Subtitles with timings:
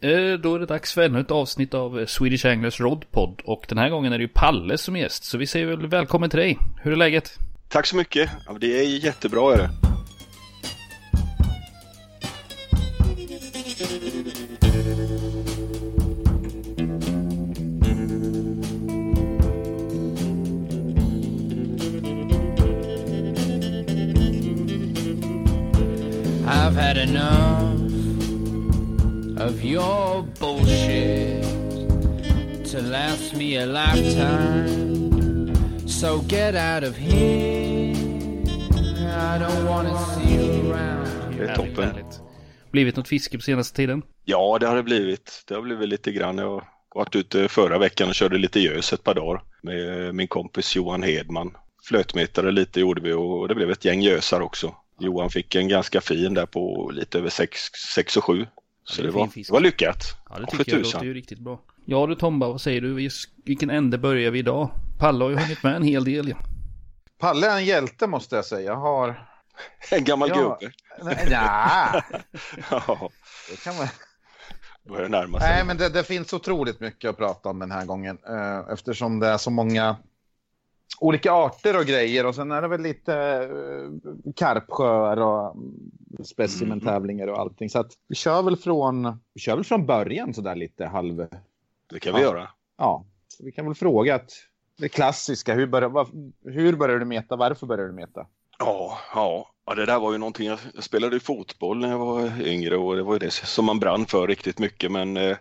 [0.00, 3.78] Eh, då är det dags för ännu ett avsnitt av Swedish Anglers Rodpod och den
[3.78, 6.38] här gången är det ju Palle som är gäst så vi säger väl välkommen till
[6.38, 6.58] dig.
[6.82, 7.38] Hur är läget?
[7.68, 8.30] Tack så mycket.
[8.46, 9.70] Ja, det är jättebra är det.
[26.50, 27.47] I've had enough
[29.78, 31.44] your bullshit
[32.70, 34.68] to last me a lifetime.
[35.88, 37.94] So get out of here.
[39.34, 41.38] I don't wanna see you around.
[41.38, 41.90] Det är toppen.
[42.70, 44.02] Blivit något fiske på senaste tiden?
[44.24, 45.44] Ja, det har det blivit.
[45.48, 46.38] Det har blivit lite grann.
[46.38, 50.76] Jag varit ute förra veckan och körde lite gös ett par dagar med min kompis
[50.76, 51.56] Johan Hedman.
[51.82, 54.74] Flötmetare lite gjorde vi och det blev ett gäng gösar också.
[55.00, 57.30] Johan fick en ganska fin där på lite över
[57.94, 58.46] 6 och 7.
[58.90, 60.16] Så det det var, det var lyckat.
[60.30, 60.98] Ja det tycker jag tusan.
[60.98, 61.60] låter ju riktigt bra.
[61.84, 63.08] Ja du Tomba, vad säger du?
[63.44, 64.70] Vilken ände börjar vi idag?
[64.98, 66.36] Palle har ju hunnit med en hel del ja.
[67.18, 68.60] Palle är en hjälte måste jag säga.
[68.72, 69.28] Jag har...
[69.90, 70.58] En gammal Ja.
[70.60, 70.72] gubbe.
[71.02, 72.02] Nej, ja,
[72.70, 73.10] Ja,
[73.50, 73.86] det kan man...
[74.88, 75.48] börjar närma sig.
[75.48, 78.18] Nej, men det, det finns otroligt mycket att prata om den här gången.
[78.28, 79.96] eh, eftersom det är så många
[81.00, 82.26] olika arter och grejer.
[82.26, 83.12] Och sen är det väl lite
[83.52, 85.56] uh, karpsjöar och
[86.24, 87.70] specimentävlingar och allting.
[87.70, 91.26] Så att vi kör väl från, vi kör väl från början så där lite halv...
[91.90, 92.26] Det kan vi Ja.
[92.26, 92.48] göra.
[92.78, 94.30] Ja, så vi kan väl fråga att
[94.78, 95.54] det klassiska.
[95.54, 97.36] Hur börjar, vad, hur börjar du meta?
[97.36, 98.26] Varför börjar du meta?
[98.58, 100.46] Ja, ja, ja, det där var ju någonting.
[100.46, 103.64] Jag jag spelade ju fotboll när jag var yngre och det var ju det som
[103.64, 104.92] man brann för riktigt mycket.
[104.92, 105.36] Men, eh,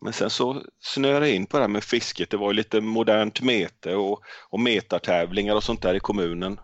[0.00, 2.30] men sen så snöade jag in på det här med fisket.
[2.30, 6.60] Det var ju lite modernt mete och, och metartävlingar och sånt där i kommunen.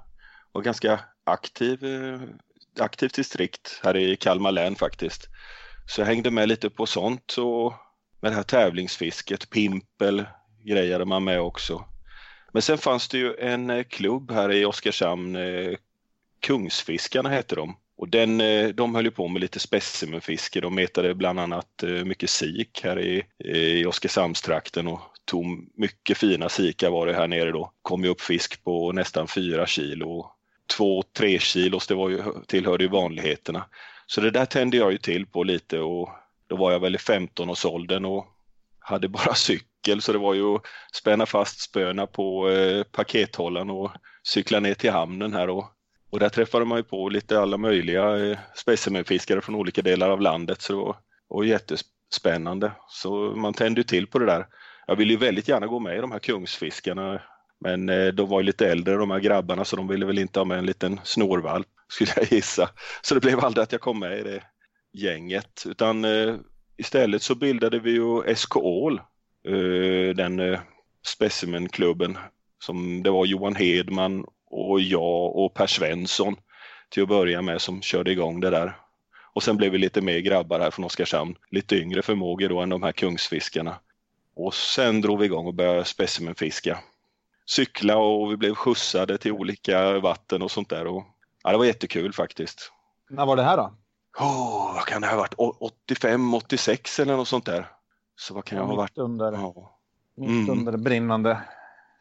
[0.53, 2.21] Och ganska aktiv, eh,
[2.81, 5.29] aktivt distrikt här i Kalmar län faktiskt.
[5.87, 7.75] Så jag hängde med lite på sånt och
[8.21, 10.25] med det här tävlingsfisket, pimpel
[10.65, 11.85] grejade man med också.
[12.53, 15.77] Men sen fanns det ju en eh, klubb här i Oskarshamn, eh,
[16.41, 17.77] Kungsfiskarna hette de.
[17.97, 20.61] Och den, eh, de höll ju på med lite specimenfiske.
[20.61, 25.47] De metade bland annat eh, mycket sik här i, i Oskarshamnstrakten och tog
[25.77, 27.73] mycket fina sikar var det här nere då.
[27.83, 30.31] Kom ju upp fisk på nästan fyra kilo.
[30.77, 33.65] Två, tre kilos, det var ju, tillhörde ju vanligheterna.
[34.07, 36.11] Så det där tände jag ju till på lite och
[36.47, 38.27] då var jag väl i 15-årsåldern och
[38.79, 40.63] hade bara cykel så det var ju att
[40.93, 43.91] spänna fast spöna på eh, pakethållaren och
[44.23, 45.65] cykla ner till hamnen här och,
[46.15, 50.21] och där träffade man ju på lite alla möjliga eh, specimenfiskare från olika delar av
[50.21, 50.97] landet så det var,
[51.29, 52.73] var jättespännande.
[52.89, 54.47] Så man tände ju till på det där.
[54.87, 57.23] Jag ville ju väldigt gärna gå med i de här kungsfiskarna
[57.61, 60.41] men eh, de var ju lite äldre de här grabbarna så de ville väl inte
[60.41, 62.71] ha med en liten snorvalp skulle jag gissa.
[63.03, 64.43] Så det blev aldrig att jag kom med i det
[64.93, 66.35] gänget utan eh,
[66.77, 68.55] istället så bildade vi ju SK
[70.17, 70.59] den
[71.07, 72.19] specimenklubben
[72.59, 76.37] som det var Johan Hedman och jag och Per Svensson
[76.89, 78.77] till att börja med som körde igång det där.
[79.35, 82.69] Och sen blev vi lite mer grabbar här från Oskarshamn, lite yngre förmågor då än
[82.69, 83.77] de här kungsfiskarna.
[84.37, 86.79] Och sen drog vi igång och började specimenfiska.
[87.47, 90.87] Cykla och vi blev skjutsade till olika vatten och sånt där.
[90.87, 91.05] Och,
[91.43, 92.73] ja, det var jättekul faktiskt.
[93.11, 93.75] När var det här då?
[94.21, 95.35] Åh, vad kan det ha varit?
[95.39, 97.67] Å- 85, 86 eller något sånt där.
[98.17, 98.99] Så vad kan jag ha varit?
[98.99, 99.79] Under, Ja,
[100.17, 100.51] mitt Mm.
[100.51, 101.41] under brinnande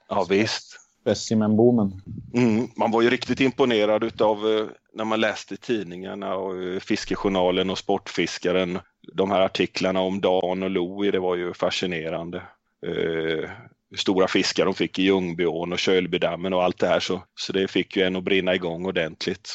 [0.09, 2.01] ja visst specimenboomen.
[2.33, 7.69] Mm, man var ju riktigt imponerad utav eh, när man läste tidningarna och eh, Fiskejournalen
[7.69, 8.79] och Sportfiskaren.
[9.13, 12.37] De här artiklarna om Dan och Louie, det var ju fascinerande.
[12.85, 13.49] Eh,
[13.89, 17.53] hur stora fiskar de fick i Ljungbyån och Kölbydammen och allt det här så, så
[17.53, 19.49] det fick ju en att brinna igång ordentligt.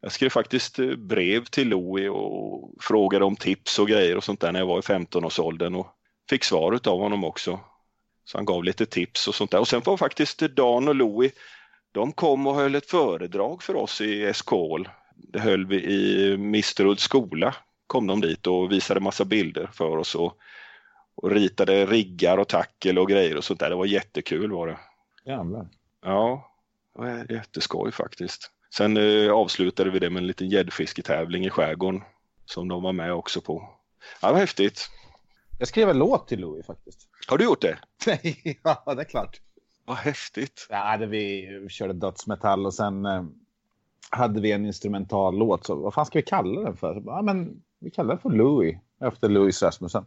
[0.00, 4.40] Jag skrev faktiskt eh, brev till Louie och frågade om tips och grejer och sånt
[4.40, 5.86] där när jag var i 15-årsåldern och
[6.30, 7.60] fick svar utav honom också.
[8.24, 9.60] Så han gav lite tips och sånt där.
[9.60, 11.30] Och sen var faktiskt Dan och Louie
[11.92, 14.88] de kom och höll ett föredrag för oss i SKL.
[15.14, 17.54] Det höll vi i Misterulds skola.
[17.86, 20.36] Kom de dit och visade massa bilder för oss och,
[21.14, 23.70] och ritade riggar och tackel och grejer och sånt där.
[23.70, 24.78] Det var jättekul var det.
[25.24, 25.68] Jävlar.
[26.02, 26.52] Ja,
[26.94, 28.50] det var jätteskoj faktiskt.
[28.74, 32.02] Sen eh, avslutade vi det med en liten gäddfisketävling i skärgården
[32.44, 33.68] som de var med också på.
[34.20, 34.90] Ja, det var häftigt.
[35.62, 37.08] Jag skrev en låt till Louis faktiskt.
[37.28, 37.78] Har du gjort det?
[38.06, 39.40] Nej, ja det är klart.
[39.84, 40.66] Vad häftigt.
[40.70, 43.24] Ja, det vi körde dödsmetall och sen eh,
[44.10, 45.66] hade vi en instrumental låt.
[45.66, 46.94] Så vad fan ska vi kalla den för?
[46.94, 48.76] Så, Ja, men vi kallar den för Louis.
[49.00, 50.04] Efter Louis Rasmussen.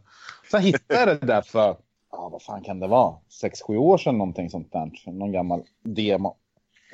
[0.50, 1.76] Sen hittade jag det där för,
[2.12, 3.14] ja vad fan kan det vara?
[3.28, 4.90] Sex, sju år sedan någonting sånt där.
[5.06, 6.36] Någon gammal demo.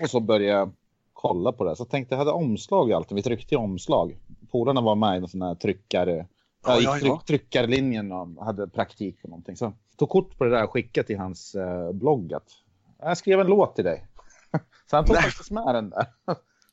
[0.02, 0.72] Och så började jag
[1.12, 1.76] kolla på det.
[1.76, 3.12] Så tänkte jag hade omslag i allt.
[3.12, 4.16] Vi tryckte i omslag.
[4.50, 6.26] Polarna var med i en sån här tryckare
[6.66, 7.22] Jag gick ja, tryck, ja.
[7.26, 9.56] tryckarlinjen och hade praktik på någonting.
[9.56, 12.48] Så tog kort på det där och skickade till hans eh, blogg att
[13.00, 14.06] jag skrev en låt till dig.
[14.90, 15.22] så han tog Nej.
[15.22, 16.06] faktiskt med den där.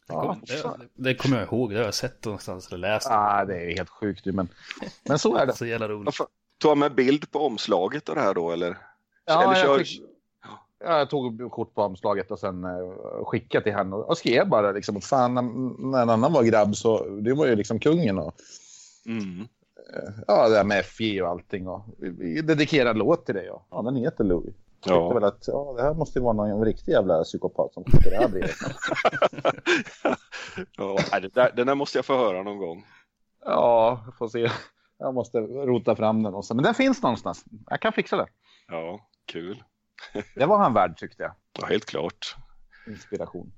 [0.07, 3.07] ja, Det, det kommer jag ihåg, det har jag sett någonstans eller läst.
[3.09, 4.47] ah, det är helt sjukt ju, men,
[5.03, 5.53] men så är det.
[5.53, 6.15] Så jävla roligt.
[6.57, 8.77] Tog han med bild på omslaget och det här då eller?
[9.25, 9.77] Ja, eller jag, kör...
[9.77, 10.01] skick...
[10.83, 14.49] ja, jag tog kort på omslaget och sen uh, skickade till henne och, och skrev
[14.49, 15.41] bara liksom att fan när,
[15.91, 18.35] när en annan var grabb så det var ju liksom kungen och
[19.05, 19.47] Mm.
[20.27, 21.85] Ja det där med FJ och allting och
[22.43, 24.55] dedikerade låt till dig och ja den heter Louis.
[24.55, 25.13] Jag tyckte Ja.
[25.13, 28.17] väl att ja, det här måste ju vara någon riktig jävla psykopat som skickar det
[28.17, 28.55] här brevet.
[30.77, 32.85] ja, det där, den där måste jag få höra någon gång.
[33.45, 34.51] ja, får se.
[34.99, 36.53] Jag måste rota fram den också.
[36.53, 37.45] Men den finns någonstans.
[37.69, 38.27] Jag kan fixa det.
[38.67, 39.63] Ja, kul.
[40.35, 41.31] Det var han värd tyckte jag.
[41.61, 42.35] Ja, helt klart.
[42.87, 43.51] Inspiration.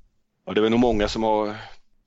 [0.45, 1.55] Ja, det är nog många som har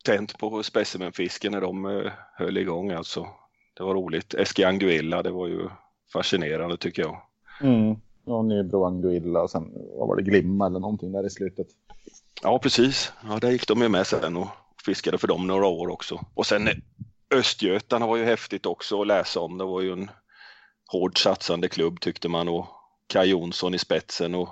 [0.05, 3.27] tänt på specimenfisken när de eh, höll igång alltså.
[3.75, 4.35] Det var roligt.
[4.35, 5.69] Eski Anguilla, det var ju
[6.13, 7.21] fascinerande tycker jag.
[7.61, 7.97] Mm.
[8.25, 11.67] Ja, Nybro Anguilla och sen vad var det Glimma eller någonting där i slutet.
[12.43, 13.13] Ja, precis.
[13.29, 14.49] Ja, där gick de ju med sen och
[14.85, 16.21] fiskade för dem några år också.
[16.35, 16.75] Och sen eh,
[17.35, 19.59] Östgötarna var ju häftigt också att läsa om.
[19.59, 20.11] Det var ju en
[20.93, 22.67] hårt satsande klubb tyckte man och
[23.07, 24.49] Kaj Jonsson i spetsen och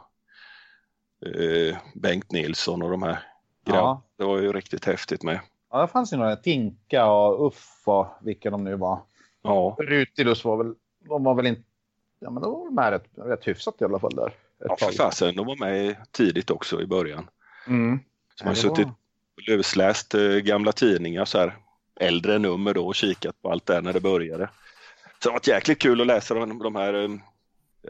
[1.26, 3.18] eh, Bengt Nilsson och de här.
[3.64, 4.02] Ja.
[4.18, 5.40] Det var ju riktigt häftigt med.
[5.70, 6.36] Ja, det fanns ju några.
[6.36, 9.00] Tinka och Uff och vilka de nu var.
[9.42, 10.74] Ja, Rutilus var väl,
[11.08, 11.62] de var väl inte,
[12.20, 14.34] ja men de var med rätt, rätt hyfsat i alla fall där.
[14.58, 17.30] Ja för fasen, de var med tidigt också i början.
[17.66, 17.98] Mm.
[18.34, 18.88] Så man har var- suttit
[19.36, 21.56] och lusläst eh, gamla tidningar så här
[22.00, 24.46] äldre nummer då och kikat på allt det när det började.
[25.18, 27.10] Så det har varit jäkligt kul att läsa de, de här eh,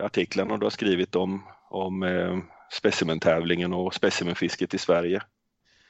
[0.04, 2.38] artiklarna du har skrivit om, om eh,
[2.72, 5.22] specimentävlingen och specimenfisket i Sverige.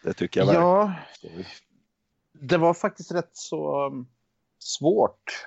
[0.02, 0.68] Det tycker jag verkligen.
[0.68, 0.94] Ja,
[2.32, 4.08] det var faktiskt rätt så um,
[4.58, 5.46] svårt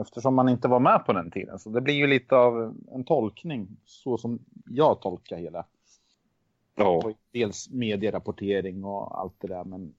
[0.00, 1.58] eftersom man inte var med på den tiden.
[1.58, 5.64] Så det blir ju lite av en tolkning så som jag tolkar hela.
[6.76, 9.64] Ja, dels medierapportering och allt det där.
[9.64, 9.94] Men,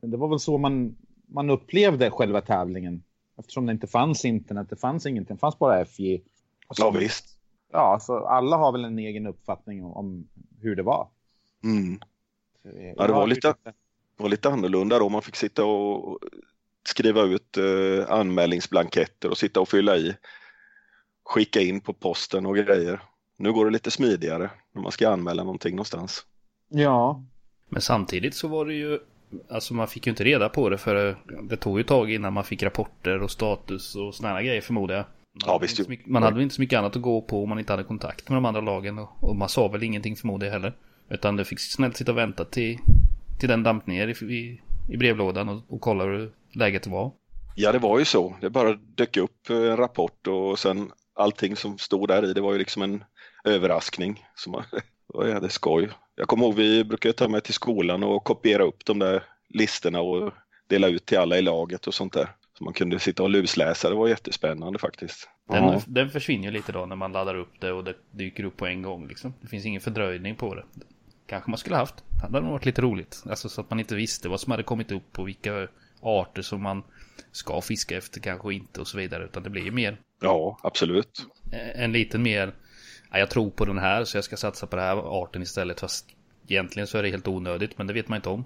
[0.00, 0.96] men det var väl så man,
[1.26, 3.02] man upplevde själva tävlingen.
[3.36, 6.18] Eftersom det inte fanns internet, det fanns ingenting, det fanns bara FJ.
[6.70, 7.38] Så- ja visst.
[7.72, 10.28] Ja, så alla har väl en egen uppfattning om, om
[10.60, 11.08] hur det var.
[11.64, 11.98] Mm.
[12.64, 13.54] Eh, Ja, det var lite-
[14.16, 15.08] Det var lite annorlunda då.
[15.08, 16.18] Man fick sitta och
[16.88, 20.16] skriva ut eh, anmälningsblanketter och sitta och fylla i.
[21.24, 23.00] Skicka in på posten och grejer.
[23.38, 26.26] Nu går det lite smidigare när man ska anmäla någonting någonstans.
[26.68, 27.24] Ja,
[27.68, 28.98] Men samtidigt så var det ju,
[29.50, 32.32] alltså man fick ju inte reda på det för det tog ju ett tag innan
[32.32, 35.04] man fick rapporter och status och sådana grejer förmodar jag.
[35.04, 35.84] Man Ja, hade visst ju.
[35.88, 37.84] mycket- Man hade väl inte så mycket annat att gå på om man inte hade
[37.84, 40.72] kontakt med de andra lagen och, och man sa väl ingenting förmodar jag heller.
[41.08, 42.78] Utan det fick snällt sitta och vänta till,
[43.40, 44.60] till den damp ner i, i,
[44.92, 47.12] i brevlådan och, och kolla hur läget var.
[47.56, 48.36] Ja, det var ju så.
[48.40, 52.40] Det bara dök upp eh, en rapport och sen allting som stod där i, det
[52.40, 53.04] var ju liksom en
[53.44, 54.24] överraskning.
[55.12, 55.88] Det var jävligt skoj.
[56.14, 60.00] Jag kommer ihåg, vi brukade ta med till skolan och kopiera upp de där listorna
[60.00, 60.32] och
[60.68, 62.28] dela ut till alla i laget och sånt där.
[62.58, 65.28] Så man kunde sitta och lusläsa, det var jättespännande faktiskt.
[65.48, 65.80] Den, Ja.
[65.86, 68.66] den försvinner ju lite då när man laddar upp det och det dyker upp på
[68.66, 69.34] en gång liksom.
[69.40, 70.64] Det finns ingen fördröjning på det.
[71.32, 71.94] Kanske man skulle haft.
[71.96, 73.22] Det hade nog varit lite roligt.
[73.30, 75.68] Alltså så att man inte visste vad som hade kommit upp och vilka
[76.00, 76.82] arter som man
[77.30, 79.24] ska fiska efter kanske och inte och så vidare.
[79.24, 81.26] Utan det blir ju mer Ja, absolut.
[81.52, 82.54] eh, en liten mer,
[83.10, 85.80] ja, jag tror på den här så jag ska satsa på den här arten istället.
[85.80, 86.06] Fast
[86.48, 88.44] egentligen så är det helt onödigt men det vet man inte om.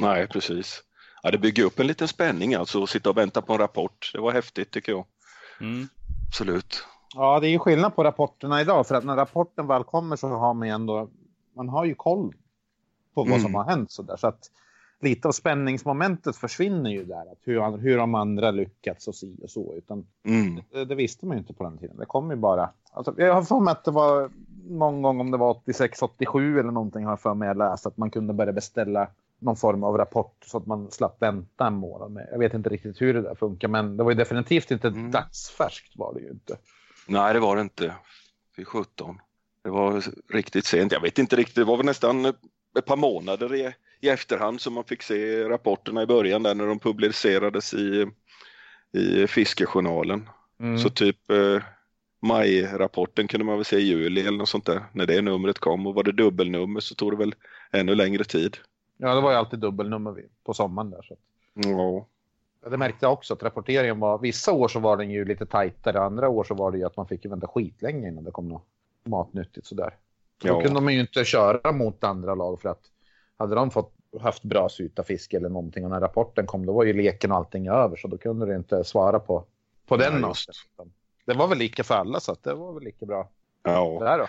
[0.00, 0.82] Nej, precis.
[1.22, 4.10] Ja, det bygger upp en liten spänning alltså att sitta och vänta på en rapport.
[4.12, 5.06] Det var häftigt tycker jag.
[5.60, 5.88] Mm.
[6.28, 6.84] Absolut.
[7.14, 8.86] Ja, det är ju skillnad på rapporterna idag.
[8.86, 11.10] För att när rapporten väl kommer så har man ju ändå...
[11.56, 12.34] Man har ju koll
[13.14, 13.40] på vad Mm.
[13.40, 13.90] som har hänt.
[13.90, 14.16] Så, där.
[14.16, 14.50] så att
[15.00, 17.32] lite av spänningsmomentet försvinner ju där.
[17.32, 19.74] Att hur, hur har de andra lyckats och si och så.
[19.74, 20.60] Utan Mm.
[20.72, 21.96] det, det visste man ju inte på den tiden.
[21.96, 22.70] Det kom ju bara...
[22.92, 24.30] Alltså, jag har för mig att det var
[24.68, 27.88] någon gång om det var 86, 87 eller någonting har jag för mig att läsa
[27.88, 29.08] att man kunde börja beställa
[29.38, 32.28] någon form av rapport så att man slapp vänta en månad med.
[32.32, 35.10] Jag vet inte riktigt hur det där funkar men det var ju definitivt inte Mm.
[35.10, 36.56] dagsfärskt var det ju inte.
[37.08, 37.94] Nej, det var det inte.
[38.56, 39.18] Vid 17.
[39.66, 40.92] Det var riktigt sent.
[40.92, 41.54] Jag vet inte riktigt.
[41.54, 42.24] Det var väl nästan
[42.78, 46.66] ett par månader i, i efterhand som man fick se rapporterna i början där när
[46.66, 48.06] de publicerades i,
[48.92, 50.28] i Fiskejournalen.
[50.60, 50.78] Mm.
[50.78, 51.62] Så typ eh,
[52.22, 55.86] majrapporten kunde man väl se i juli eller något sånt där när det numret kom
[55.86, 57.34] och var det dubbelnummer så tog det väl
[57.72, 58.56] ännu längre tid.
[58.96, 61.02] Ja, det var ju alltid dubbelnummer på sommaren där.
[61.02, 61.16] Så.
[61.54, 62.06] Ja,
[62.70, 66.00] Det märkte jag också att rapporteringen var, vissa år så var den ju lite tajtare,
[66.00, 68.66] andra år så var det ju att man fick vänta skitlänge innan det kom något
[69.06, 69.94] matnyttigt sådär.
[70.38, 70.62] Då Ja.
[70.62, 72.82] kunde man ju inte köra mot andra lag för att
[73.36, 76.92] hade de fått haft bra sytafiske eller någonting och när rapporten kom då var ju
[76.92, 79.44] leken och allting över så då kunde du inte svara på
[79.86, 80.34] på den Ja.
[81.24, 83.28] Det var väl lika för alla så att det var väl lika bra.
[83.62, 83.98] Ja.
[84.00, 84.26] Där då.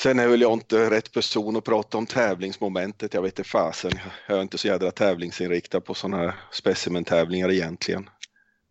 [0.00, 3.14] Sen är väl jag inte rätt person att prata om tävlingsmomentet.
[3.14, 3.90] Jag vet inte fasen.
[4.28, 8.10] Jag är inte så jädra tävlingsinriktad på sådana här specimentävlingar egentligen.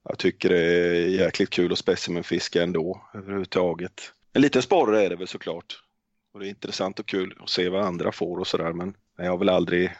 [0.03, 4.11] Jag tycker det är jäkligt kul att specimenfiska ändå överhuvudtaget.
[4.35, 5.83] En liten sporre är det väl såklart.
[6.33, 9.31] Och det är intressant och kul att se vad andra får och sådär men jag
[9.31, 9.91] har väl aldrig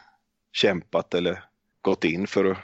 [0.52, 1.44] kämpat eller
[1.80, 2.56] gått in för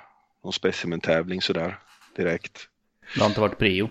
[0.44, 1.78] någon specimentävling sådär
[2.16, 2.68] direkt.
[3.14, 3.88] Det har inte varit prio.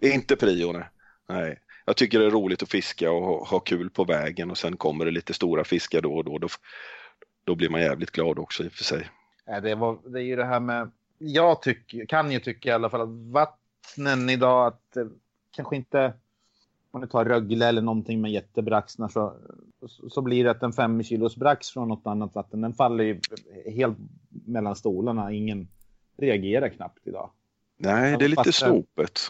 [0.00, 0.84] Inte prio, nej.
[1.28, 1.58] nej.
[1.84, 4.76] Jag tycker det är roligt att fiska och ha, ha kul på vägen och sen
[4.76, 6.38] kommer det lite stora fiskar då och då.
[6.38, 6.48] Då,
[7.44, 9.10] då blir man jävligt glad också i och för sig.
[9.62, 10.90] Det, var, det är ju det här med...
[11.18, 15.06] Jag tycker, kan ju tycka i alla fall att vattnen idag, att eh,
[15.50, 16.12] kanske inte...
[16.90, 19.32] Om du tar Rögle eller någonting med jättebraxnar så,
[20.10, 23.20] så blir det att en fem kilos brax från något annat vatten, den faller ju
[23.66, 23.98] helt
[24.30, 25.32] mellan stolarna.
[25.32, 25.68] Ingen
[26.16, 27.30] reagerar knappt idag.
[27.78, 29.20] Nej, det är lite snopet.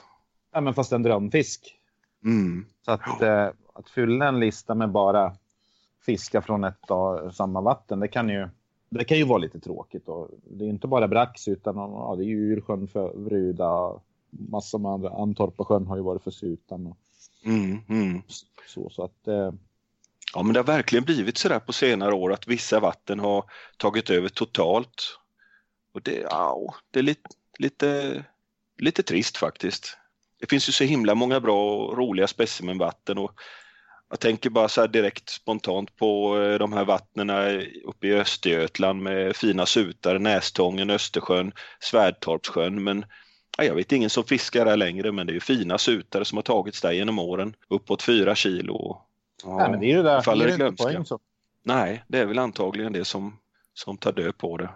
[0.52, 1.76] Ja, men fast en drömfisk.
[2.25, 2.67] Mm.
[2.85, 5.33] Så att, eh, att fylla en lista med bara
[6.07, 8.49] fiskar från ett och samma vatten, det kan ju,
[8.88, 10.09] det kan ju vara lite tråkigt.
[10.09, 14.05] Och det är inte bara brax utan ja, det är ju Ursjön för Vruda och
[14.31, 15.11] massor med andra.
[15.11, 16.97] Antorpasjön har ju varit för Sutan och
[17.45, 18.23] Mm, mm.
[18.67, 18.91] så.
[18.91, 19.53] Så att eh,
[20.35, 23.45] Ja, men det har verkligen blivit så där på senare år att vissa vatten har
[23.77, 25.19] tagit över totalt.
[25.95, 27.29] Och det, ja, det är lite,
[27.59, 28.25] lite,
[28.79, 29.97] lite trist faktiskt.
[30.41, 33.33] Det finns ju så himla många bra och roliga specimenvatten och
[34.11, 37.51] jag tänker bara så här direkt spontant på eh, de här vattnena
[37.85, 42.85] uppe i Östergötland med fina sutar, Nästången, Östersjön, Svärdtorpssjön.
[42.85, 43.05] Men
[43.59, 46.42] jag vet ingen som fiskar där längre men det är ju fina sutar som har
[46.42, 47.54] tagits där genom åren.
[47.69, 48.99] Uppåt fyra kilo.
[49.45, 49.57] Ja.
[49.57, 50.21] nej, men det är ju där.
[50.21, 50.85] faller det är glömska.
[50.85, 51.19] poäng så.
[51.62, 53.38] Nej, det är väl antagligen det som,
[53.75, 54.71] som tar död på det.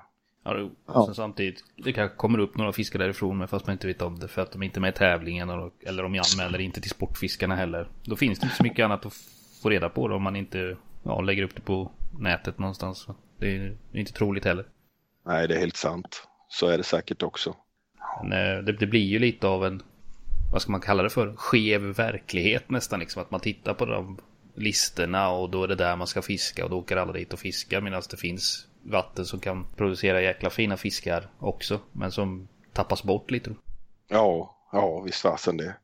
[0.44, 1.06] Ja, det- Ja.
[1.06, 4.18] Sen samtidigt, det kanske kommer upp några fiskar därifrån men fast man inte vet om
[4.18, 6.80] det för att de inte är med i tävlingen och, eller om jag anmäler inte
[6.80, 7.88] till Sportfiskarna heller.
[8.02, 9.14] Då finns det inte så mycket annat att
[9.62, 13.06] få reda på då, om man inte ja, lägger upp det på nätet någonstans.
[13.38, 14.66] Det är det är inte troligt heller.
[15.26, 16.28] Nej, det är helt sant.
[16.48, 17.54] Så är det säkert också.
[18.22, 19.82] Men, eh, det, det blir ju lite av en,
[20.52, 23.22] vad ska man kalla det för, skev verklighet nästan liksom.
[23.22, 24.18] Att man tittar på de
[24.54, 27.38] listorna och då är det där man ska fiska och då åker alla dit och
[27.38, 31.80] fiskar medan det finns vatten som kan producera jäkla fina fiskar också.
[31.92, 33.54] Men som tappas bort lite.
[34.08, 35.76] Ja, ja visst fasen det.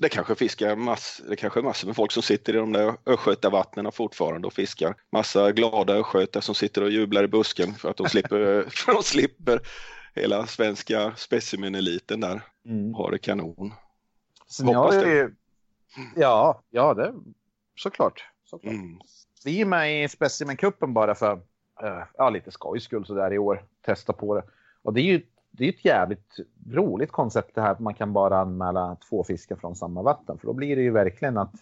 [0.00, 2.94] Det kanske fiskar mass, det kanske är massor med folk som sitter i de där
[3.06, 4.94] östgötavattnen fortfarande och fiskar.
[5.12, 9.02] Massa glada östgötar som sitter och jublar i busken för att de slipper, för de
[9.02, 9.60] slipper
[10.18, 12.40] hela svenska specimeneliten där.
[12.64, 12.94] Mm.
[12.94, 13.72] Har det kanon.
[14.46, 15.14] Sen Hoppas jag det.
[15.14, 15.34] ju-
[16.16, 17.14] Ja, ja, det
[17.76, 18.24] såklart.
[18.44, 18.74] såklart.
[18.74, 18.98] Mm.
[19.44, 21.32] Vi är med i Specimencupen bara för
[21.82, 23.64] eh, ja, lite skojs skull så där i år.
[23.82, 24.42] Testa på det.
[24.82, 26.36] Och det är ju det är ett jävligt
[26.70, 30.38] roligt koncept det här att man kan bara anmäla två fiskar från samma vatten.
[30.38, 31.52] För då blir det ju verkligen att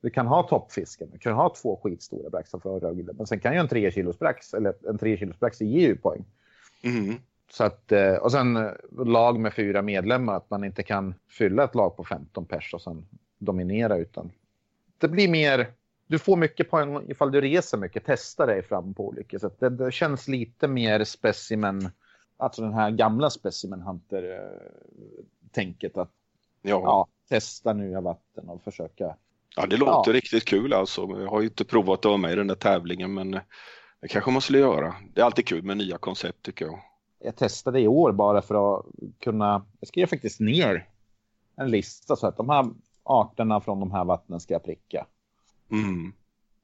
[0.00, 1.10] du kan ha toppfisken.
[1.12, 3.12] Du kan ha två skitstora braxar för Rögle.
[3.12, 5.96] Men sen kan ju en tre kilos brax eller en tre kilos brax ge ju
[5.96, 6.24] poäng.
[6.82, 7.14] Mm.
[7.52, 8.70] Så att, eh, och sen eh,
[9.04, 12.82] lag med fyra medlemmar, att man inte kan fylla ett lag på 15 pers och
[12.82, 13.06] sen
[13.38, 14.32] dominera utan
[14.98, 15.66] det blir mer,
[16.06, 19.60] du får mycket poäng ifall du reser mycket, testa dig fram på olika sätt.
[19.60, 21.90] Det, det känns lite mer specimen,
[22.36, 26.10] alltså den här gamla specimen hunter-tänket att
[26.62, 26.80] Ja.
[26.84, 29.16] ja, testa nya vatten och försöka.
[29.56, 31.00] ja, det låter riktigt kul alltså.
[31.00, 33.30] Jag har ju inte provat att vara med i den där tävlingen men
[34.00, 34.94] det kanske man skulle göra.
[35.14, 36.80] Det är alltid kul med nya koncept tycker jag.
[37.22, 38.86] Jag testade i år bara för att
[39.18, 40.88] kunna, jag skrev faktiskt ner
[41.56, 42.70] en lista så att de här
[43.02, 45.06] arterna från de här vattnen ska jag pricka.
[45.70, 46.12] Mm.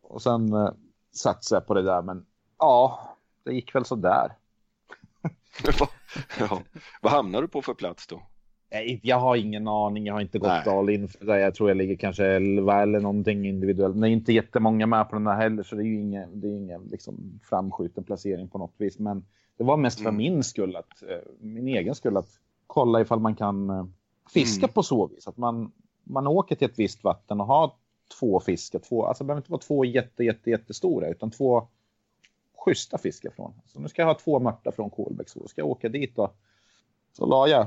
[0.03, 0.71] Och sen eh,
[1.13, 2.27] satsade jag på det där, men
[2.59, 3.01] ja,
[3.45, 4.33] det gick väl så där.
[6.39, 6.63] ja.
[7.03, 8.23] Vad hamnar du på för plats då?
[8.71, 10.07] Nej, jag har ingen aning.
[10.07, 10.79] Jag har inte gått Nej.
[10.79, 11.41] all in för det.
[11.41, 14.01] Jag tror jag ligger kanske 11 eller någonting individuellt.
[14.01, 16.49] Det är inte jättemånga med på den här heller, så det är ju ingen, det
[16.49, 18.99] är ingen liksom framskjuten placering på något vis.
[18.99, 19.25] Men
[19.57, 20.17] det var mest för Mm.
[20.17, 22.31] min skull, att, eh, min egen skull, att
[22.67, 23.87] kolla ifall man kan eh,
[24.33, 24.73] fiska Mm.
[24.73, 25.29] på så vis.
[25.29, 25.73] Att man,
[26.05, 27.73] man åker till ett visst vatten och har
[28.21, 28.79] två fiskar.
[28.79, 31.69] Två, alltså det behöver inte vara två jätte, jätte, jättestora, utan två
[32.57, 33.53] schyssta fiskar från.
[33.67, 36.37] Så nu ska jag ha två mörtar från Kolbäck, så ska jag åka dit och
[37.13, 37.67] så la jag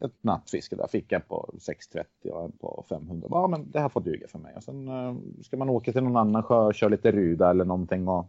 [0.00, 0.86] ett nattfiske där.
[0.86, 3.28] Fick en på 630 och en på 500.
[3.30, 4.54] Ja, men det här får duga för mig.
[4.56, 7.64] Och sen eh, ska man åka till någon annan sjö och köra lite ruda eller
[7.64, 8.08] någonting.
[8.08, 8.26] Och...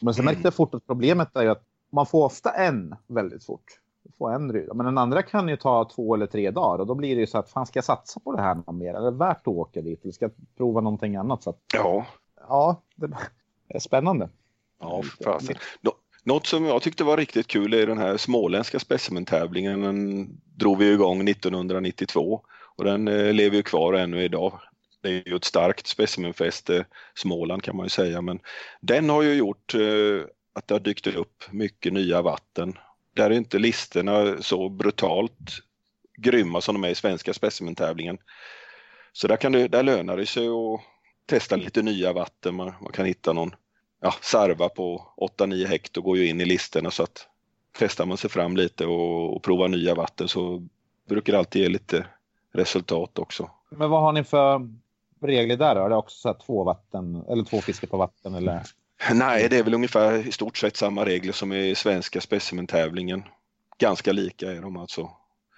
[0.00, 1.64] Men sen märkte jag fort att problemet är ju att
[1.94, 3.80] man får ofta en väldigt fort.
[4.18, 4.74] Får en ruda.
[4.74, 7.26] Men den andra kan ju ta två eller tre dagar och då blir det ju
[7.26, 8.94] så att fan ska jag satsa på det här någon mer?
[8.94, 11.42] Är det värt att åka dit eller ska jag prova någonting annat?
[11.42, 12.06] Så att, Ja,
[12.48, 13.08] ja, det
[13.68, 14.28] är spännande.
[14.80, 15.56] Ja, fasen.
[15.80, 15.92] Nå-
[16.26, 19.80] Något som jag tyckte var riktigt kul är den här småländska specimentävlingen.
[19.80, 22.40] Den drog vi igång 1992
[22.76, 24.60] Och den eh, lever ju kvar ännu idag.
[25.00, 26.84] Det är ju ett starkt specimenfäste,
[27.14, 28.38] Småland kan man ju säga, men
[28.80, 29.80] den har ju gjort eh,
[30.54, 32.78] att det har dykt upp mycket nya vatten.
[33.14, 35.62] Där är inte listorna så brutalt
[36.16, 38.18] grymma som de är i svenska specimentävlingen.
[39.12, 40.80] Så där, kan det, där lönar det sig att
[41.26, 42.54] testa lite nya vatten.
[42.54, 43.54] Man, man kan hitta någon
[44.00, 47.28] ja, sarva på 8-9 hekto går ju in i listorna så att
[47.78, 50.68] testar man sig fram lite och, och provar nya vatten så
[51.08, 52.06] brukar det alltid ge lite
[52.52, 53.50] resultat också.
[53.70, 54.68] Men vad har ni för
[55.20, 55.74] regler där?
[55.74, 55.80] då?
[55.80, 58.62] Är det också så två vatten eller två fiskar på vatten eller?
[59.12, 63.22] Nej, det är väl ungefär i stort sett samma regler som i svenska specimentävlingen.
[63.78, 65.10] Ganska lika är de alltså.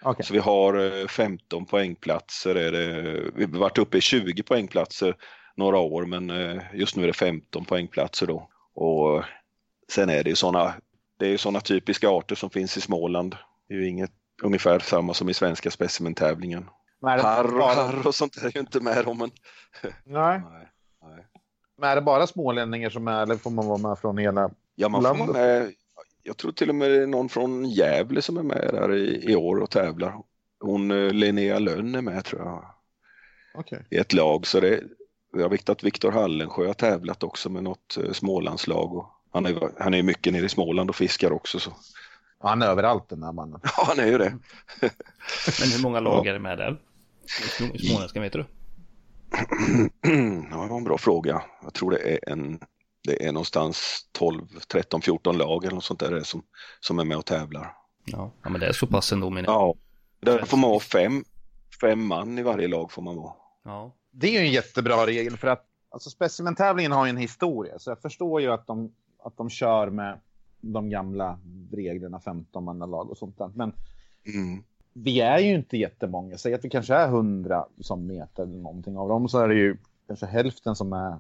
[0.05, 0.27] Okay.
[0.27, 2.55] Så vi har 15 eh, poängplatser.
[2.55, 5.17] Är det, vi har varit uppe i 20 poängplatser
[5.57, 8.49] några år men eh, just nu är det 15 poängplatser då.
[8.75, 9.25] Och
[9.89, 10.75] sen är det ju sådana
[11.19, 13.37] det är sådana typiska arter som finns i Småland.
[13.69, 14.13] Det är ju inget
[14.43, 16.71] ungefär samma som i svenska specimentävlingen.
[17.03, 19.31] Harr och harr och sånt är ju inte med om men...
[20.05, 20.41] Nej.
[20.51, 20.69] nej,
[21.03, 21.27] nej.
[21.79, 24.89] Men är det bara smålänningar som är eller får man vara med från hela Ja,
[24.89, 25.73] man får vara med.
[26.23, 29.33] Jag tror till och med det är någon från Gävle som är med där i,
[29.33, 30.15] i år och tävlar.
[30.61, 32.65] Hon eh, Linnea Lönn är med tror jag.
[33.55, 33.79] Okay.
[33.91, 34.83] I ett lag så det,
[35.33, 38.97] jag vet att Viktor Hallensjö har tävlat också med något eh, Smålandslag.
[38.97, 41.59] Och han, är, han är mycket nere i Småland och fiskar också.
[41.59, 41.71] Så.
[42.43, 43.61] Ja, han är överallt den där mannen.
[43.77, 44.39] Ja, han är ju det.
[45.61, 46.81] Men hur många lag är det med där?
[47.75, 48.45] I småländska vet du?
[50.51, 51.43] Ja, det var en bra fråga.
[51.63, 52.59] Jag tror det är en
[53.07, 56.43] det är någonstans 12, 13, 14 lag eller något sånt där som,
[56.81, 57.73] som är med och tävlar.
[58.05, 59.75] Ja, ja men det är så pass ändå menar Ja,
[60.21, 61.25] där får man vara fem,
[61.81, 63.33] fem man i varje lag får man vara.
[63.65, 63.97] Ja.
[64.11, 67.91] Det är ju en jättebra regel för att alltså specimentävlingen har ju en historia så
[67.91, 68.93] jag förstår ju att de,
[69.25, 70.21] att de kör med
[70.61, 71.39] de gamla
[71.73, 73.53] reglerna 15 mannalag och sånt där.
[73.55, 73.73] Men
[74.35, 74.65] mm.
[74.99, 76.39] Vi är ju inte jättemånga.
[76.39, 79.55] Säg att vi kanske är 100 som meter eller någonting av dem så är det
[79.55, 79.77] ju
[80.07, 81.19] kanske hälften som är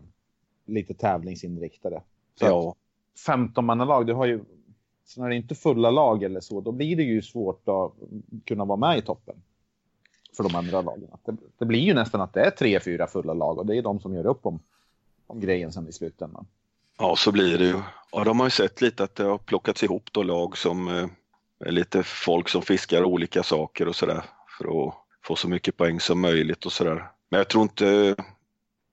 [0.66, 2.02] lite tävlingsinriktade.
[2.34, 2.75] Så ja.
[3.26, 4.41] 15 mannalag, du har ju
[5.04, 7.93] så när det inte är fulla lag eller så, då blir det ju svårt att
[8.45, 9.36] kunna vara med i toppen
[10.36, 11.08] för de andra lagen.
[11.25, 13.82] Det, det, blir ju nästan att det är tre, fyra fulla lag och det är
[13.82, 14.60] de som gör upp om,
[15.26, 16.47] om grejen sen i slutändan.
[16.99, 17.82] Ja, så blir det ju.
[18.12, 20.95] Och de har ju sett lite att det har plockats ihop då lag som eh,
[20.95, 21.08] är
[21.64, 24.25] lite folk som fiskar olika saker och sådär
[24.58, 27.10] för att få så mycket poäng som möjligt och sådär.
[27.30, 28.16] Men jag tror inte,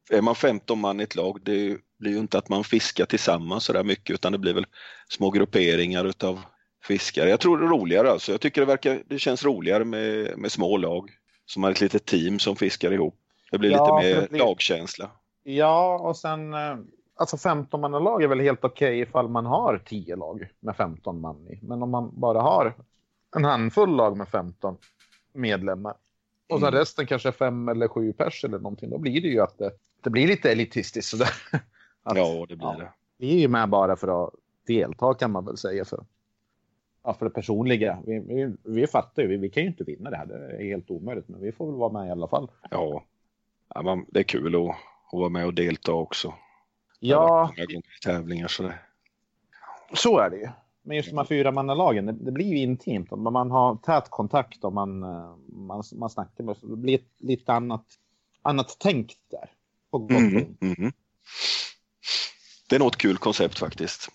[0.10, 3.64] är man 15 man i ett lag, det blir ju inte att man fiskar tillsammans
[3.64, 4.66] sådär mycket utan det blir väl
[5.10, 6.42] små grupperingar utav
[6.84, 7.30] fiskare.
[7.30, 8.32] Jag tror det är roligare alltså.
[8.32, 11.10] Jag tycker det verkar, det känns roligare med, med små lag
[11.46, 13.20] som har ett litet team som fiskar ihop.
[13.52, 15.12] Det blir ja, lite mer lagkänsla.
[15.44, 16.78] Ja, och sen eh,
[17.16, 21.22] alltså 15 mannalag är väl helt okej okay ifall man har 10 lag med 15
[21.22, 21.60] man i.
[21.62, 22.74] Men om man bara har
[23.36, 24.78] en handfull lag med 15
[25.34, 25.94] medlemmar
[26.50, 26.80] och så mm.
[26.80, 29.72] resten kanske fem eller sju pers eller någonting, då blir det ju att det,
[30.04, 31.30] det blir lite elitistiskt sådär.
[32.04, 32.90] Att, ja, det blir ja, det.
[33.18, 34.34] Vi är ju med bara för att
[34.68, 36.06] delta kan man väl säga för,
[37.04, 38.00] ja, för det personliga.
[38.06, 40.66] Vi, vi, vi fattar ju, vi, vi kan ju inte vinna det här, det är
[40.66, 42.52] helt omöjligt, men vi får väl vara med i alla fall.
[42.72, 43.04] Ja,
[43.76, 44.70] ja man, det är kul att,
[45.12, 46.34] att vara med och delta också.
[47.06, 47.54] Ja.
[48.04, 48.80] Tävlingar så det.
[49.94, 50.50] Så är det ju.
[50.82, 53.12] Men just de här fyra mannalagen, det, det blir ju intimt.
[53.12, 56.56] Man har tät kontakt och man, eh, man, man snackar med.
[56.62, 57.86] Det blir lite annat,
[58.42, 59.52] annat tänk där.
[59.92, 60.92] På mm, mm.
[62.70, 64.10] Det är nog ett kul koncept faktiskt.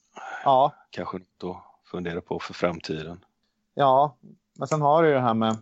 [0.45, 0.75] Ja.
[0.91, 3.25] Kanske något att fundera på för framtiden.
[3.75, 4.17] Ja,
[4.59, 5.57] men sen har du ju det här med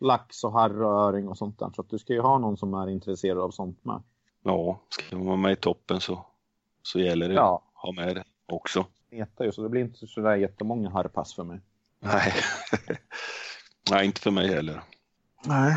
[0.00, 1.70] lax och harr och öring och sånt där.
[1.74, 4.02] Så att du ska ju ha någon som är intresserad av sånt med.
[4.42, 6.26] Ja, ska man vara med i toppen så,
[6.82, 7.64] så gäller det ja.
[7.74, 8.86] att ha med det också.
[9.10, 11.60] Meta ju, så det blir inte så där jättemånga harrpass för mig.
[12.00, 12.32] Nej.
[13.90, 14.80] Nej, inte för mig heller.
[15.46, 15.76] Nej.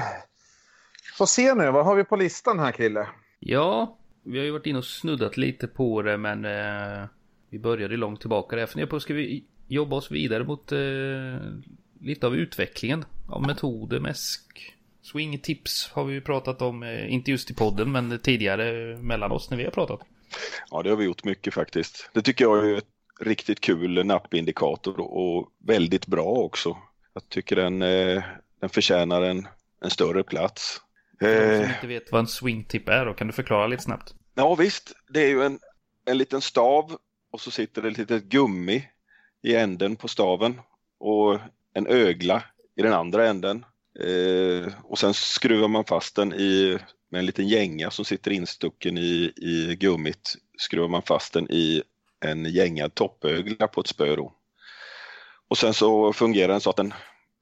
[1.18, 3.08] Får se nu, vad har vi på listan här Krille?
[3.40, 7.08] Ja, vi har ju varit inne och snuddat lite på det men eh,
[7.50, 8.62] vi började långt tillbaka där.
[8.62, 10.80] Jag funderar på, ska vi jobba oss vidare mot eh,
[12.00, 17.52] lite av utvecklingen av metoder, mäsk, swing-tips har vi ju pratat om, eh, inte just
[17.52, 20.00] i podden men tidigare mellan oss när vi har pratat.
[20.70, 22.10] Ja, det har vi gjort mycket faktiskt.
[22.14, 22.88] Det tycker jag är ett
[23.20, 26.78] riktigt kul nappindikator och väldigt bra också.
[27.14, 28.24] Jag tycker den, eh,
[28.60, 29.48] den förtjänar en,
[29.82, 30.82] en större plats.
[31.20, 34.14] De som eh, inte vet vad en swingtip är då, kan du förklara lite snabbt?
[34.34, 35.60] Ja visst, det är ju en,
[36.06, 36.98] en liten stav
[37.32, 38.88] och så sitter det ett litet gummi
[39.42, 40.62] i änden på staven
[41.00, 41.40] och
[41.74, 42.44] en ögla
[42.76, 43.66] i den andra änden.
[44.00, 46.78] Eh, och sen skruvar man fast den i,
[47.10, 50.36] med en liten gänga som sitter instucken i, i gummit.
[50.58, 51.84] Skruvar man fast den i
[52.26, 54.34] en gängad toppögla på ett spö då.
[55.48, 56.94] Och sen så fungerar den så att den,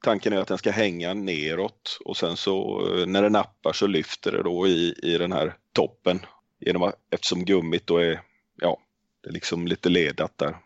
[0.04, 3.86] tanken är att den ska hänga neråt och sen så eh, när den nappar så
[3.86, 6.20] lyfter det då i, i den här toppen.
[6.60, 8.22] Genom att, eftersom gummit då är,
[8.56, 8.80] ja,
[9.22, 10.56] det är liksom lite ledat där.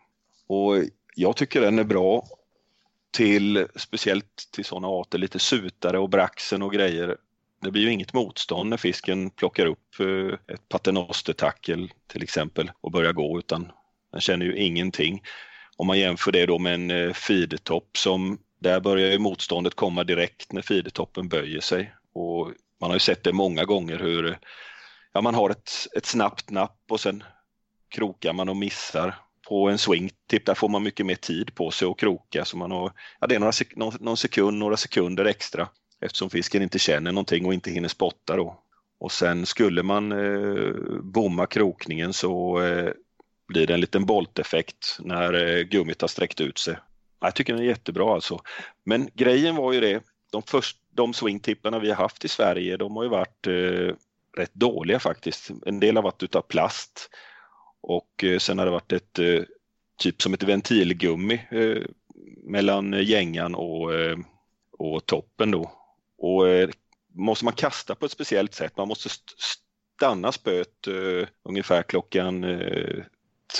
[0.47, 0.75] Och
[1.15, 2.27] jag tycker den är bra
[3.15, 7.17] till, speciellt till sådana arter, lite sutare och braxen och grejer.
[7.61, 12.91] Det blir ju inget motstånd när fisken plockar upp eh, ett paternostertackel till exempel och
[12.91, 13.71] börjar gå utan
[14.11, 15.23] den känner ju ingenting.
[15.77, 20.03] Om man jämför det då med en eh, feedertopp som där börjar ju motståndet komma
[20.03, 21.93] direkt när feedertoppen böjer sig.
[22.13, 22.51] Och
[22.81, 24.35] man har ju sett det många gånger hur eh,
[25.13, 27.23] ja, man har ett, ett snabbt napp och sen
[27.89, 29.15] krokar man och missar.
[29.47, 32.71] På en swingtip där får man mycket mer tid på sig att kroka så man
[32.71, 35.67] har, ja, det är några sek någon sekund, några sekunder extra
[36.01, 38.61] eftersom fisken inte känner någonting och inte hinner spotta då.
[38.99, 42.91] Och sen skulle man eh, bomma krokningen så eh,
[43.47, 46.77] blir det en liten bolteffekt när eh, gummit har sträckt ut sig.
[47.21, 48.41] Jag tycker den är jättebra alltså.
[48.83, 52.95] Men grejen var ju det, de, först, de swingtipparna vi har haft i Sverige, de
[52.95, 53.95] har ju varit eh,
[54.37, 55.51] rätt dåliga faktiskt.
[55.65, 57.09] En del har varit utav plast
[57.87, 59.41] och eh, sen har det varit ett eh,
[59.97, 61.83] typ som ett ventilgummi eh,
[62.43, 64.17] mellan gängan och, eh,
[64.77, 65.71] och toppen då.
[66.17, 66.69] Och eh,
[67.13, 69.09] måste man kasta på ett speciellt sätt, man måste
[69.97, 72.45] stanna spöet eh, ungefär klockan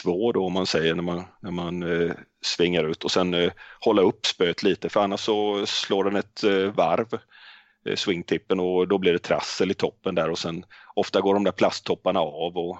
[0.01, 2.11] två då om man säger när man, när man eh,
[2.41, 3.03] svingar ut.
[3.03, 7.19] Och sen eh, hålla upp spöet lite för annars så slår den ett eh, varv
[7.85, 10.29] eh, swingtippen och då blir det trassel i toppen där.
[10.29, 12.77] Och sen ofta går de där plasttopparna av och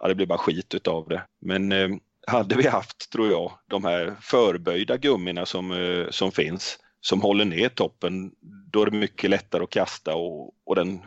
[0.00, 1.22] ja, det blir bara skit utav det.
[1.40, 1.88] Men eh,
[2.26, 7.44] hade vi haft, tror jag, de här förböjda gummina som, eh, som finns som håller
[7.44, 8.32] ner toppen,
[8.72, 11.00] då är det mycket lättare att kasta och, och den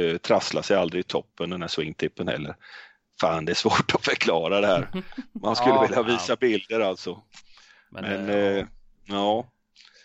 [0.00, 2.56] eh, trasslar sig aldrig i toppen den här swingtippen heller.
[3.20, 4.88] Fan, det är svårt att förklara det här.
[5.32, 6.36] Man skulle ja, vilja visa ja.
[6.40, 7.22] bilder alltså.
[7.90, 8.66] Men, men äh,
[9.04, 9.46] ja.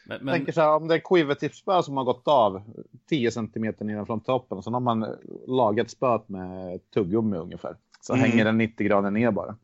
[0.05, 0.33] Men, men...
[0.33, 2.61] tänker så här, om det är quivertipsspö som har gått av
[3.09, 5.05] 10 centimeter nedanför toppen sen har man
[5.47, 7.75] lagat spöet med tuggummi ungefär.
[8.01, 8.29] Så mm.
[8.29, 9.55] hänger den 90 grader ner bara.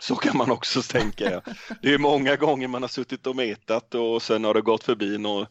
[0.00, 1.30] Så kan man också tänka.
[1.30, 1.42] Ja.
[1.82, 5.18] Det är många gånger man har suttit och metat och sen har det gått förbi
[5.18, 5.46] någon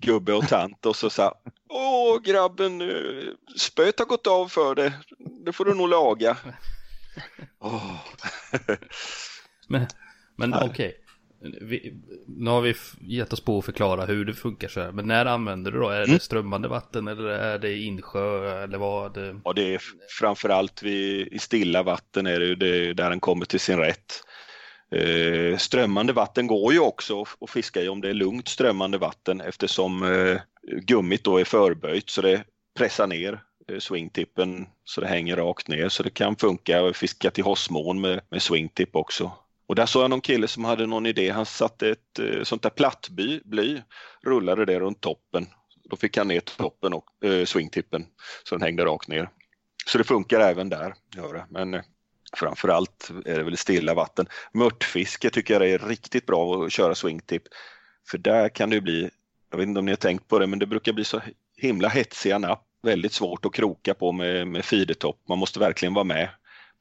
[0.00, 1.34] gubbe och tant och så sa
[1.68, 2.82] Åh grabben,
[3.56, 4.92] spöet har gått av för det.
[5.44, 6.36] Det får du nog laga.
[7.60, 7.96] Oh.
[9.68, 9.86] men
[10.36, 10.68] men okej.
[10.68, 10.92] Okay.
[12.26, 14.92] Nu har vi gett oss på att förklara hur det funkar så här.
[14.92, 15.88] Men när använder du då?
[15.88, 16.14] Är mm.
[16.14, 19.14] det strömmande vatten eller är det insjö eller vad?
[19.14, 19.40] Det...
[19.44, 19.80] Ja, det är
[20.20, 24.22] framförallt vid, i stilla vatten är det ju det, där den kommer till sin rätt.
[24.94, 29.40] Eh, strömmande vatten går ju också att fiska i om det är lugnt strömmande vatten
[29.40, 30.40] eftersom eh,
[30.82, 32.44] gummit då är förböjt så det
[32.78, 37.30] pressar ner Eh, swingtippen så det hänger rakt ner så det kan funka att fiska
[37.30, 39.32] till Hossmån med, med swingtip också.
[39.72, 41.30] Och där såg jag någon kille som hade någon idé.
[41.30, 43.82] Han satte ett eh, sånt där plattbly, bly,
[44.22, 45.46] rullade det runt toppen.
[45.84, 48.06] Då fick han ner toppen och eh, swingtippen
[48.44, 49.28] så den hängde rakt ner.
[49.86, 50.94] Så det funkar även där.
[51.16, 51.46] Gör det.
[51.50, 51.82] Men eh,
[52.36, 54.26] framförallt är det väl stilla vatten.
[54.54, 57.42] Mörtfiske tycker jag är riktigt bra att köra swingtip.
[58.10, 59.10] För där kan det bli,
[59.50, 61.20] jag vet inte om ni har tänkt på det, men det brukar bli så
[61.56, 65.28] himla hetsiga napp väldigt svårt att kroka på med, med feedertopp.
[65.28, 66.28] Man måste verkligen vara med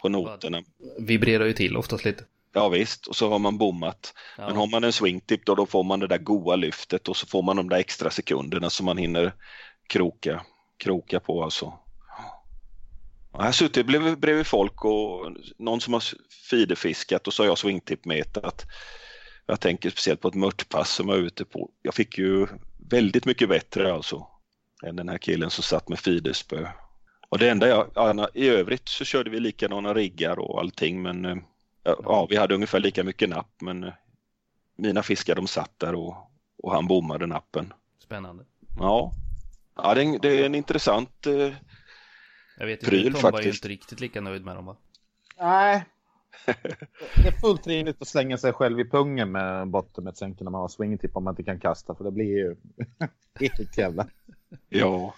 [0.02, 0.64] på noterna.
[1.00, 2.24] Vibrerar ju till oftast lite.
[2.54, 4.14] Ja visst, och så har man bommat.
[4.38, 4.48] Ja.
[4.48, 7.28] Men har man en swingtip då, då får man det där goa lyftet och så
[7.28, 9.34] får man de där extra sekunderna som man hinner
[9.90, 10.46] kroka,
[10.78, 11.74] kroka på alltså.
[13.34, 16.04] Jag har suttit bredvid, bredvid folk och någon som har
[16.50, 18.66] feederfiskat och så har jag swingtip-metat.
[19.46, 21.70] Jag tänker speciellt på ett mörtpass som jag är ute på.
[21.82, 22.48] Jag fick ju
[22.90, 24.28] väldigt mycket bättre alltså
[24.84, 26.68] än den här killen som satt med fiderspö.
[27.30, 31.36] Och det enda jag, i övrigt så körde vi likadana riggar och allting men eh,
[31.84, 33.94] ja, vi hade ungefär lika mycket napp men eh,
[34.76, 36.15] mina fiskar de satt där och,
[36.63, 37.74] och han bommade nappen.
[38.00, 38.46] Spännande.
[38.80, 39.12] Ja,
[39.76, 41.54] ja det, är en, det är en intressant eh,
[42.58, 43.34] jag vet pryl Tom faktiskt.
[43.34, 44.78] var ju inte riktigt lika nöjd med dem va?
[45.39, 45.86] Nej.
[47.15, 50.67] Det är fullt rimligt att slänga sig själv i pungen med bottenmetsänken när man har
[50.67, 52.56] swingtip om man inte kan kasta för det blir ju
[53.39, 54.08] helt jävla
[54.70, 55.13] Ja.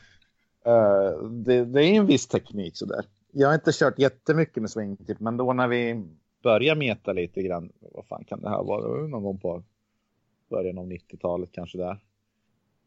[0.68, 3.06] Uh, det, det, är en viss teknik sådär.
[3.32, 6.06] Jag har inte kört jättemycket med swingtip, men då när vi
[6.44, 9.64] börjar meta lite grann, vad fan kan det här vara, någon gång på
[10.50, 12.00] början av 90-talet kanske där.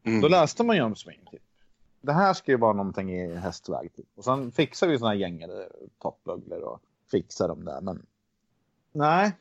[0.03, 0.21] Mm.
[0.21, 1.41] Då läste man ju om swingtip.
[2.01, 3.93] Det här ska ju vara någonting i hästväg.
[3.95, 4.07] Typ.
[4.15, 7.81] Och sen fixar vi sådana här gängade toppugglor och fixar dem där.
[7.81, 8.05] Men
[8.91, 9.31] nej,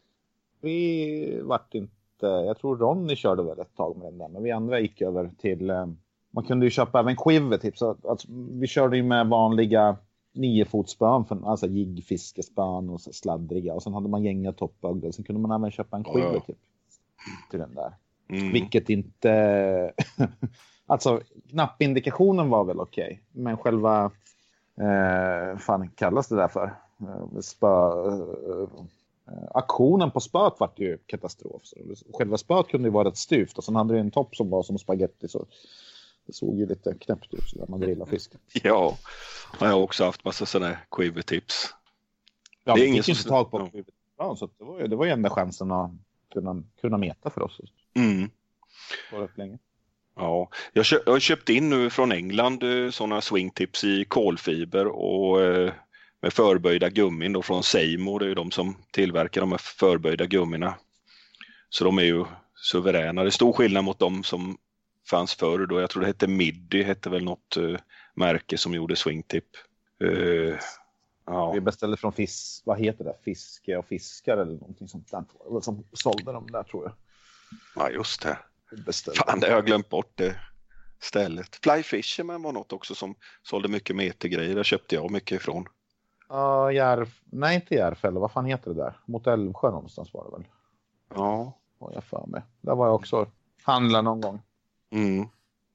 [0.61, 2.27] vi vart inte.
[2.27, 5.31] Jag tror Ronny körde väl ett tag med den där, men vi andra gick över
[5.39, 5.99] till um,
[6.31, 7.79] man kunde ju köpa även quiver typ.
[7.79, 8.29] Så alltså,
[8.61, 9.97] vi körde ju med vanliga
[10.37, 13.75] niofotsspön, alltså jiggfiskespön och sladdriga.
[13.75, 15.13] Och sen hade man gänga toppögder.
[15.13, 16.59] Sen kunde man även köpa en quiver typ.
[17.51, 17.93] Till den där.
[18.29, 18.53] Mm.
[18.53, 19.93] Vilket inte...
[20.87, 21.21] alltså,
[21.51, 23.05] knappindikationen var väl okej.
[23.05, 24.11] Okay, men själva...
[24.81, 26.75] Eh, fan kallas det där för?
[27.01, 27.91] Eh, spö,
[29.29, 31.63] eh, aktionen på spöet var ju katastrof.
[31.65, 31.77] Så
[32.13, 34.63] själva spöet kunde ju vara rätt styvt och sen hade det en topp som var
[34.63, 35.29] som spaghetti.
[35.29, 35.47] Så
[36.27, 38.41] det såg ju lite knäppt ut där man grillade fisken.
[38.63, 38.99] Ja,
[39.61, 41.75] jag har också haft massa sådana quiver-tips.
[42.65, 43.13] Ja, det är ingen som...
[43.13, 43.71] inte tag på
[44.19, 44.37] ja.
[44.37, 45.91] så det var ju det var ju enda chansen att
[46.33, 47.61] kunna, kunna meta för oss.
[47.95, 48.31] Mm.
[49.35, 49.59] Länge.
[50.17, 55.73] Ja, jag, har köpt in nu från England eh, sådana swingtips i kolfiber och eh,
[56.23, 58.19] med förböjda gummin då från Seymour.
[58.19, 60.75] Det är ju de som tillverkar de här förböjda gummina.
[61.69, 63.23] Så de är ju suveräna.
[63.23, 64.59] Det är stor skillnad mot de som
[65.11, 65.81] fanns förr då.
[65.81, 67.79] Jag tror det hette Middy, hette väl något uh,
[68.15, 69.45] märke som gjorde swingtip.
[70.03, 70.55] Uh,
[71.27, 71.53] ja.
[71.53, 75.25] Vi beställde från Fisk, vad heter det, Fiske och Fiskar eller någonting sånt där.
[75.61, 76.93] Som sålde de där tror jag.
[77.75, 78.39] Ja, just det.
[79.15, 80.37] Fan, det har jag glömt bort det
[81.01, 81.57] stället.
[81.63, 84.55] Fly Fisherman var något också som sålde mycket metergrejer.
[84.55, 85.67] Där köpte jag mycket ifrån.
[86.29, 87.21] Ja, uh, Järf...
[87.25, 88.21] Nej, inte Järfälla.
[88.21, 89.01] Vad fan heter det där?
[89.07, 90.47] Mot Älvsjö någonstans var det väl?
[91.15, 91.59] Ja.
[91.81, 92.43] Har jag för mig.
[92.61, 93.31] Där var jag också
[93.63, 94.43] handla någon gång.
[94.91, 95.29] Mm.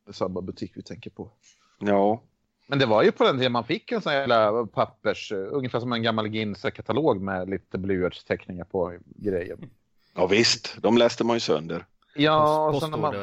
[0.06, 1.32] Det är samma butik vi tänker på.
[1.80, 2.22] Ja.
[2.68, 5.94] Men det var ju på den tiden man fick en sån här pappers, ungefär som
[5.94, 9.70] en gammal Ginsa-katalog med lite blyertsteckningar på grejen.
[10.16, 11.86] Ja visst, de läste man ju sönder.
[12.16, 13.16] Ja, och sen man...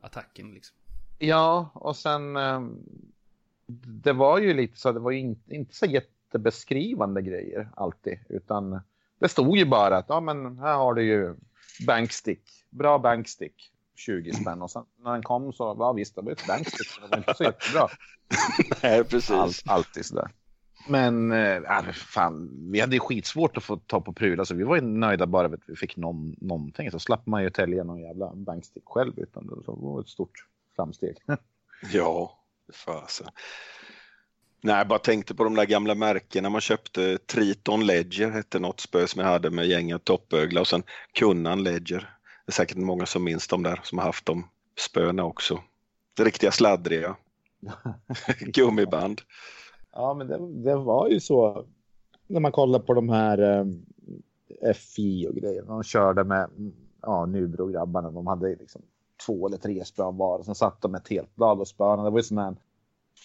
[0.00, 0.76] attacken liksom.
[1.18, 2.78] Ja, och sen ehm,
[3.66, 8.80] det var ju lite så, det var ju inte, inte så jättebeskrivande grejer alltid, utan
[9.18, 11.34] det stod ju bara att ja, men här har du ju
[11.86, 16.32] bankstick, bra bankstick, 20 spänn och sen när den kom så var visst, det var
[16.32, 17.88] ett bankstick, det var inte så jättebra.
[18.82, 19.30] Nej, precis.
[19.30, 20.30] All, alltid sådär.
[20.88, 24.76] Men äh, fan, vi hade ju skitsvårt att få ta på prylar så vi var
[24.76, 26.90] ju nöjda bara med att vi fick någon, någonting.
[26.90, 31.16] Så slapp man ju tälja någon jävla bankstick själv utan det var ett stort framsteg.
[31.92, 32.38] ja,
[32.72, 33.26] fasen.
[34.62, 37.18] Nej, jag bara tänkte på de där gamla märkena man köpte.
[37.18, 42.16] Triton Ledger hette något spö som jag hade med gänget toppögla och sen Kunnan Ledger.
[42.46, 44.44] Det är säkert många som minns de där som har haft de
[44.78, 45.60] spöna också.
[46.16, 47.16] Det riktiga sladdriga.
[48.40, 49.20] Gummiband.
[49.92, 51.66] Ja, men det, det, var ju så
[52.26, 53.38] när man kollar på de här
[54.62, 55.62] eh, FI och grejer.
[55.62, 56.50] De körde med
[57.02, 58.10] ja, Nybro-grabbarna.
[58.10, 58.82] De hade liksom
[59.26, 60.38] två eller tre spön var.
[60.38, 62.04] Och sen satt de med ett helt blad och spöna.
[62.04, 62.56] Det var ju sådana här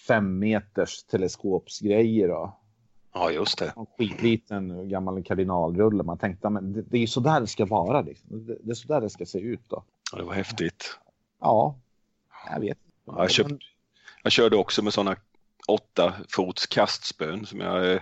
[0.08, 2.28] fem meters teleskopsgrejer.
[2.28, 2.59] Då.
[3.12, 3.72] Ja, just det.
[3.76, 6.02] En skitliten gammal kardinalrulle.
[6.02, 8.00] Man tänkte men det, det är ju så där det ska vara.
[8.00, 8.46] Liksom.
[8.46, 9.60] Det, det, är så där det ska se ut.
[9.68, 9.84] Då.
[10.12, 10.98] Ja, det var häftigt.
[11.40, 11.78] Ja,
[12.52, 12.78] jag vet.
[13.04, 13.62] Ja, jag, köpt,
[14.22, 15.16] jag körde också med sådana
[15.68, 18.00] åtta fots kastspön som jag eh,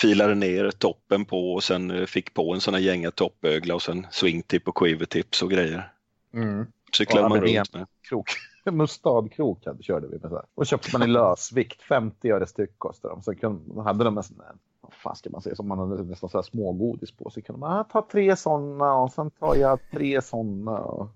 [0.00, 3.82] filade ner toppen på och sen eh, fick på en sån här gänga toppögla och
[3.82, 5.92] sen swingtip och quivertips och grejer.
[6.34, 6.66] Mm.
[6.96, 7.86] Cyklade man runt med.
[8.08, 8.30] Krok.
[8.76, 10.30] Mustadkrok hade, körde vi med.
[10.30, 13.22] Så Och köpte man i lösvikt, 50 öre styck kostade de.
[13.22, 16.02] Så kunde, hade de en sån där, vad fan ska man säga, som man hade
[16.02, 17.30] nästan så här smågodis på.
[17.30, 20.78] Så kunde man ah, ta tre sådana och sen tar jag tre sådana.
[20.78, 21.08] Och...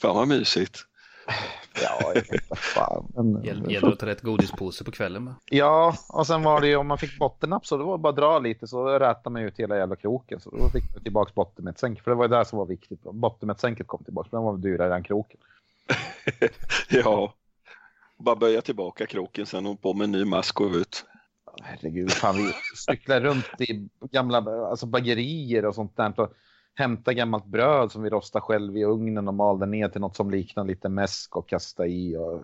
[0.00, 0.86] Fan vad mysigt.
[1.82, 3.12] Ja, jag vet inte fan.
[3.14, 3.42] Men...
[3.70, 5.34] Gäller att ta rätt godispåse på kvällen med.
[5.50, 8.16] Ja, och sen var det ju om man fick bottennapp så det var bara att
[8.16, 10.40] dra lite så rätade man ut hela jävla kroken.
[10.40, 12.00] Så då fick man tillbaka bottenmettsänk.
[12.00, 13.02] För det var ju det som var viktigt.
[13.02, 15.40] Bottenmettsänket kom tillbaka, för den var dyrare än kroken.
[16.88, 17.34] ja,
[18.18, 21.04] bara böja tillbaka kroken sen och på med en ny mask och ut.
[21.62, 26.20] Herregud, fan vi cyklar runt i gamla alltså bagerier och sånt där.
[26.20, 26.34] Och
[26.74, 30.30] hämta gammalt bröd som vi rostar själv i ugnen och malde ner till något som
[30.30, 32.16] liknar lite mäsk och kasta i.
[32.16, 32.42] Och...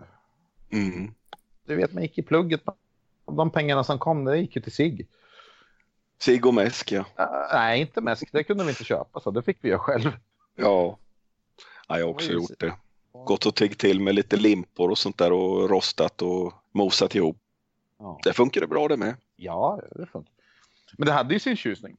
[0.72, 1.14] Mm.
[1.66, 2.62] Du vet, man gick i plugget.
[3.26, 5.06] De pengarna som kom, det gick ju till sig.
[6.22, 7.00] Sig och mäsk, ja.
[7.00, 7.06] Uh,
[7.52, 8.28] nej, inte mäsk.
[8.32, 10.10] Det kunde vi inte köpa, så det fick vi göra själv.
[10.54, 10.98] Ja,
[11.88, 12.74] ja jag har också gjort det.
[13.26, 17.36] Gått och tiggt till med lite limpor och sånt där och rostat och mosat ihop.
[17.98, 18.20] Ja.
[18.24, 19.14] Det funkar det bra det med.
[19.36, 20.32] Ja, det funkar.
[20.98, 21.96] Men det hade ju sin tjusning.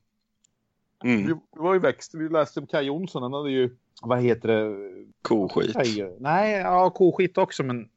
[1.04, 1.28] Mm.
[1.28, 4.76] Vi var ju växt, vi läste om Kaj Jonsson, han hade ju, vad heter det?
[5.22, 5.76] Koskit.
[6.20, 7.90] Nej, ja koskit också men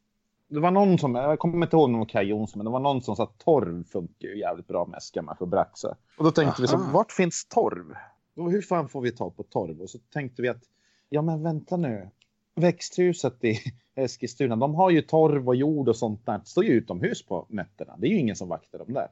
[0.49, 3.03] det var någon som, jag kommer inte ihåg någon Kaj Jonsson, men det var någon
[3.03, 5.97] som sa att torv funkar ju jävligt bra med skamma för braxa.
[6.19, 6.63] Och då tänkte Aha.
[6.63, 7.95] vi så, vart finns torv?
[8.37, 9.81] Och hur fan får vi ta på torv?
[9.81, 10.63] Och så tänkte vi att,
[11.09, 12.11] ja men vänta nu,
[12.55, 13.59] växthuset i
[13.97, 16.39] Eskilstuna, de har ju torv och jord och sånt där.
[16.39, 17.97] Det står ju utomhus på nätterna.
[17.99, 19.09] Det är ju ingen som vaktar dem där.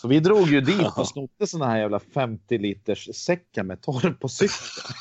[0.00, 4.14] Så vi drog ju dit och snodde såna här jävla 50 liters säckar med torv
[4.14, 4.96] på cykeln.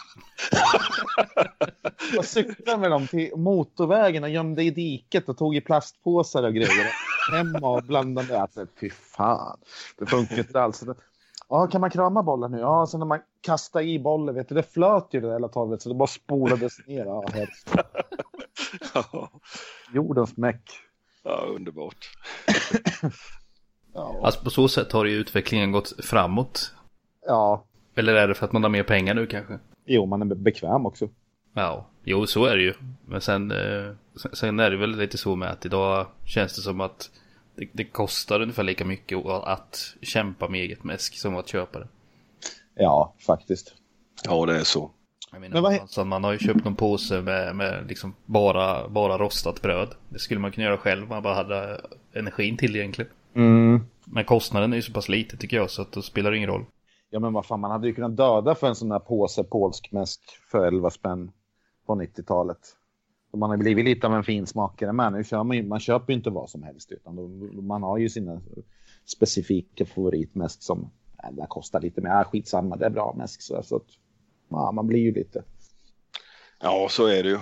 [2.17, 6.53] och cyklade med dem till motorvägen och gömde i diket och tog i plastpåsar och
[6.53, 6.91] grejer.
[7.31, 8.41] Hemma och blandade.
[8.41, 9.59] Alltså, fy fan.
[9.97, 10.83] Det funkar inte alls.
[11.55, 12.59] Ja, kan man krama bollen nu?
[12.59, 15.47] Ja, sen när man kastar i bollen, vet du, det flöt ju det där hela
[15.47, 17.05] taget så det bara spolades ner.
[17.05, 17.23] Ja.
[18.93, 19.29] Ja,
[19.93, 20.61] Jordens meck.
[21.23, 22.09] ja, underbart.
[23.95, 24.19] Ja.
[24.23, 26.73] Alltså på så sätt har ju utvecklingen gått framåt.
[27.27, 29.59] ja, Eller är det för att man har mer pengar nu kanske?
[29.85, 31.09] jo, man är be- bekväm också.
[31.53, 32.73] Ja, jo så är det ju.
[33.05, 33.15] Men
[33.51, 37.09] eh, sen- sen är det väl lite så med att idag känns det som att
[37.55, 41.87] det, det kostar ungefär lika mycket att kämpa med eget mäsk som att köpa det.
[42.75, 43.73] Ja, faktiskt.
[44.23, 44.91] Ja, det är så.
[45.31, 48.89] Jag menar, Men vad alltså, man har ju köpt någon påse med, med liksom bara,
[48.89, 49.89] bara rostat bröd.
[50.09, 51.81] Det skulle man kunna göra själv om man bara hade
[52.13, 53.11] energin till egentligen.
[53.35, 53.85] Mm.
[54.05, 56.49] Men kostnaden är ju så pass lite tycker jag så att då spelar det ingen
[56.49, 56.65] roll.
[57.09, 59.91] Ja, men vad fan, man hade ju kunnat döda för en sån där påse polsk
[59.91, 61.31] mäsk för 11 spänn
[61.85, 62.57] på 90-talet.
[63.33, 65.13] Så man har blivit lite av en finsmakare med.
[65.13, 67.27] Nu kör man, ju, man köper ju inte vad som helst, utan då,
[67.61, 68.41] man har ju sina
[69.05, 70.91] specifika favoritmäsk som
[71.23, 72.09] äh, den kostar lite mer.
[72.09, 73.41] Äh, skitsamma, det är bra mäsk.
[73.41, 73.85] Så, så att,
[74.49, 75.43] ja, man blir ju lite.
[76.59, 77.39] Ja, så är det ju.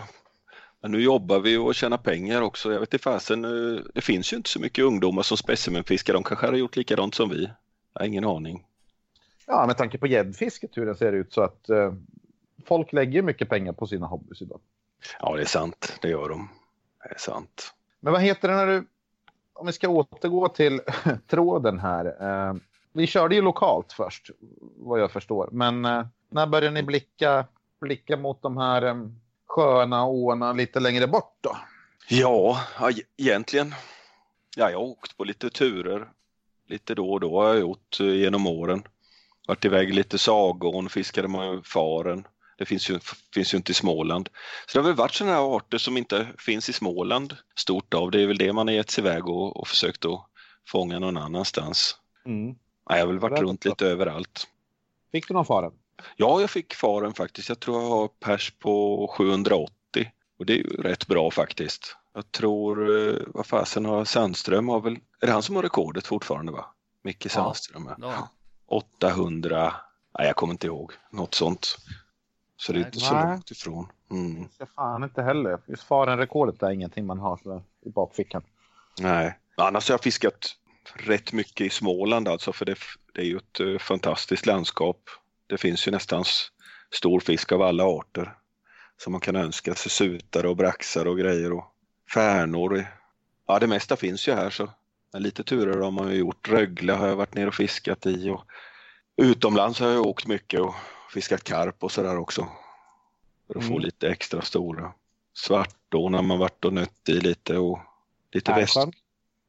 [0.82, 2.74] Men nu jobbar vi och tjänar pengar också.
[2.74, 6.14] Jag vet inte fasen, eh, det finns ju inte så mycket ungdomar som specimenfiskar.
[6.14, 7.50] De kanske har gjort likadant som vi.
[7.94, 8.66] Jag har ingen aning.
[9.48, 11.94] Ja, med tanke på gäddfisket hur det ser ut så att eh,
[12.66, 14.60] folk lägger mycket pengar på sina hobbys idag.
[15.20, 15.98] Ja, det är sant.
[16.02, 16.50] Det gör de.
[17.04, 17.74] Det är sant.
[18.00, 18.88] Men vad heter det när du,
[19.54, 20.82] om vi ska återgå till
[21.28, 22.06] tråden här.
[22.06, 22.54] Eh,
[22.94, 24.30] vi körde ju lokalt först,
[24.78, 25.50] vad jag förstår.
[25.52, 27.46] Men eh, när började ni blicka,
[27.82, 28.96] blicka mot de här eh,
[29.48, 31.58] sjöarna och åarna lite längre bort då?
[32.08, 32.60] Ja,
[32.90, 33.76] e- egentligen.
[34.58, 36.08] Ja, jag har åkt på lite turer.
[36.68, 38.84] Lite då och då har jag gjort eh, genom åren.
[39.48, 42.28] Varit iväg lite Sagån, fiskade med faren.
[42.62, 43.00] Det finns ju,
[43.34, 44.30] finns ju inte i Småland.
[44.68, 48.12] Så det har väl varit sådana här arter som inte finns i Småland stort av.
[48.12, 50.26] Det är väl det man har gett sig iväg och, och försökt att
[50.68, 51.96] fånga någon annanstans.
[52.26, 52.56] Mm.
[52.90, 54.48] Ja, jag har väl varit runt lite överallt.
[55.12, 55.72] Fick du någon fara?
[56.16, 57.50] Ja, jag fick faren faktiskt.
[57.50, 59.72] Jag tror jag har pers på 780
[60.40, 61.96] och det är ju rätt bra faktiskt.
[62.14, 66.08] Jag tror, eh, vad fasen har Sandström har väl, är det han som har rekordet
[66.08, 66.66] fortfarande va?
[67.04, 67.90] Micke Sandström.
[67.98, 68.30] Ja.
[68.68, 69.74] 800,
[70.18, 71.78] nej jag kommer inte ihåg, något sånt.
[72.62, 73.28] Så det är inte så Nej.
[73.28, 73.88] långt ifrån.
[74.12, 74.48] Mm.
[74.58, 75.60] Jag fan inte heller.
[75.68, 78.44] Just faren-rekordet är ingenting man har så i bakfickan.
[79.00, 80.56] Nej, annars har jag fiskat
[80.94, 82.76] rätt mycket i Småland alltså för det,
[83.14, 84.98] det är ju ett eh, fantastiskt landskap.
[85.48, 86.24] Det finns ju nästan
[86.92, 88.36] stor fisk av alla arter
[88.98, 89.92] som man kan önska sig.
[89.92, 91.66] Sutare och braxar och grejer och
[92.14, 92.86] färnor.
[93.48, 94.70] Ja, det mesta finns ju här så
[95.14, 96.50] men lite turer har man ju gjort.
[96.50, 98.46] Rögle har jag varit ner och fiskat i och
[99.18, 100.76] utomlands har jag åkt mycket och
[101.14, 102.48] fiskat karp och sådär också.
[103.48, 103.82] För att få Mm.
[103.84, 104.94] lite extra stora.
[105.34, 107.80] Svartån har man varit och nött i lite och
[108.34, 108.76] lite väst,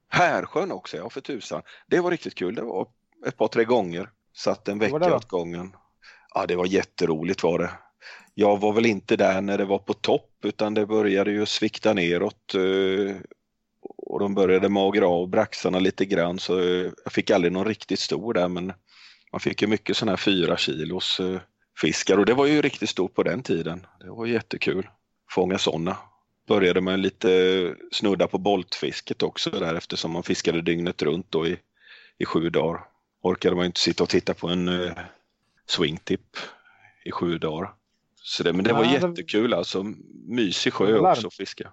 [0.08, 0.72] Härsjön?
[0.72, 1.62] Också, ja för tusan.
[1.86, 2.54] Det var riktigt kul.
[2.54, 2.86] Det var
[3.26, 4.10] ett par, tre gånger.
[4.36, 5.76] Satt en vecka åt gången.
[6.34, 7.70] Ja, det var jätteroligt var det.
[8.34, 11.92] Jag var väl inte där när det var på topp utan det började ju svikta
[11.94, 12.54] neråt.
[12.54, 13.16] eh,
[13.96, 18.00] Och de började magra av braxarna lite grann så eh, jag fick aldrig någon riktigt
[18.00, 18.72] stor där men
[19.32, 21.40] man fick ju mycket sådana här fyra kilos eh,
[21.80, 23.86] fiskar och det var ju riktigt stort på den tiden.
[24.00, 24.88] Det var jättekul.
[25.30, 25.96] Fånga sådana
[26.48, 31.58] började med lite snudda på boltfisket också där eftersom man fiskade dygnet runt då i,
[32.18, 32.80] i sju dagar.
[33.22, 34.92] Orkade man inte sitta och titta på en eh,
[35.66, 36.36] swingtip
[37.04, 37.74] i sju dagar.
[38.16, 39.82] Så det, men det var det- jättekul alltså.
[40.28, 41.72] Mysig sjö också att fiska.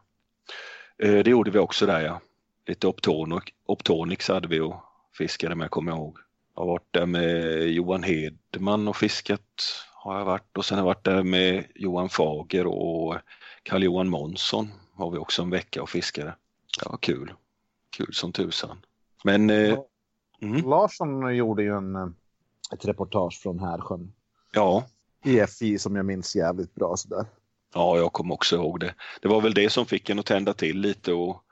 [1.03, 2.21] Eh, det gjorde vi också där ja.
[2.67, 4.75] Lite Optonic, Optonix hade vi och
[5.17, 6.17] fiskade med kommer jag ihåg.
[6.55, 10.81] Jag har varit där med Johan Hedman och fiskat har jag varit och sen har
[10.85, 13.15] jag varit där med Johan Fager och
[13.63, 16.35] Carl-Johan Månsson har vi också en vecka och fiskade.
[16.85, 17.33] Ja, kul.
[17.97, 18.77] Kul som tusan.
[19.23, 19.79] Men eh,
[20.41, 22.07] mm, Larsson gjorde ju en, eh,
[22.73, 24.13] ett reportage från Härsjön.
[24.53, 24.83] ja,
[25.25, 27.25] I FI som jag minns jävligt bra sådär.
[27.73, 28.93] ja, jag kommer också ihåg det.
[29.21, 31.43] Det var väl det som fick en att tända till lite och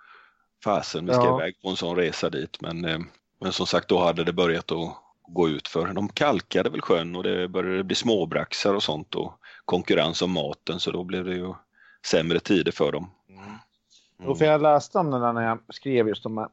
[0.64, 1.40] fasen, vi ska Ja.
[1.42, 2.62] iväg på en sån resa dit.
[2.62, 3.00] Men, eh,
[3.40, 4.96] men som sagt, då hade det börjat att
[5.28, 5.94] gå ut för.
[5.94, 9.34] De kalkade väl sjön och det började bli småbraxar och sånt och
[9.66, 11.54] konkurrens om maten så då blev det ju
[12.06, 13.12] sämre tider för dem.
[14.24, 16.50] Jo, för jag läste om det där när jag skrev just de här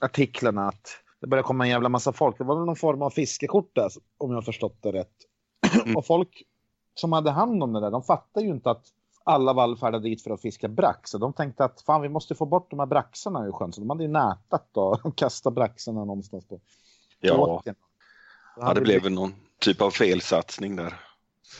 [0.00, 0.88] artiklarna att
[1.20, 2.38] det började komma en jävla massa folk.
[2.38, 5.16] Det var någon form av fiskekort där, om jag förstått det rätt.
[5.84, 5.96] Mm.
[5.96, 6.42] och folk
[6.94, 8.86] som hade hand om det där, de fattade ju inte att
[9.24, 11.10] alla vallfärdade dit för att fiska brax.
[11.10, 13.72] Så de tänkte att fan, vi måste få bort de här braxarna ur sjön.
[13.72, 16.60] Så de hade ju nätat och kastat braxarna någonstans på
[17.20, 17.74] Ja, åkern.
[18.56, 20.94] Ja det blev väl någon typ av felsatsning där.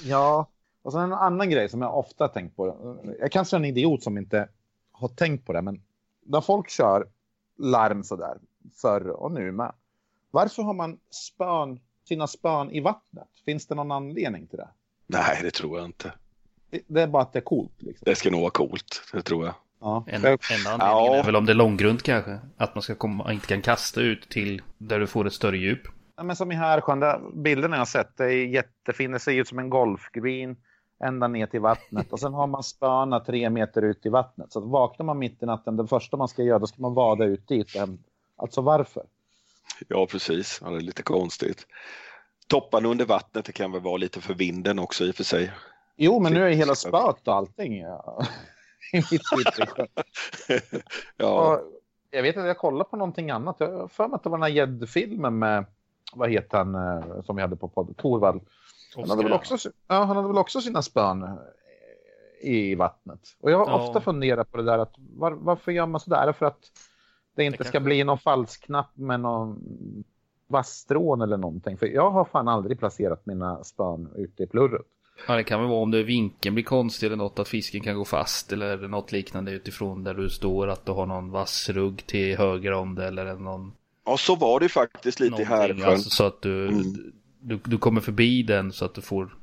[0.04, 0.48] Ja,
[0.82, 2.96] och sen en annan grej som jag ofta tänkt på.
[3.20, 4.48] Jag kanske är en idiot som inte
[4.92, 5.82] har tänkt på det, men
[6.26, 7.06] när folk kör
[7.58, 8.38] larm sådär,
[8.82, 9.72] förr och nu med.
[10.30, 13.28] Varför har man spön sina spön i vattnet?
[13.44, 14.68] Finns det någon anledning till det?
[15.06, 16.12] Nej, det tror jag inte.
[16.70, 17.72] Det, det är bara att det är coolt.
[17.82, 18.04] Liksom.
[18.04, 19.54] Det ska nog vara coolt, det tror jag.
[19.80, 20.04] Ja.
[20.06, 21.14] En, enda anledningen Ja.
[21.16, 22.38] är väl om det är långgrunt kanske.
[22.56, 25.80] Att man ska komma, inte kan kasta ut till där du får ett större djup.
[26.22, 29.12] Men som i Härsjön, där bilderna jag sett, det är jättefint.
[29.12, 30.56] Det ser ut som en golfgreen
[31.04, 32.12] ända ner till vattnet.
[32.12, 34.52] Och sen har man spöna tre meter ut i vattnet.
[34.52, 37.24] Så vaknar man mitt i natten, det första man ska göra, då ska man vada
[37.24, 37.76] ut dit.
[38.36, 39.02] Alltså varför?
[39.88, 40.60] Ja, precis.
[40.64, 41.66] Ja, det är lite konstigt.
[42.46, 45.52] Topparna under vattnet det kan väl vara lite för vinden också i och för sig.
[45.96, 48.26] Jo, men nu är hela spöet och allting ja.
[48.92, 49.22] i mitt
[51.16, 51.60] ja, Och
[52.10, 53.56] Jag vet att jag kollade på någonting annat.
[53.58, 55.64] Jag har för mig att det var den här gäddfilmen med,
[56.14, 58.40] vad heter han, eh, som vi hade på podd, Torvald.
[58.96, 59.56] Han hade, väl också,
[59.88, 61.28] ja, han hade väl också sina spön eh,
[62.50, 63.20] i vattnet.
[63.40, 63.88] Och jag har Ja.
[63.88, 66.22] ofta funderat på det där att var, varför gör man sådär?
[66.22, 66.60] Är det för att
[67.36, 69.58] det inte Det ska kanske- bli någon falskknapp med någon
[70.48, 71.76] vasstrån eller någonting?
[71.78, 74.82] För jag har fan aldrig placerat mina spön ute i plurret.
[75.28, 77.96] Ja, det kan väl vara om det vinkeln blir konstig eller något att fisken kan
[77.96, 82.06] gå fast eller något liknande utifrån där du står att du har någon vass rugg
[82.06, 83.72] till höger om det eller någon
[84.06, 85.82] ja, så var det faktiskt lite i Härsjön.
[85.84, 87.12] alltså, så att du, Mm.
[87.40, 89.34] du, du kommer förbi den så att du får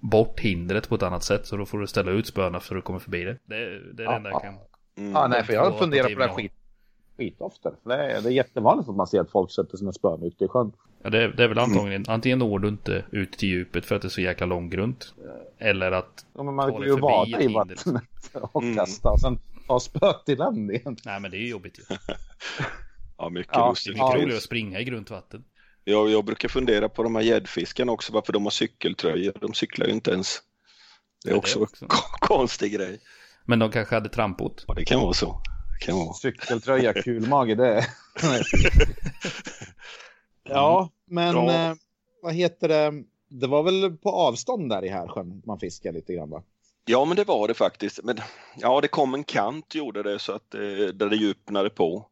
[0.00, 2.84] bort hindret på ett annat sätt så då får du ställa ut spöna för att
[2.84, 3.38] komma förbi det.
[3.44, 4.34] Det, är- det är det Ja, enda ja.
[4.34, 4.54] jag kan.
[4.98, 5.12] Mm.
[5.12, 6.52] Ja, nej, för jag funderat på det här skit,
[7.18, 7.70] skitofta.
[7.84, 10.48] Det är, det är jättevanligt att man ser att folk sätter sina spön ute i
[10.48, 10.72] sjön.
[11.02, 13.96] Ja, det, är- det är väl antagligen antingen når du inte ut till djupet för
[13.96, 15.14] att det är så jäkla långgrunt.
[15.58, 17.84] Eller att, Ja, men man dig ju ett i vattnet
[18.52, 18.76] och Mm.
[18.76, 20.96] kasta och sen ta spöet i land igen.
[21.04, 21.82] nej men det är ju jobbigt ju.
[23.18, 23.96] Ja, mycket Ja, Det är lustigt.
[23.96, 24.12] Ja.
[24.14, 25.44] roligare att springa i grunt vatten.
[25.84, 29.32] Jag, jag brukar fundera på de här gäddfiskarna också, varför de har cykeltröjor.
[29.40, 30.38] De cyklar ju inte ens.
[31.24, 31.84] Det är Ja, det också, också.
[31.84, 31.88] en
[32.20, 33.00] konstig grej.
[33.44, 34.64] Men de kanske hade trampot.
[34.68, 35.42] Ja, det kan vara så.
[35.80, 36.14] Det kan vara.
[36.14, 37.84] Cykeltröja, kulmage, det är...
[40.44, 41.52] ja, men Ja.
[41.70, 41.74] eh,
[42.22, 42.92] vad heter det?
[43.28, 46.42] Det var väl på avstånd där i Härsjön man fiskar lite grann va?
[46.84, 48.00] Ja, men det var det faktiskt.
[48.04, 48.18] Men,
[48.56, 50.60] ja, det kom en kant gjorde det så att eh,
[50.94, 52.06] där det djupnade på.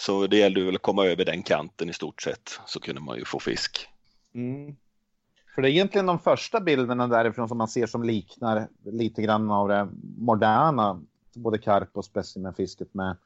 [0.00, 3.18] Så det gällde väl att komma över den kanten i stort sett så kunde man
[3.18, 3.88] ju få fisk.
[4.34, 4.76] Mm.
[5.54, 9.50] För det är egentligen de första bilderna därifrån som man ser som liknar lite grann
[9.50, 9.88] av det
[10.18, 11.02] moderna,
[11.34, 13.16] både karp och specimenfisket med,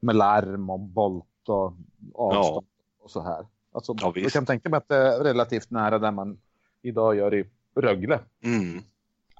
[0.00, 1.74] med larm och bolt och
[2.14, 2.66] avstånd
[3.00, 3.46] och så här.
[3.72, 6.38] Alltså, Ja, jag kan tänka mig att det är relativt nära där man
[6.82, 8.20] idag gör i Rögle.
[8.44, 8.82] Mm.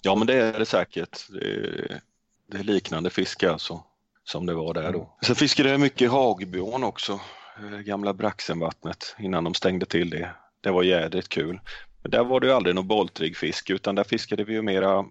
[0.03, 1.29] Ja, men det är det säkert.
[1.29, 2.01] Det är,
[2.47, 3.85] det är liknande fiske alltså
[4.25, 5.17] som det var där då.
[5.27, 7.21] Sen fiskade jag mycket hagbiån också,
[7.57, 10.35] eh, gamla Braxenvattnet innan de stängde till det.
[10.61, 11.61] Det var jädrigt kul.
[12.03, 15.05] Men där var det ju aldrig någon boltrigfiske utan där fiskade vi ju mera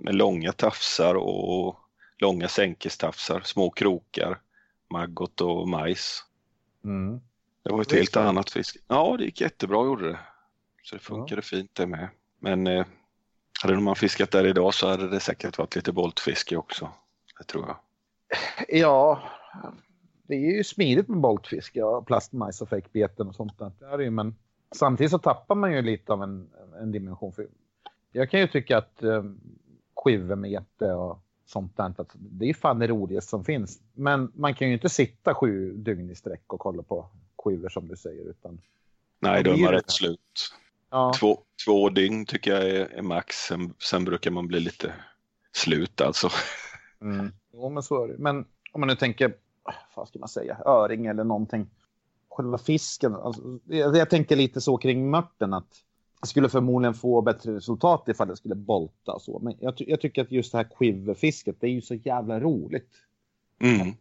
[0.00, 1.78] med långa tafsar och
[2.18, 4.40] långa sänkestafsar, små krokar,
[4.90, 6.24] maggot och majs.
[6.84, 7.20] Mm.
[7.62, 8.78] Det var ett Det helt annat fiske.
[8.88, 10.18] Ja, det gick jättebra gjorde det.
[10.82, 12.08] Så det funkade fint det med.
[12.38, 12.86] Men eh,
[13.62, 16.92] hade man fiskat där idag så hade det säkert varit lite boltfiske också.
[17.38, 17.76] Det tror jag.
[18.68, 19.22] Ja,
[20.26, 23.72] det är ju smidigt med boltfiske och plastmajs och fejkbeten och sånt där.
[23.78, 24.34] Det är det ju, men
[24.72, 27.32] samtidigt så tappar man ju lite av en, en dimension.
[27.32, 27.46] För
[28.12, 29.24] jag kan ju tycka att eh,
[29.96, 33.80] skivmete och sånt där, att det är fan det roligaste som finns.
[33.92, 37.06] Men man kan ju inte sitta sju dygn i sträck och kolla på
[37.38, 38.24] skivor som du säger.
[38.30, 38.60] Utan,
[39.20, 40.54] Nej, då är man rätt slut.
[40.90, 43.36] ja, Två, två dygn tycker jag är, är max.
[43.36, 44.92] Sen, sen brukar man bli lite
[45.52, 46.28] slut alltså.
[47.00, 47.32] Mm.
[47.54, 48.18] Jo, men så är det.
[48.18, 49.36] Men om man nu tänker,
[49.94, 51.66] vad ska man säga, öring eller någonting.
[52.28, 55.84] Själva fisken, alltså, jag, jag tänker lite så kring mörten att
[56.20, 59.38] jag skulle förmodligen få bättre resultat ifall det skulle bolta och så.
[59.38, 62.90] Men jag, jag tycker att just det här quiverfisket, det är ju så jävla roligt.
[63.60, 63.92] Mm.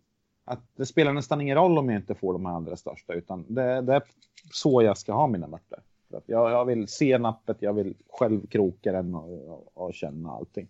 [0.45, 3.45] Att det spelar nästan ingen roll om jag inte får de här andra största, utan
[3.53, 4.03] det, det är
[4.51, 5.79] så jag ska ha mina mörter.
[6.25, 10.67] Jag, jag vill se nappet, jag vill själv kroka den och, och, och känna allting.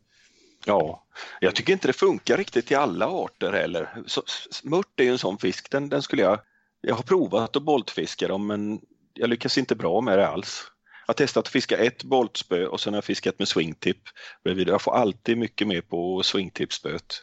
[0.66, 1.04] Ja,
[1.40, 4.04] jag tycker inte det funkar riktigt i alla arter heller.
[4.06, 4.24] Så,
[4.64, 6.40] mört är ju en sån fisk, den, den skulle jag...
[6.82, 8.82] Jag har provat att boltfiska dem men
[9.14, 10.64] jag lyckas inte bra med det alls.
[11.06, 13.98] Jag har testat att fiska ett boltspö och sen har jag fiskat med swingtip
[14.44, 14.68] bredvid.
[14.68, 17.14] Jag får alltid mycket mer på swingtipspöet.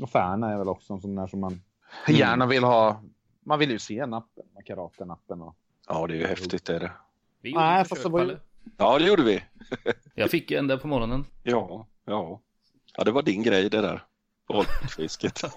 [0.00, 1.62] Och Färna är väl också en sån där som man
[2.06, 2.20] Mm.
[2.20, 3.02] gärna vill ha.
[3.46, 5.42] Man vill ju se nappen, karatenappen.
[5.42, 5.56] Och...
[5.88, 6.92] Ja, det är ju häftigt det är det.
[7.40, 8.36] Vi gjorde Nej, fast det var ju-.
[8.76, 9.42] Ja, det gjorde vi.
[10.14, 11.26] Jag fick en där på morgonen.
[11.42, 12.40] Ja, ja.
[12.96, 14.02] Ja, det var din grej det där.
[14.48, 15.42] Boltfisket.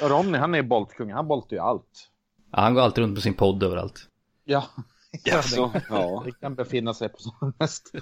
[0.00, 1.12] Ronny, han är boltkung.
[1.12, 2.10] Han boltar ju allt.
[2.52, 4.08] Ja, han går alltid runt med sin podd överallt.
[4.44, 4.64] Ja.
[5.24, 6.22] Jaså, ja.
[6.24, 7.92] Det kan befinna sig på som mest.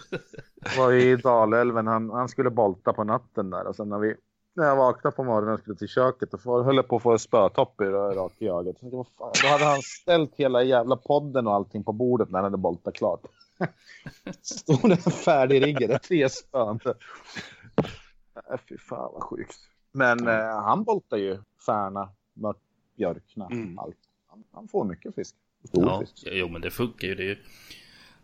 [0.76, 1.86] Var i Dalälven.
[1.86, 4.14] Han, han skulle bolta på natten där och sen när vi
[4.56, 7.80] när jag vaknade på morgonen och skulle till köket och höll på att få spötopp
[7.80, 8.76] i rakt i ögat.
[8.80, 12.94] Då hade han ställt hela jävla podden och allting på bordet när han hade boltat
[12.94, 13.20] klart.
[14.42, 16.80] Stod den färdigriggade, tre spön.
[16.86, 19.56] Äh, Fy fan vad sjukt.
[19.92, 22.56] Men eh, han boltar ju Färna, Mört,
[22.96, 23.78] Björkna, Mm.
[23.78, 23.96] allt.
[24.26, 25.34] Han, han får mycket fisk.
[25.68, 26.28] Stor Ja, fisk.
[26.32, 27.14] jo men det funkar ju.
[27.14, 27.36] Det är, ju,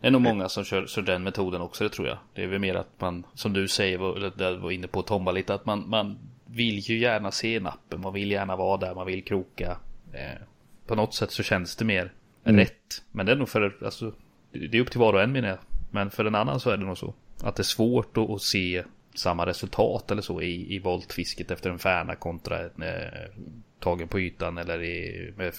[0.00, 2.18] det är nog många som kör, kör den metoden också, det tror jag.
[2.34, 5.02] Det är väl mer att man, som du säger, var- eller där var inne på
[5.02, 8.00] Tomba lite, att man, man vill ju gärna se nappen.
[8.00, 9.78] Man vill gärna vara där, man vill kroka.
[10.12, 10.42] Eh,
[10.86, 12.12] på något sätt så känns det mer
[12.42, 13.02] rätt.
[13.12, 14.12] Men det är nog för, alltså,
[14.52, 15.58] det är upp till var och en menar jag.
[15.90, 17.14] Men för en annan så är det nog så.
[17.42, 18.84] Att det är svårt att, att se
[19.14, 23.30] samma resultat eller så i, i voltfisket efter en färna kontra en eh,
[23.78, 25.54] tagen på ytan eller i, med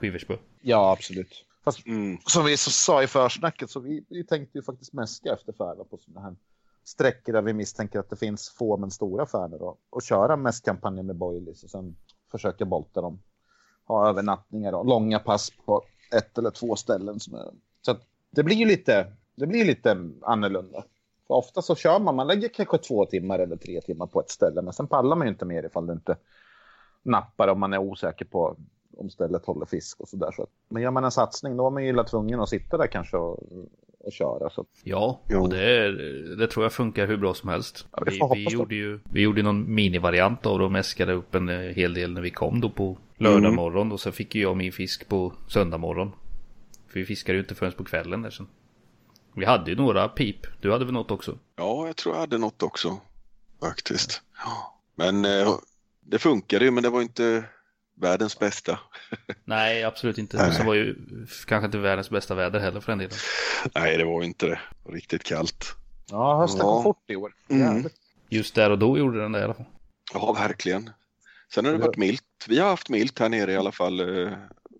[0.00, 0.36] quiverspö.
[0.62, 1.44] Ja, absolut.
[1.64, 2.18] Fast Mm.
[2.26, 5.84] som vi så sa i försnacket så vi, vi tänkte ju faktiskt mäska efter färna
[5.84, 6.36] på sådana här
[6.84, 11.06] sträckor där vi misstänker att det finns få men stora färder och, och köra mästkampanjen
[11.06, 11.96] med boilies och sen
[12.30, 13.22] försöka bolta dem.
[13.84, 17.20] Ha övernattningar och långa pass på ett eller två ställen.
[17.20, 17.50] Som är,
[18.36, 19.06] det blir ju lite,
[19.36, 20.84] det blir lite annorlunda.
[21.26, 24.30] För ofta så kör man, man lägger kanske två timmar eller tre timmar på ett
[24.30, 26.16] ställe men sen pallar man ju inte mer ifall du inte
[27.02, 28.56] nappar om man är osäker på
[28.96, 30.30] om stället håller fisk och sådär.
[30.36, 32.86] Så men gör man en satsning då är man ju illa tvungen att sitta där
[32.86, 33.38] kanske och,
[34.04, 34.50] och köra.
[34.50, 35.42] Så Ja, Jo.
[35.42, 35.90] och det, är,
[36.38, 37.86] det tror jag funkar hur bra som helst.
[37.92, 38.52] Ja, vi vi, det.
[38.52, 42.12] gjorde ju vi gjorde någon minivariant av det och mäskade upp en eh, hel del
[42.12, 43.54] när vi kom då på lördag Mm.
[43.56, 46.12] morgon och sen fick ju jag min fisk på söndag morgon.
[46.96, 48.48] För vi fiskade ju inte förrän på kvällen där sen.
[49.34, 50.46] Vi hade ju några pip.
[50.60, 51.38] Du hade väl något också?
[51.56, 53.00] Ja, jag tror jag hade något också
[53.60, 54.22] faktiskt.
[54.44, 54.80] Ja.
[54.94, 55.54] Men eh,
[56.00, 57.44] det funkade ju, men det var inte
[58.00, 58.78] världens bästa.
[59.44, 60.36] Nej, absolut inte.
[60.36, 60.52] Nej.
[60.54, 60.96] Så var ju
[61.46, 63.16] kanske inte världens bästa väder heller för den delen.
[63.74, 64.60] Nej, det var inte det.
[64.82, 65.74] Det var Riktigt kallt.
[66.10, 66.72] ja, hösten Ja.
[66.74, 67.34] kom fort i år.
[67.48, 67.88] Mm.
[68.28, 69.66] Just där och då gjorde den det i alla fall.
[70.14, 70.90] Ja, verkligen.
[71.54, 72.22] Sen har det varit milt.
[72.48, 74.00] Vi har haft milt här nere i alla fall.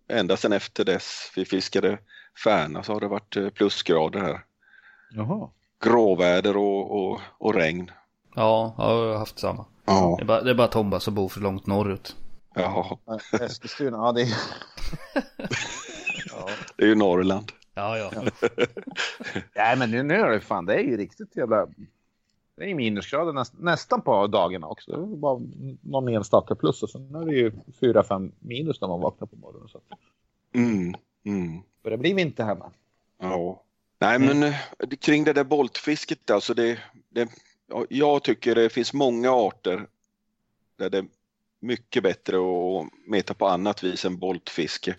[0.08, 1.98] Ända sedan efter dess vi fiskade
[2.44, 4.44] Färna så har det varit eh, plusgrader här.
[5.10, 5.50] Jaha.
[5.84, 7.90] Gråväder och, och, och regn.
[8.34, 9.64] Ja, ja, jag har haft samma.
[9.84, 12.16] Ja, Det är bara, det är bara Tomba som bor för långt norrut.
[12.54, 12.98] ja
[13.40, 14.28] Eskilstuna, ja det är...
[16.30, 16.48] ja.
[16.76, 17.52] det är ju Norrland.
[17.74, 18.10] Ja, ja.
[19.54, 21.66] Nej, men nu, nu är det fan, det är ju riktigt jävla...
[22.56, 24.90] Det är minusgrader näst, nästan på dagarna också.
[24.90, 25.40] Det är bara
[25.80, 27.50] någon enstaka plus och sen är det ju
[27.80, 29.68] 4-5 minus när man vaknar på morgonen.
[29.68, 29.98] Så att
[30.54, 30.94] Mm,
[31.24, 31.62] mm.
[31.82, 32.70] för det blir vinter hemma.
[33.18, 33.62] Ja.
[33.98, 34.54] Nej men eh,
[35.00, 36.78] kring det där boltfisket alltså det,
[37.08, 37.28] det,
[37.66, 39.86] ja, jag tycker det finns många arter
[40.76, 41.06] där det är
[41.60, 44.96] mycket bättre att meta på annat vis än boltfiske.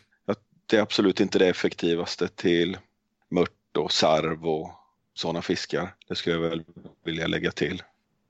[0.70, 2.78] Det är absolut inte det effektivaste till
[3.30, 4.70] mört och sarv och
[5.18, 5.94] sådana fiskar.
[6.08, 6.64] Det skulle jag väl
[7.04, 7.84] vilja lägga till.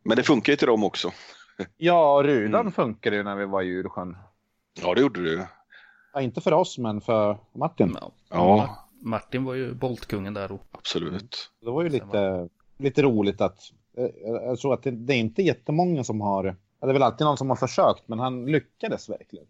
[0.03, 1.11] Men det funkar ju till dem också.
[1.77, 2.73] Ja, rudan Mm.
[2.73, 4.17] funkade ju när vi var i Djursjön.
[4.81, 5.45] Ja det gjorde du.
[6.13, 7.97] Ja, inte för oss, men för Martin.
[8.01, 8.11] ja.
[8.29, 11.51] Ja Martin var ju boltkungen där och absolut.
[11.61, 13.59] Det var ju lite, lite roligt att...
[13.97, 16.43] eh, Jag tror att det, det är inte jättemånga som har...
[16.81, 19.45] Det är väl alltid någon som har försökt, men han lyckades verkligen.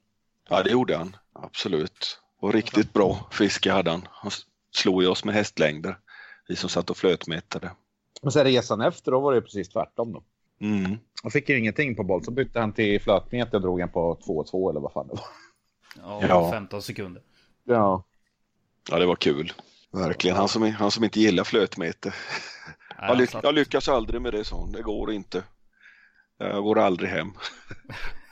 [0.50, 1.16] Ja det gjorde han.
[1.34, 2.20] Absolut.
[2.40, 4.08] Och riktigt bra fiske hade han.
[4.12, 4.32] Han
[4.72, 5.98] slog ju oss med hästlängder.
[6.48, 7.72] Vi som satt och flötmätade.
[8.22, 10.14] Men sen resan efter, då var det precis tvärtom.
[10.14, 10.24] Då.
[10.62, 10.98] Mm.
[11.24, 14.16] Han fick ju ingenting på boll, så bytte han till flötmeter och drog en på
[14.16, 15.26] 2-2 eller vad fan det var.
[15.96, 16.52] ja, Ja.
[16.52, 17.22] 15 sekunder.
[17.64, 18.04] Ja.
[18.90, 19.54] Ja, det var kul.
[19.92, 20.38] Verkligen.
[20.38, 22.16] Han som, han som inte gillar flötmeter.
[23.00, 25.44] Nej, Jag, lyck, jag lyckas aldrig med det, så Det går inte.
[26.38, 27.32] Jag går aldrig hem.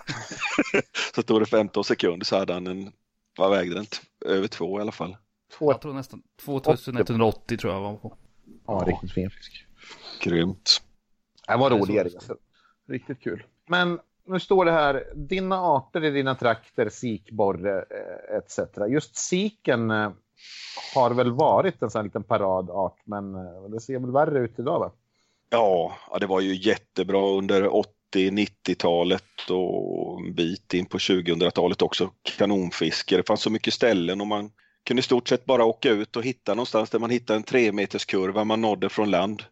[1.15, 2.91] så tog det 15 sekunder så hade han en,
[3.37, 3.85] vad vägde den?
[4.25, 5.17] Över två i alla fall.
[5.53, 8.17] Två, Jag tror nästan 2180 tror jag var på.
[8.67, 9.65] ja, riktigt fin fisk.
[10.21, 10.81] Grymt.
[11.47, 12.09] Det var Det är roligare.
[12.09, 12.19] så.
[12.19, 12.35] Så.
[12.87, 13.43] Riktigt kul.
[13.67, 18.59] Men nu står det här, dina arter i dina trakter, sikborre eh, etc.
[18.89, 20.11] Just siken eh,
[20.95, 24.59] har väl varit en sån här liten paradart, men eh, det ser väl värre ut
[24.59, 24.91] idag va?
[25.49, 27.69] Ja, ja, det var ju jättebra under
[28.15, 32.11] 80-90-talet och en bit in på 2000-talet också.
[32.37, 33.17] Kanonfiske.
[33.17, 34.51] Det fanns så mycket ställen och man
[34.85, 37.71] kunde i stort sett bara åka ut och hitta någonstans där man hittade en tre
[37.71, 39.43] meters kurva man nådde från land.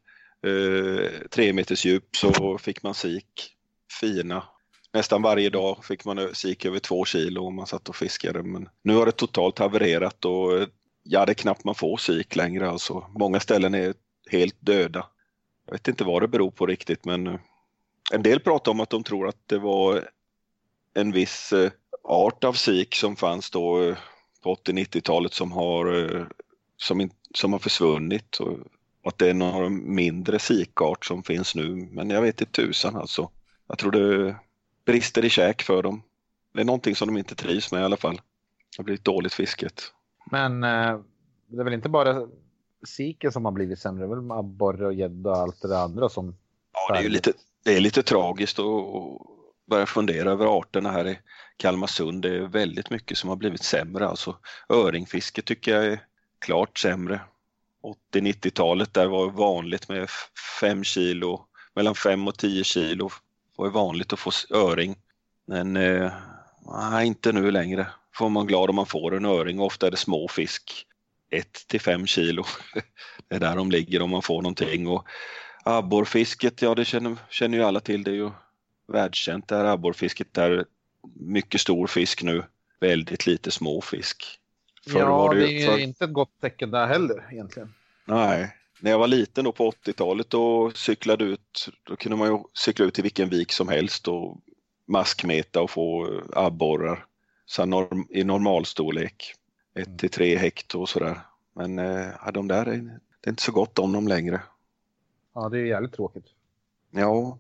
[0.46, 3.50] Eh, tre meters djup så fick man sik.
[4.00, 4.44] Fina.
[4.94, 8.44] Nästan varje dag fick man eh, sik över två kilo om man satt och fiskade.
[8.44, 10.68] Men nu har det totalt havererat och eh,
[11.04, 12.70] ja, det är knappt man får sik längre.
[12.70, 13.08] Alltså.
[13.20, 13.94] Många ställen är
[14.32, 15.08] helt döda.
[15.66, 17.40] Jag vet inte vad det beror på riktigt men eh,
[18.12, 20.10] en del pratar om att de tror att det var
[20.94, 21.54] en viss
[22.04, 23.96] art av sik som fanns då
[24.44, 26.26] på 80-90-talet som har, eh,
[26.78, 28.58] som, in, som har försvunnit och
[29.04, 33.30] att det är några mindre sikart som finns nu men jag vet inte tusan alltså.
[33.68, 34.36] Jag tror det
[34.86, 36.04] brister i käk för dem.
[36.54, 38.16] Det är någonting som de inte trivs med i alla fall.
[38.16, 39.82] Det har blivit dåligt fisket.
[40.32, 41.00] Men eh,
[41.48, 42.28] det är väl inte bara
[42.88, 46.10] siken som har blivit sämre, det är väl abborre och gädda och allt det andra
[46.10, 46.36] som...
[46.74, 47.34] Ja, det är ju lite,
[47.64, 48.66] det är lite tragiskt att
[49.70, 51.20] börja fundera över arterna här i
[51.58, 52.22] Kalmarsund.
[52.22, 54.08] Det är väldigt mycket som har blivit sämre.
[54.08, 54.38] Alltså
[54.70, 56.00] öringfiske tycker jag är
[56.40, 57.22] klart sämre.
[58.14, 60.10] 80-90-talet där var vanligt med
[60.60, 61.46] 5 kilo,
[61.76, 63.10] mellan 5 och 10 kilo
[63.56, 64.96] var vanligt att få öring.
[65.48, 66.12] Men eh,
[66.92, 67.88] nej, inte nu längre.
[68.16, 70.86] Får man glad om man får en öring och ofta är det små fisk.
[71.32, 72.44] 1 till 5 kilo.
[73.28, 74.88] Det är där de ligger om man får någonting.
[74.88, 75.08] Och
[75.64, 78.04] abborrfisket, ja det känner, känner ju alla till.
[78.04, 78.32] Det är ju
[78.88, 80.66] världskänt det här abborrfisket där
[81.14, 82.44] mycket stor fisk nu,
[82.80, 84.24] väldigt lite små fisk.
[84.90, 85.78] Förr ja, det, det, är för...
[85.78, 87.74] inte ett gott tecken där heller egentligen.
[88.06, 92.40] Nej, när jag var liten då på 80-talet och cyklade ut, då kunde man ju
[92.54, 94.38] cykla ut till vilken vik som helst och
[94.86, 97.06] maskmeta och få abborrar
[97.46, 99.36] så norm, i normalstorlek.
[99.76, 99.98] 1 mm.
[99.98, 101.20] till 3 hekto och sådär.
[101.54, 102.78] Men eh, de där, är,
[103.22, 104.42] det är inte så gott om dem längre.
[105.34, 106.26] Ja, det är jävligt tråkigt.
[106.92, 107.38] Ja.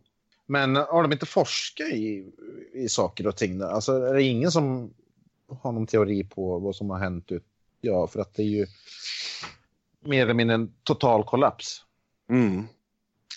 [0.53, 2.33] Men har de inte forskat i,
[2.73, 3.61] i saker och ting?
[3.61, 4.93] Alltså är det ingen som
[5.47, 7.31] har någon teori på vad som har hänt?
[7.31, 7.45] Ut?
[7.81, 8.67] Ja, för att det är ju
[9.99, 11.83] mer eller mindre en total kollaps.
[12.29, 12.63] Mm.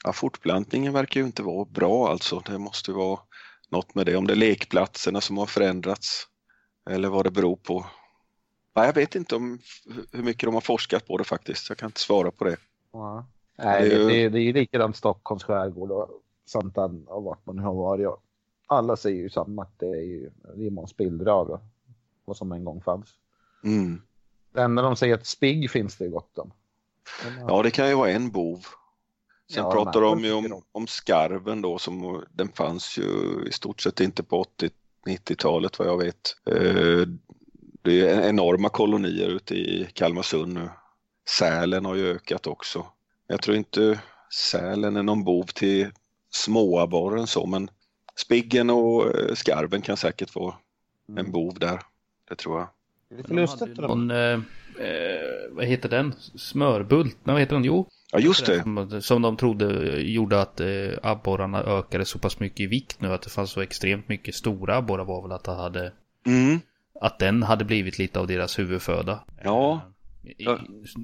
[0.04, 2.42] Ja, fortplantningen verkar ju inte vara bra alltså.
[2.46, 3.18] Det måste ju vara
[3.68, 4.16] något med det.
[4.16, 6.26] Om det är lekplatserna som har förändrats
[6.90, 7.86] eller vad det beror på.
[8.74, 9.58] Ja, jag vet inte om
[10.12, 11.68] hur mycket de har forskat på det faktiskt.
[11.68, 12.56] Jag kan inte svara på det.
[12.92, 13.26] Ja.
[13.58, 17.56] Nej, det är ju det, det är likadant Stockholms skärgård och Santan och vart man
[17.56, 18.08] nu har varit.
[18.66, 21.60] Alla säger ju samma att det är ju det spillra av
[22.24, 23.08] vad som en gång fanns.
[23.64, 24.02] Mm.
[24.52, 26.52] Det enda de säger att spigg finns det gott om.
[27.48, 28.66] Ja, det kan ju vara en bov.
[29.52, 33.04] Sen ja, pratar de ju om, om skarven då som den fanns ju
[33.48, 34.44] i stort sett inte på
[35.06, 36.36] 80-90-talet vad jag vet.
[36.46, 37.06] Eh,
[37.82, 40.68] det är enorma kolonier ute i Kalmarsund nu.
[41.38, 42.86] Sälen har ju ökat också.
[43.26, 44.00] Jag tror inte
[44.50, 45.92] sälen är någon bov till
[46.44, 47.70] småabborren så men
[48.16, 50.54] spiggen och eh, skarven kan säkert få
[51.08, 51.32] en mm.
[51.32, 51.80] bov där.
[52.28, 52.68] Det tror jag.
[53.18, 53.76] Lite lustigt.
[53.76, 54.40] Någon, eh, eh,
[55.50, 56.14] vad heter den?
[56.34, 57.16] Smörbult?
[57.24, 57.64] Nej, vad heter den?
[57.64, 57.88] Jo.
[58.12, 58.62] Ja, just det.
[58.62, 63.12] Som, som de trodde gjorde att eh, abborrarna ökade så pass mycket i vikt nu.
[63.12, 65.92] Att det fanns så extremt mycket stora abborrar var väl att det hade...
[66.26, 66.60] Mm.
[67.00, 69.24] Att den hade blivit lite av deras huvudföda.
[69.44, 69.80] Ja.
[70.38, 70.58] Eh,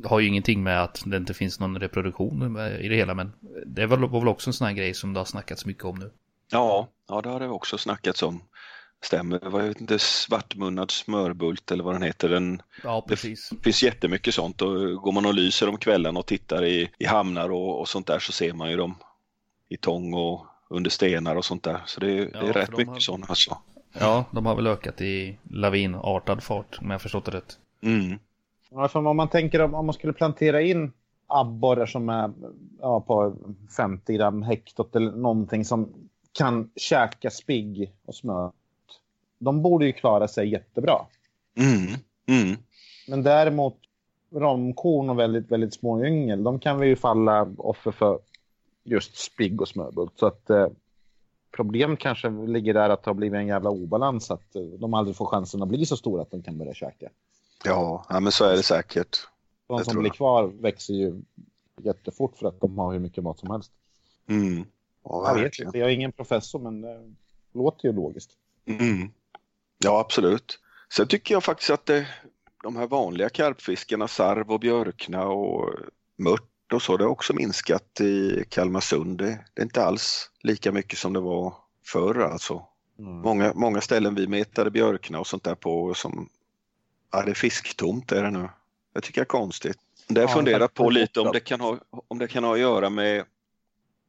[0.04, 3.14] har ju ingenting med att det inte finns någon reproduktion i det hela.
[3.14, 3.32] Men
[3.66, 6.10] det var väl också en sån här grej som det har snackats mycket om nu.
[6.50, 8.42] Ja, ja det har det också snackats om
[9.04, 9.40] stämmer.
[9.42, 12.28] Jag vet inte, svartmunnad smörbult eller vad den heter.
[12.28, 13.50] Den, ja, precis.
[13.50, 17.04] Det finns jättemycket sånt och går man och lyser om kvällen och tittar i, i
[17.04, 18.96] hamnar och, och sånt där så ser man ju dem
[19.68, 21.82] i tång och under stenar och sånt där.
[21.86, 23.00] Så det, ja, det är rätt de mycket har...
[23.00, 23.58] sådana alltså.
[23.92, 27.58] Ja, de har väl ökat i lavinartad fart om jag förstått det rätt.
[27.82, 28.18] Mm.
[28.74, 30.92] Ja, för om man tänker om, om man skulle plantera in
[31.26, 32.32] abborrar som är
[32.80, 33.34] ja, på
[33.76, 35.88] 50 gram hektot eller någonting som
[36.32, 38.52] kan käka spigg och smör
[39.44, 41.06] de borde ju klara sig jättebra.
[41.56, 41.94] Mm.
[42.26, 42.56] Mm.
[43.08, 43.76] Men däremot
[44.30, 48.18] romkorn och väldigt, väldigt små yngel, de kan vi ju falla offer för
[48.84, 50.12] just spigg och smörbult.
[50.18, 50.66] Så att eh,
[51.56, 55.16] problemet kanske ligger där att det har blivit en jävla obalans, att eh, de aldrig
[55.16, 57.08] får chansen att bli så stora att de kan börja käka.
[57.64, 59.18] Ja, ja men så är det säkert.
[59.66, 61.22] De som blir kvar växer ju
[61.82, 63.72] jättefort för att de har hur mycket mat som helst.
[64.28, 64.64] Mm.
[65.04, 67.12] Ja, jag vet inte, jag är ingen professor men det
[67.52, 68.30] låter ju logiskt.
[68.66, 69.10] Mm.
[69.78, 70.58] Ja, absolut.
[70.94, 72.06] Sen tycker jag faktiskt att det,
[72.62, 75.70] de här vanliga karpfiskarna, sarv och björkna och
[76.16, 79.18] mört och så, det har också minskat i Kalmarsund.
[79.18, 81.54] Det, det är inte alls lika mycket som det var
[81.86, 82.66] förr alltså.
[82.98, 83.20] Mm.
[83.20, 86.28] Många, många ställen vi metade björkna och sånt där på som,
[87.12, 88.48] ja det är fisktomt är det nu.
[88.94, 89.78] Det tycker jag är konstigt.
[90.08, 92.54] Det har jag ja, funderat på lite om det, kan ha, om det kan ha
[92.54, 93.24] att göra med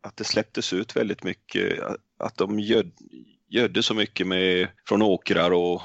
[0.01, 1.79] att det släpptes ut väldigt mycket,
[2.17, 2.91] att de göd,
[3.47, 5.81] gödde så mycket med, från åkrar och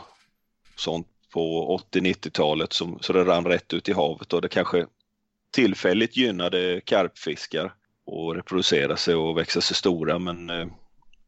[0.77, 4.87] sånt på 80-90-talet så det rann rätt ut i havet och det kanske
[5.51, 7.73] tillfälligt gynnade karpfiskar
[8.07, 10.67] och reproducera sig och växa sig stora men eh,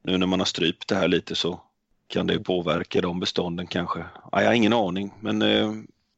[0.02, 1.60] nu när man har strypt det här lite så
[2.10, 4.04] kan det påverka de bestånden kanske.
[4.32, 5.72] Ja, jag har ingen aning men eh,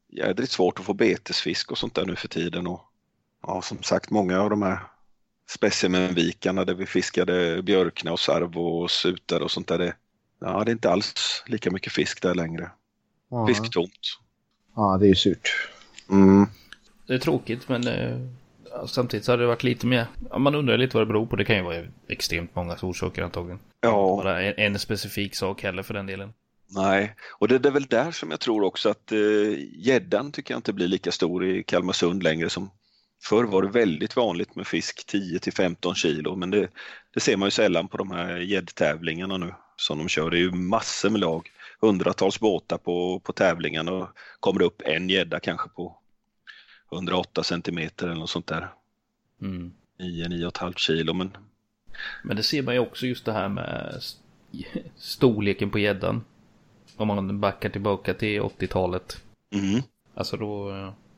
[0.09, 2.81] jädrigt svårt att få betesfisk och sånt där nu för tiden och
[3.47, 4.79] ja, som sagt många av de här
[5.49, 9.93] specimenvikarna där vi fiskade björkna och sarv och sutar och sånt där det,
[10.45, 12.71] Ja, det är inte alls lika mycket fisk där längre.
[13.29, 13.47] Ja.
[13.47, 14.19] Fisktomt.
[14.75, 15.69] Ja, det är ju surt.
[16.09, 16.45] Mm.
[17.07, 18.17] Det är tråkigt, men eh,
[18.87, 20.05] Samtidigt så hade det varit lite mer,
[20.37, 21.35] man undrar lite vad det beror på.
[21.35, 23.59] Det kan ju vara extremt många orsaker antagligen.
[23.81, 26.33] Ja, Bara en, en specifik sak heller för den delen.
[26.69, 27.15] nej.
[27.39, 29.17] Och det, det är väl där som jag tror också att eh,
[29.75, 32.69] gäddan tycker jag inte blir lika stor i Kalmarsund längre som
[33.23, 36.67] förr var det väldigt vanligt med fisk 10 till 15 kilo men det,
[37.13, 40.29] det ser man ju sällan på de här gäddtävlingarna nu som de kör.
[40.29, 41.49] Det är ju massor med lag,
[41.81, 44.07] hundratals båtar på, på tävlingarna och
[44.39, 45.97] kommer det upp en gädda kanske på
[46.93, 48.69] 108 centimeter eller något sånt där.
[49.41, 49.71] Mm.
[49.99, 51.37] 9-9,5 kilo men
[52.23, 54.19] Men det ser man ju också just det här med st-
[54.95, 56.23] storleken på gäddan.
[56.97, 59.21] Om man backar tillbaka till 80-talet.
[59.55, 59.81] mm,
[60.15, 60.71] Alltså då,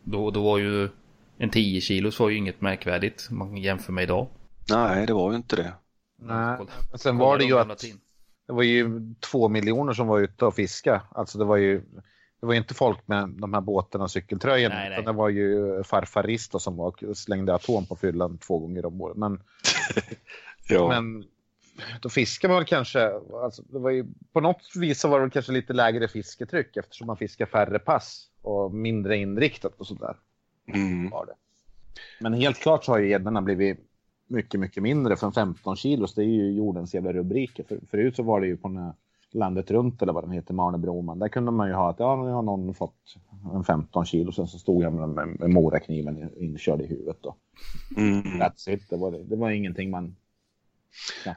[0.04, 0.90] då, då var ju
[1.38, 4.28] en 10 kilos var ju inget märkvärdigt om man jämför med idag.
[4.70, 5.74] nej det var ju inte det.
[6.20, 6.58] Nej,
[6.90, 7.84] men sen var det de ju att
[8.48, 11.02] det var ju två miljoner som var ute och fiska.
[11.12, 11.82] Alltså det var ju
[12.46, 14.76] det var inte folk med de här båtarna och cykeltröjorna.
[14.76, 15.00] Nej, nej.
[15.00, 19.02] Utan det var ju farfar Risto som var, slängde atom på fyllan två gånger om
[19.02, 19.18] året.
[19.18, 19.42] Men,
[20.70, 21.26] Ja, men
[22.02, 23.12] då fiskar man väl kanske,
[23.44, 27.08] alltså det var ju, på något vis så var det kanske lite lägre fisketryck eftersom
[27.08, 30.16] man fiskar färre pass och mindre inriktat och sådär.
[30.74, 31.34] mm, Var det.
[32.20, 33.80] Men helt klart så har ju gäddorna blivit
[34.28, 36.14] mycket, mycket mindre från 15 kilos.
[36.16, 37.64] Det är ju jordens jävla rubriker.
[37.64, 38.94] För, förut så var det ju på den här
[39.36, 41.20] landet runt eller vad den heter, Marne Broman.
[41.20, 43.16] Där kunde man ju ha att ja, nu har någon fått
[43.54, 44.32] en 15 kilo.
[44.32, 47.18] Sen så stod jag med, med, med morakniven inkörd i huvudet.
[47.22, 47.36] Då.
[47.98, 48.22] mm.
[48.22, 48.90] That's it.
[48.90, 49.24] Det var, det.
[49.24, 50.16] det var ingenting man...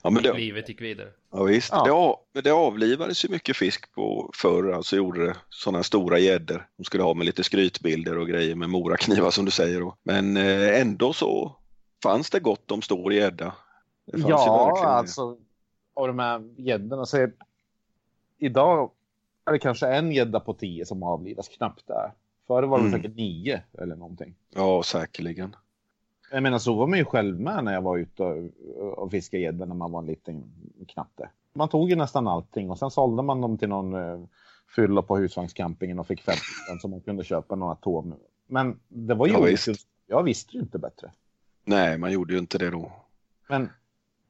[0.03, 1.09] Ja, men det, Livet gick vidare.
[1.33, 1.73] Ja, visst.
[1.73, 1.85] Ja.
[1.85, 6.19] Det, av, men det avlivades ju mycket fisk på förr, alltså gjorde det sådana stora
[6.19, 6.69] gäddor.
[6.77, 9.81] De skulle ha med lite skrytbilder och grejer med moraknivar som du säger.
[9.81, 9.95] Då.
[10.03, 11.57] Men eh, ändå så
[12.03, 13.55] fanns det gott om stor gädda.
[14.05, 15.37] Ja, alltså.
[15.95, 17.07] Av de här gäddorna
[18.39, 18.91] idag
[19.45, 22.13] är det kanske en gädda på tio som avlivas, knappt där.
[22.47, 23.01] Förr var det Mm.
[23.01, 24.35] säkert nio eller någonting.
[24.55, 25.57] Ja, säkerligen.
[26.31, 29.43] Jag menar så var man ju själv med när jag var ute och, och fiskade
[29.43, 30.45] gädda när man var en liten
[30.89, 31.31] knatte.
[31.53, 34.25] Man tog ju nästan allting och sen sålde man dem till någon uh,
[34.77, 36.41] fylla på husvagnscampingen och fick 50
[36.81, 38.15] så man kunde köpa några atom.
[38.47, 39.69] Men det var ju Ja, visst.
[40.07, 41.13] Jag visste ju inte bättre.
[41.65, 42.93] Nej, man gjorde ju inte det då.
[43.49, 43.69] Men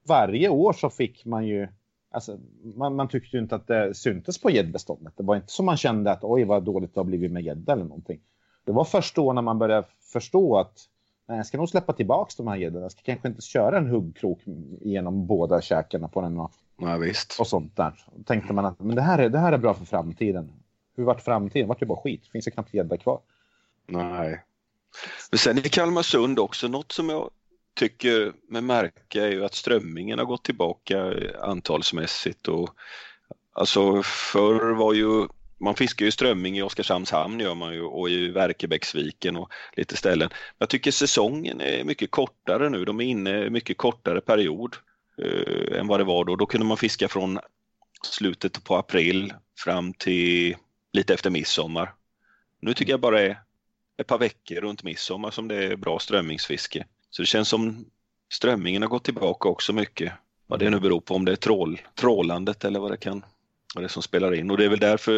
[0.09, 1.69] varje år så fick man ju
[2.11, 2.39] Alltså,
[2.77, 5.13] man, man tyckte ju inte att det syntes på gäddbeståndet.
[5.17, 7.73] Det var inte som man kände att oj vad dåligt det har blivit med gädda
[7.73, 8.21] eller någonting.
[8.65, 10.89] Det var först då när man började förstå att
[11.27, 12.85] nej, jag ska nog släppa tillbaks de här gäddorna.
[12.85, 14.41] Jag ska kanske inte köra en huggkrok
[14.81, 17.41] genom båda käkarna på den och, Nej, visst.
[17.41, 18.05] och sånt där.
[18.17, 20.53] Då tänkte man att men det, här är, det här är bra för framtiden.
[20.97, 21.69] Hur vart framtiden?
[21.69, 22.27] Vart det bara skit?
[22.27, 23.21] Finns det knappt gädda kvar?
[23.87, 24.43] Nej.
[25.31, 27.31] Men sen i Kalmarsund också, något som jag
[27.79, 32.49] tycker med märka är ju att strömmingen har gått tillbaka antalsmässigt.
[32.49, 32.75] Och,
[33.53, 38.11] alltså förr var ju, man fiskar ju strömming i Oskarshamns hamn gör man ju och
[38.11, 40.31] i Verkebäcksviken och lite ställen.
[40.59, 44.77] Jag tycker säsongen är mycket kortare nu, de är inne i mycket kortare period
[45.23, 46.37] eh, än vad det var då.
[46.37, 47.39] Då kunde man fiska från
[48.03, 50.57] slutet på april fram till
[50.93, 51.95] lite efter midsommar.
[52.61, 53.43] Nu tycker jag bara det är
[53.97, 56.87] ett par veckor runt midsommar som det är bra strömmingsfiske.
[57.19, 57.85] Så det känns som
[58.33, 60.13] strömmingen har gått tillbaka också mycket.
[60.47, 63.25] Vad det nu beror på, om det är trål, trålandet eller vad det kan
[63.75, 64.51] vad det är som spelar in.
[64.51, 65.13] Och det är väl därför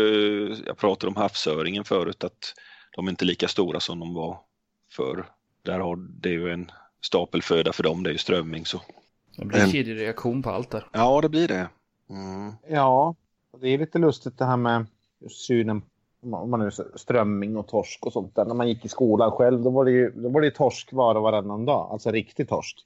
[0.66, 2.54] jag pratade om havsöringen förut, att
[2.96, 4.40] de är inte lika stora som de var
[4.92, 5.26] förr.
[5.62, 6.70] Där har det ju en
[7.00, 8.66] stapelföda för dem, det är ju strömming.
[8.66, 8.80] Så.
[9.36, 9.70] Det blir Mm.
[9.70, 10.88] kedjereaktion på allt där.
[10.92, 11.68] Ja, det blir det.
[12.10, 12.52] Mm.
[12.68, 13.14] Ja,
[13.60, 14.86] det är lite lustigt det här med
[15.30, 15.82] synen
[16.22, 18.44] om man nu strömming och torsk och sånt där.
[18.44, 20.92] När man gick i skolan själv då var det ju, då var det ju torsk
[20.92, 21.88] var och varannan dag.
[21.90, 22.76] Alltså riktig torsk.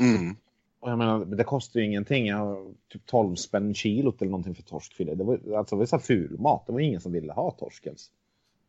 [0.00, 0.36] Mm.
[0.80, 2.26] Och jag menar, det kostar ju ingenting.
[2.26, 5.14] Jag har typ 12 spänn kilot eller någonting för torskfilé.
[5.14, 6.66] Det var, alltså, det var så här fulmat.
[6.66, 8.10] Det var ingen som ville ha torsk ens.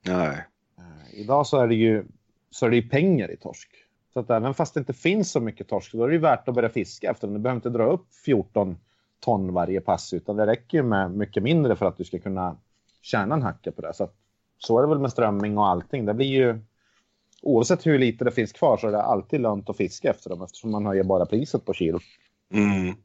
[0.05, 0.45] Nej.
[0.77, 2.05] Eh, idag så är det ju
[2.49, 3.69] så är det ju pengar i torsk.
[4.13, 6.47] Så att även fast det inte finns så mycket torsk, då är det ju värt
[6.47, 7.33] att börja fiska efter den.
[7.33, 8.77] Du behöver inte dra upp 14
[9.19, 12.57] ton varje pass, utan det räcker ju med mycket mindre för att du ska kunna
[13.03, 13.93] tjäna en hacka på det.
[13.93, 14.15] Så, att,
[14.57, 16.05] så är det väl med strömming och allting.
[16.05, 16.59] Det blir ju,
[17.41, 20.41] oavsett hur lite det finns kvar så är det alltid lönt att fiska efter dem
[20.41, 21.99] eftersom man höjer bara priset på kilo.
[22.53, 22.95] Mm.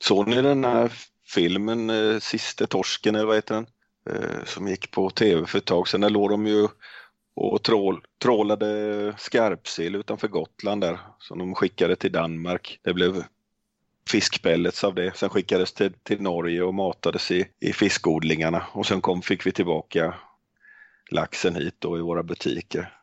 [0.00, 0.92] Såg ni den här
[1.26, 3.66] filmen eh, Siste torsken eller vad heter den?
[4.10, 6.00] Eh, som gick på tv för ett tag sedan.
[6.00, 6.68] Där låg de ju
[7.34, 12.80] och trål, trålade skarpsill utanför Gotland där som de skickade till Danmark.
[12.82, 13.24] Det blev
[14.08, 15.16] fiskpellets av det.
[15.16, 19.52] Sen skickades till, till Norge och matades i, i fiskodlingarna och sen kom, fick vi
[19.52, 20.14] tillbaka
[21.10, 22.94] laxen hit då i våra butiker.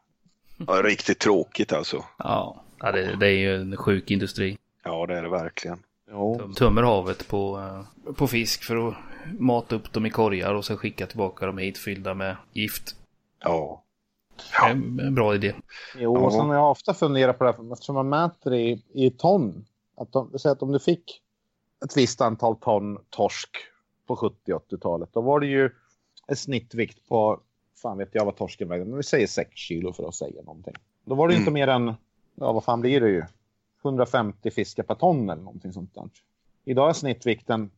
[0.67, 2.05] Ja, riktigt tråkigt alltså.
[2.17, 4.57] Ja, ja det, det är ju en sjuk industri.
[4.83, 5.79] Ja, det är det verkligen.
[6.11, 6.53] Jo.
[6.55, 8.95] Tömmer havet på, eh, på fisk för att
[9.39, 12.95] mata upp dem i korgar och sen skicka tillbaka dem hit fyllda med gift.
[13.43, 13.83] Ja.
[14.37, 15.53] Det är en bra idé.
[15.97, 19.11] Jo, och sen har jag ofta funderat på det här, eftersom man mäter i, i
[19.11, 19.65] ton.
[19.97, 21.21] Att de, säg att om du fick
[21.85, 23.49] ett visst antal ton torsk
[24.05, 25.69] på 70-80-talet, då var det ju
[26.27, 27.39] en snittvikt på,
[27.81, 30.73] fan vet jag vad torsken vägde, men vi säger 6 kilo för att säga någonting.
[31.05, 31.93] Då var det ju inte mer än,
[32.35, 33.23] ja vad fan blir det ju,
[33.83, 36.09] 150 fiskar per ton eller någonting sånt där.
[36.65, 37.71] Idag är snittvikten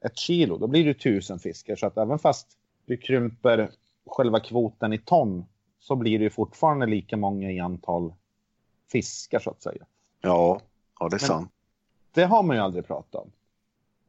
[0.00, 1.76] ett kilo, då blir det tusen fiskar.
[1.76, 3.70] Så att även fast du krymper
[4.06, 5.44] själva kvoten i ton
[5.80, 8.14] så blir det ju fortfarande lika många i antal
[8.92, 9.84] fiskar så att säga.
[10.20, 10.60] Ja,
[11.00, 11.50] ja det är sant.
[12.12, 13.32] Det har man ju aldrig pratat om.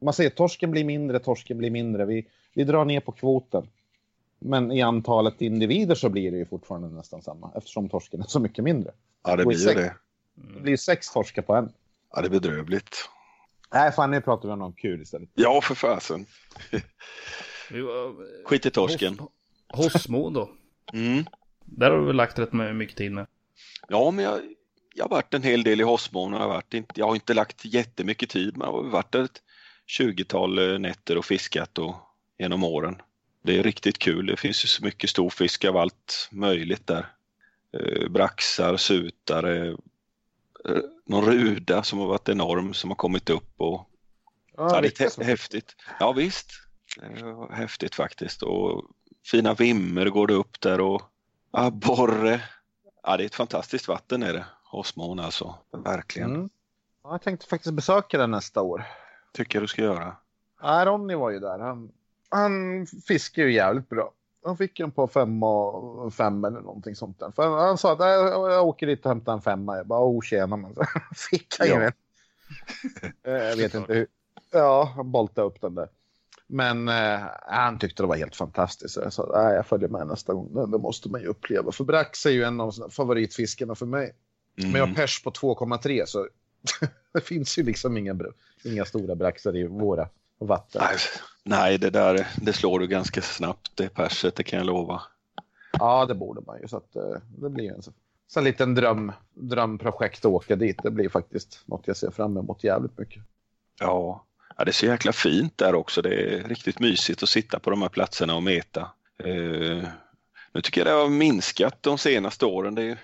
[0.00, 2.04] Man säger torsken blir mindre, torsken blir mindre.
[2.04, 3.68] Vi, vi drar ner på kvoten.
[4.38, 8.40] Men i antalet individer så blir det ju fortfarande nästan samma eftersom torsken är så
[8.40, 8.92] mycket mindre.
[9.24, 9.94] Ja, det blir sex- det.
[10.34, 11.72] Det blir sex torskar på en.
[12.14, 12.96] Ja, det är bedrövligt.
[13.72, 15.28] Nej, fan nu pratar vi om något kul istället.
[15.34, 16.26] Ja, för fasen.
[18.44, 19.18] Skit i torsken.
[19.68, 20.50] Hos- Hossmo då.
[20.92, 21.24] Mm.
[21.64, 23.26] Där har du väl lagt rätt mycket tid med.
[23.88, 24.40] Ja, men jag,
[24.96, 26.32] jag har varit en hel del i Hossmån.
[26.32, 29.24] Jag, har varit inte, jag har inte lagt jättemycket tid, men jag har varit där
[29.24, 29.42] ett
[29.98, 31.94] 20-tal eh, nätter och fiskat och,
[32.38, 33.02] genom åren.
[33.42, 34.26] Det är riktigt kul.
[34.26, 37.06] Det finns ju så mycket storfisk av allt möjligt där.
[37.72, 43.90] Eh, braxar, sutare, eh, någon ruda som har varit enorm som har kommit upp och
[44.56, 45.22] Ja, det är så.
[45.22, 45.76] häftigt.
[46.00, 46.50] Ja visst.
[47.50, 48.42] Häftigt faktiskt.
[48.42, 48.84] Och
[49.26, 51.02] fina vimmer går det upp där och
[51.50, 52.42] abborre.
[53.02, 54.44] Ja, det är ett fantastiskt vatten är det.
[54.76, 55.54] Hossmån alltså.
[55.84, 56.34] Verkligen.
[56.34, 56.50] Mm.
[57.04, 58.84] Ja, Jag tänkte faktiskt besöka den nästa år.
[59.32, 60.16] Tycker jag du ska göra.
[60.62, 61.58] Ja, Ronny var ju där.
[61.58, 61.90] Han,
[62.28, 64.12] han fiskar ju jävligt bra.
[64.44, 67.30] Han fick en på fem och fem eller någonting sånt där.
[67.30, 69.76] För han, han sa att "Nej, jag åker dit och hämtar en femma.
[69.76, 70.56] Jag bara, oh tjena.
[70.56, 70.84] Men så
[71.30, 71.80] fick han ju Ja.
[71.82, 71.92] en.
[73.22, 74.06] Eh, Jag vet inte hur.
[74.50, 75.88] Ja, han boltade upp den där.
[76.46, 78.94] Men eh, han tyckte det var helt fantastiskt.
[78.94, 80.70] Så jag sa, nej jag följer med nästa gång.
[80.70, 81.72] Det, måste man ju uppleva.
[81.72, 84.14] För brax är ju en av favoritfiskarna för mig.
[84.58, 84.72] Mm.
[84.72, 86.28] Men jag har pers på 2,3 så
[87.12, 88.18] det finns ju liksom inga,
[88.64, 90.82] inga stora braxar i våra vatten.
[90.84, 90.98] Nej,
[91.44, 95.02] nej, det där det slår du ganska snabbt det perset, det kan jag lova.
[95.78, 96.68] Ja, det borde man ju.
[96.68, 97.92] Så att, eh, det blir en så,
[98.26, 100.82] så en liten dröm, drömprojekt att åka dit.
[100.82, 103.22] Det blir faktiskt något jag ser fram emot jävligt mycket.
[103.80, 104.24] Ja.
[104.56, 106.02] ja, det är så jäkla fint där också.
[106.02, 108.90] Det är riktigt mysigt att sitta på de här platserna och meta.
[109.18, 109.88] Eh,
[110.52, 112.74] nu tycker jag det har minskat de senaste åren.
[112.74, 112.98] Det är,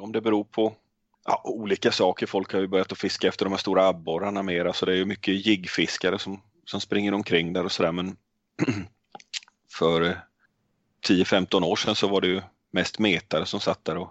[0.00, 0.74] om det beror på
[1.24, 2.26] ja, olika saker.
[2.26, 4.96] Folk har ju börjat att fiska efter de här stora abborrarna mera så det är
[4.96, 7.92] ju mycket jiggfiskare som, som springer omkring där och sådär.
[7.92, 8.16] Men
[9.78, 10.16] för eh,
[11.08, 14.10] 10-15 år sedan så var det ju mest metare som satt där och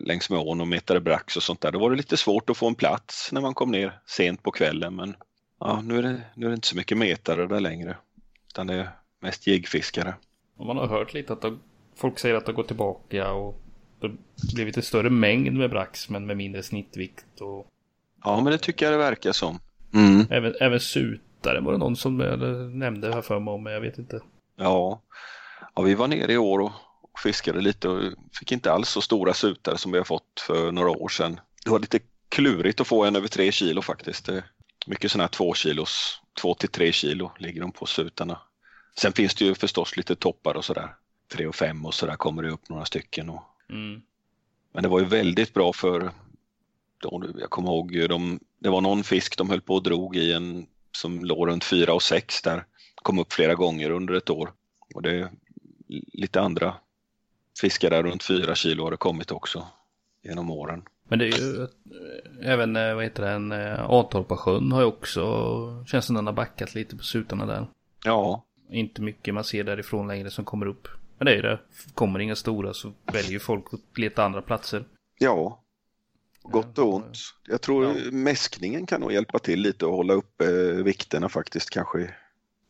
[0.00, 1.72] längs med ån och metade brax och sånt där.
[1.72, 4.50] Då var det lite svårt att få en plats när man kom ner sent på
[4.50, 5.16] kvällen men
[5.60, 7.96] ja, nu är det, nu är det inte så mycket metare där längre.
[8.48, 10.14] Utan det är mest jiggfiskare.
[10.58, 11.44] Man har hört lite att
[11.94, 13.65] folk säger att det går tillbaka och
[14.00, 17.70] det blir lite större mängd med brax men med mindre snittvikt och
[18.24, 19.60] Ja men det tycker jag det verkar som.
[19.94, 20.26] Mm.
[20.30, 22.16] även, även sutare var det någon som
[22.78, 24.20] nämnde här för mig om men jag vet inte.
[24.56, 25.02] Ja.
[25.74, 26.72] ja, vi var nere i år och,
[27.22, 30.90] fiskade lite och fick inte alls så stora sutare som vi har fått för några
[30.90, 31.40] år sedan.
[31.64, 34.28] Det var lite klurigt att få en över tre kilo faktiskt.
[34.86, 38.38] Mycket sådana här två kilos, två till tre kilo ligger de på sutarna.
[38.98, 40.94] Sen finns det ju förstås lite toppar och sådär.
[41.32, 43.30] Tre och fem och sådär kommer det upp några stycken.
[43.30, 44.02] Och, Mm.
[44.72, 46.10] men det var ju väldigt bra för,
[47.02, 50.32] de, jag kommer ihåg, de, det var någon fisk de höll på och drog i
[50.32, 52.64] en som låg runt fyra och sex där.
[52.94, 54.52] Kom upp flera gånger under ett år.
[54.94, 55.30] Och det är
[56.12, 56.74] lite andra
[57.60, 59.66] fiskar där runt fyra kilo har det kommit också
[60.22, 60.82] genom åren.
[61.08, 61.68] Men det är ju eh,
[62.52, 66.32] även, eh, vad heter det, en eh, Atorpasjön har ju också, känns som den har
[66.32, 67.66] backat lite på sutarna där.
[68.04, 70.88] Ja, Inte mycket man ser därifrån längre som kommer upp.
[71.18, 71.58] Men det är det,
[71.94, 74.84] kommer inga stora så väljer folk att leta andra platser.
[75.18, 75.62] ja.
[76.48, 77.18] Gott och ont.
[77.48, 77.94] Jag tror Ja.
[78.12, 80.48] mäskningen kan nog hjälpa till lite och hålla upp eh,
[80.84, 82.14] vikterna faktiskt kanske.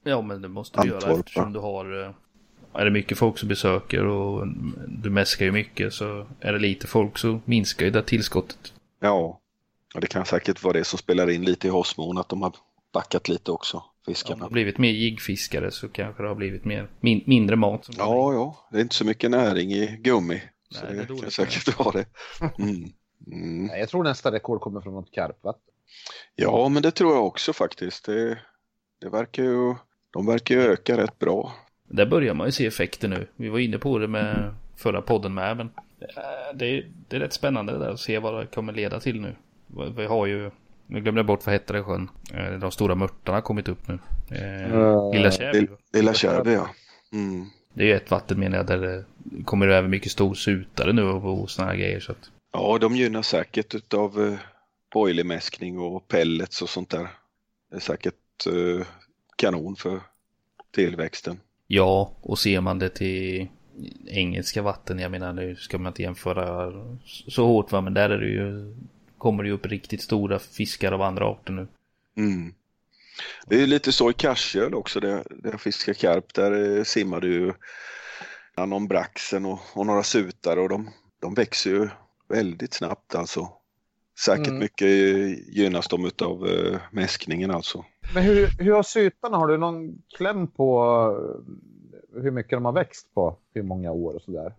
[0.04, 2.10] Ja men det måste du göra Antorp, eftersom du har eh,
[2.72, 4.46] Är det mycket folk som besöker och
[4.88, 8.72] du mäskar ju mycket så är det lite folk så minskar ju det tillskottet.
[9.00, 9.40] Ja.
[9.94, 12.52] Och det kan säkert vara det som spelar in lite i Hossmån att de har
[12.92, 14.44] backat lite också, Om det fiskarna.
[14.44, 17.84] har blivit mer jiggfiskare så kanske det har blivit mer, min, mindre mat.
[17.84, 20.42] Som Ja, ja, det är inte så mycket näring i gummi.
[20.70, 21.32] Så Nej, det är det, kan dåligt.
[21.32, 22.06] säkert vara det.
[22.58, 22.74] Mm.
[23.26, 23.66] Mm.
[23.66, 25.62] Nej, Jag tror nästa rekord kommer från något karpvatten.
[26.34, 28.04] Ja, men det tror jag också faktiskt.
[28.04, 28.38] Det,
[29.00, 29.74] det verkar ju,
[30.10, 31.52] de verkar ju öka rätt bra.
[31.88, 33.28] Där börjar man ju se effekter nu.
[33.36, 35.56] Vi var inne på det med förra podden med.
[35.56, 35.66] Men
[36.00, 39.00] eh, det är, det är rätt spännande det där att se vad det kommer leda
[39.00, 39.36] till nu.
[39.96, 40.50] Vi har ju,
[40.86, 42.08] nu glömde jag bort vad hette det sjön.
[42.34, 43.98] Eh, De stora mörtarna har kommit upp nu.
[44.30, 45.30] Eh, Eh, Lilla.
[45.30, 46.68] Lill- Lilla Kärby, ja.
[47.12, 47.46] Mm.
[47.74, 49.04] Det är ju ett vatten menar jag där det
[49.44, 52.00] kommer över mycket stor sutare nu och sådana här grejer.
[52.00, 52.30] Så att...
[52.52, 54.34] Ja, de gynnas säkert utav uh,
[54.94, 57.08] boilermäskning och pellets och sånt där.
[57.70, 58.84] Det är säkert uh,
[59.36, 60.00] kanon för
[60.74, 61.40] tillväxten.
[61.66, 63.48] Ja, och ser man det till
[64.06, 66.72] engelska vatten, jag menar nu ska man inte jämföra
[67.04, 68.74] så hårt va, men där är det ju,
[69.18, 71.68] kommer det ju upp riktigt stora fiskar av andra arter nu.
[72.16, 72.54] Mm.
[73.46, 76.34] Det är lite så i Karsjöl också där, där jag fiskar karp.
[76.34, 77.52] Där simmar du ju
[78.66, 80.90] någon braxen och, och några sutar och de,
[81.20, 81.88] de växer ju
[82.28, 83.48] väldigt snabbt alltså.
[84.24, 84.58] Säkert mm.
[84.58, 84.88] mycket
[85.56, 87.84] gynnas de utav uh, mäskningen alltså.
[88.14, 90.82] Men hur, hur har sytarna, har du någon kläm på
[92.14, 94.54] uh, hur mycket de har växt på hur många år och sådär?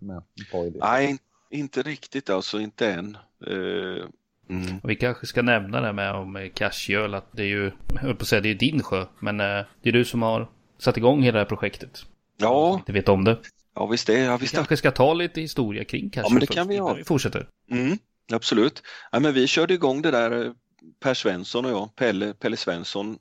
[0.79, 1.17] Nej,
[1.49, 3.17] inte riktigt alltså, inte än.
[3.47, 4.05] Uh,
[4.49, 4.79] Mm.
[4.83, 8.21] Vi kanske ska nämna det med om Cashgöl att det är ju, jag höll på
[8.21, 11.33] att säga det är din sjö, men det är du som har satt igång hela
[11.33, 12.05] det här projektet.
[12.37, 12.81] Ja.
[12.85, 13.37] Du vet om det.
[13.75, 14.19] Ja visst det.
[14.19, 16.75] Ja, visst vi kanske ska ta lite historia kring Cashgöl Ja men det kan vi
[16.75, 16.93] göra.
[16.93, 17.47] Vi fortsätter.
[17.71, 17.97] Mm.
[18.31, 18.83] Absolut.
[19.11, 20.51] Ja, men vi körde igång det där, eh,
[20.99, 23.17] Per Svensson och jag, Pelle, Pelle Svensson,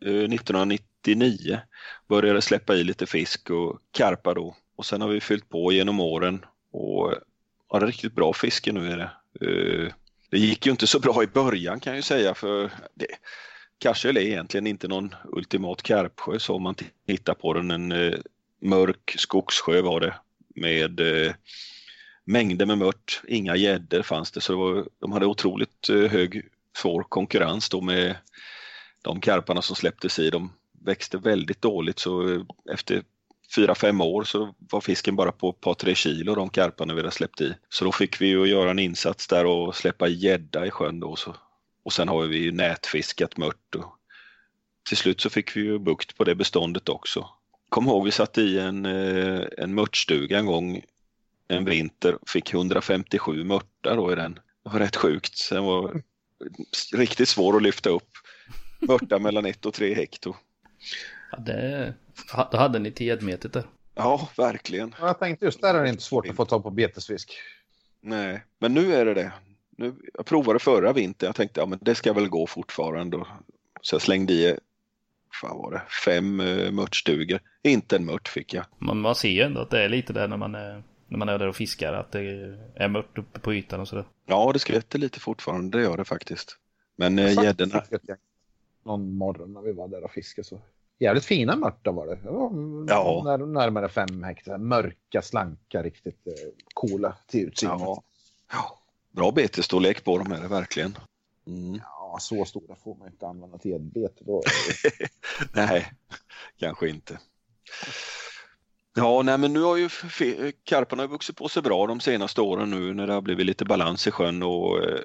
[0.00, 1.52] 1999.
[1.52, 1.58] Eh,
[2.08, 4.56] Började släppa i lite fisk och karpa då.
[4.76, 7.12] Och sen har vi fyllt på genom åren och
[7.68, 9.10] har ja, riktigt bra fiske nu är det.
[10.36, 13.06] Det gick ju inte så bra i början kan jag ju säga för det,
[13.78, 16.74] Kassel är egentligen inte någon ultimat karpsjö så om man
[17.06, 17.70] tittar på den.
[17.70, 18.14] En eh,
[18.62, 20.14] mörk skogssjö var det
[20.54, 21.32] med eh,
[22.24, 26.42] mängder med mört, inga gäddor fanns det så det var, de hade otroligt eh, hög,
[26.76, 28.16] svår konkurrens då med
[29.02, 30.30] de karparna som släpptes i.
[30.30, 30.52] De
[30.84, 33.02] växte väldigt dåligt så eh, efter
[33.56, 37.00] fyra fem år så var fisken bara på ett par tre kilo de karparna vi
[37.00, 37.54] hade släppt i.
[37.68, 41.16] Så då fick vi ju göra en insats där och släppa gädda i sjön då.
[41.16, 41.36] Så,
[41.84, 43.96] och sen har vi ju nätfiskat mört och
[44.88, 47.28] till slut så fick vi ju bukt på det beståndet också.
[47.68, 50.82] Kom ihåg vi satte i en, eh, en mörtstuga en gång
[51.48, 52.18] en vinter.
[52.26, 54.34] Fick 157 mörtar då i den.
[54.34, 55.50] Det var rätt sjukt.
[55.50, 56.02] Den var
[56.94, 58.10] riktigt svår att lyfta upp.
[58.80, 60.34] Mörtar mellan 1 och 3 hekto.
[61.32, 61.94] Ja, det...
[62.50, 63.64] Då hade ni tedmetet där.
[63.94, 64.94] Ja, verkligen.
[65.00, 67.32] Jag tänkte just där är det inte svårt att få tag på betesfisk.
[68.00, 69.32] Nej, men nu är det det.
[69.76, 71.26] Nu, jag provade förra vintern.
[71.26, 73.24] Jag tänkte ja, men det ska väl gå fortfarande.
[73.82, 74.58] Så jag slängde i
[75.40, 77.40] fan var det, fem uh, mörtstugor.
[77.62, 78.64] Inte en mört fick jag.
[78.78, 81.28] Man, man ser ju ändå att det är lite där när man är när man
[81.28, 82.20] är där och fiskar att det
[82.74, 84.04] är mört uppe på ytan och sådär.
[84.26, 86.58] Ja, det skvätter lite fortfarande, det gör det faktiskt.
[86.96, 87.82] Men eh, gäddorna...
[88.84, 90.60] Någon morgon när vi var där och fiskade så
[90.98, 92.16] jävligt fina mörtar var det.
[92.16, 92.50] det var
[92.88, 93.22] ja.
[93.24, 94.58] När, närmare fem hektar.
[94.58, 96.32] Mörka, slanka, riktigt eh,
[96.74, 97.80] coola till utseendet.
[97.80, 98.02] Ja.
[98.52, 98.78] ja.
[99.10, 100.98] Bra betestorlek på dem är det verkligen.
[101.46, 101.80] Mm.
[101.82, 104.42] Ja, så stora får man inte använda till bete då.
[105.54, 105.92] Nej,
[106.58, 107.18] kanske inte.
[108.94, 109.88] Ja, nej men nu har ju
[110.64, 114.06] karparna vuxit på sig bra de senaste åren nu när det har blivit lite balans
[114.06, 115.00] i sjön och eh,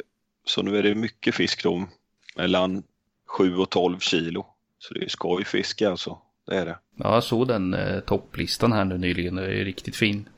[0.46, 1.88] så nu är det mycket fisk då
[2.36, 2.84] mellan
[3.28, 4.46] 7 och 12 kilo.
[4.82, 6.18] Så det är skojfiske alltså,
[6.48, 6.78] det är det.
[6.96, 10.30] Ja, jag såg den eh, topplistan här nu nyligen, det är riktigt fin.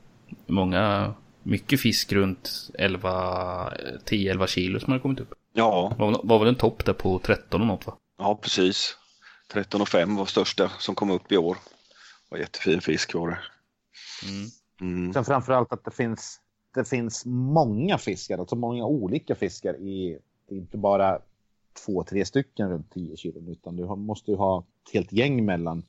[0.46, 3.70] Många, mycket fisk runt 11,
[4.04, 5.34] 10-11 kilo som har kommit upp.
[5.52, 5.94] Ja.
[5.98, 7.96] Var, var väl en topp där på 13 och något va?
[8.18, 8.96] Ja, precis.
[9.52, 11.56] 13 och 5 var största som kom upp i år
[12.34, 13.38] var jättefin fisk var det.
[14.28, 14.50] Mm.
[14.80, 15.12] Mm.
[15.12, 16.40] Sen framförallt att det finns,
[16.74, 20.18] det finns många fiskar, alltså många olika fiskar i,
[20.48, 21.18] det inte bara
[21.74, 25.82] två, tre stycken runt 10 kilo, utan du måste ju ha ett helt gäng mellan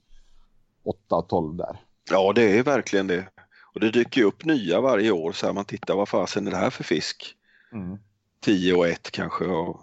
[0.83, 1.77] 8 och 12 där.
[2.09, 3.27] Ja, det är verkligen det.
[3.73, 6.51] Och det dyker ju upp nya varje år så här man tittar vad fasen är
[6.51, 7.35] det här för fisk?
[7.73, 7.97] Mm.
[8.39, 9.81] 10 och 1 kanske och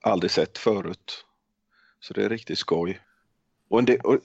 [0.00, 1.24] aldrig sett förut.
[2.00, 3.00] Så det är riktigt skoj.
[3.68, 4.18] Och en del, och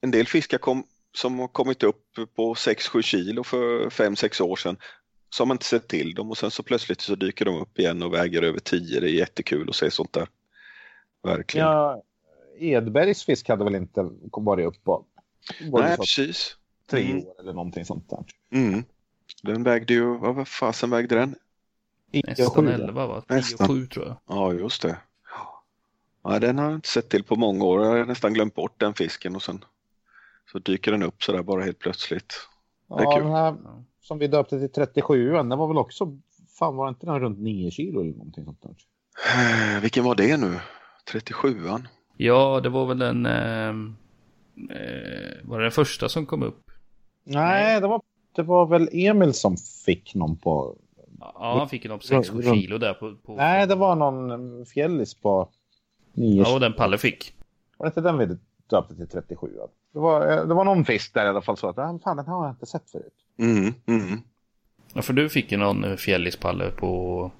[0.00, 4.76] en del fiskar kom, som har kommit upp på 6-7 kilo för 5-6 år sedan
[5.38, 8.02] har man inte sett till dem och sen så plötsligt så dyker de upp igen
[8.02, 9.00] och väger över 10.
[9.00, 10.28] Det är jättekul att se sånt där.
[11.22, 11.66] Verkligen.
[11.66, 12.02] Ja,
[12.58, 15.04] Edbergs fisk hade väl inte varit upp på
[15.60, 16.56] Nej, precis.
[16.90, 17.26] tre mm.
[17.26, 18.24] år eller någonting sånt där.
[18.52, 18.84] Mm.
[19.42, 21.34] Den vägde ju, vad fasen vägde den?
[22.12, 23.22] Nästan 11 va?
[23.28, 24.16] 10 7 tror jag.
[24.26, 24.96] Ja, just det.
[26.22, 27.84] Ja, den har jag inte sett till på många år.
[27.84, 29.64] Jag har nästan glömt bort den fisken och sen
[30.52, 32.48] så dyker den upp sådär bara helt plötsligt.
[32.88, 33.56] Det ja, den här
[34.00, 36.18] som vi döpte till 37 den var väl också,
[36.58, 38.76] fan var inte den runt 9 kilo eller någonting sånt där?
[39.74, 40.58] Eh, vilken var det nu?
[41.12, 41.86] 37an?
[42.16, 43.68] Ja, det var väl den, eh,
[44.76, 46.70] eh, var det den första som kom upp?
[47.24, 48.02] Nej, Det, var,
[48.36, 50.76] det var väl Emil som fick någon på...
[51.20, 53.36] Ja, han fick någon på 6-7 kilo där på, på...
[53.36, 55.48] Nej, det var någon fjällis på
[56.12, 57.34] 9 Ja, och den Palle fick.
[57.76, 58.38] Var det inte den vi
[58.70, 59.46] döpte till 37?
[59.92, 62.16] Det var, eh, det var någon fisk där i alla fall så att ah, fan,
[62.16, 63.14] den har jag inte sett förut.
[63.38, 64.18] Mm, mm.
[64.94, 67.32] Ja, för du fick ju någon eh, fjällispalle på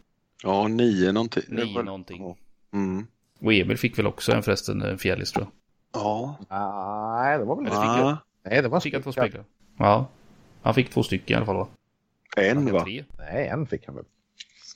[0.43, 1.43] Ja, nio någonting.
[1.49, 2.37] nio någonting.
[2.73, 3.07] Mm.
[3.41, 5.53] Och Emil fick väl också en förresten en fjällis tror jag.
[6.03, 6.37] Ja.
[7.23, 7.95] Nej, det var väl Eller inte.
[7.95, 8.17] fick jag?
[8.43, 9.45] Nej, det var Fick han två speglar?
[9.79, 10.09] Ja.
[10.63, 11.69] Han fick två stycken i alla fall va?
[12.37, 12.85] en va?
[12.85, 13.05] Tre.
[13.19, 14.05] Nej, en fick han väl.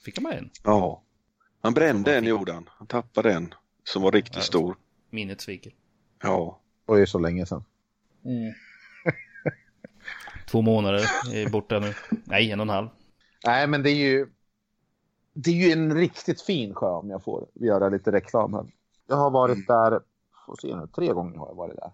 [0.05, 0.51] Fick han med en?
[0.65, 1.03] Ja.
[1.63, 2.69] Han brände en gjorde han.
[2.79, 3.55] Han tappade en.
[3.85, 4.41] Som var riktigt Ja.
[4.43, 4.77] stor.
[5.11, 5.73] Minnet sviker.
[6.23, 6.61] Ja.
[6.87, 7.65] Det var ju så länge sedan.
[10.47, 11.95] Två månader är borta nu.
[12.25, 12.89] Nej, en och en halv.
[13.47, 14.27] Nej, men det är ju.
[15.35, 18.67] Det är ju en riktigt fin sjö om jag får göra lite reklam här.
[19.07, 19.65] Jag har varit Mm.
[19.69, 20.01] där,
[20.47, 21.93] får se nu, tre gånger har jag varit där.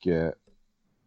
[0.00, 0.32] Och, eh,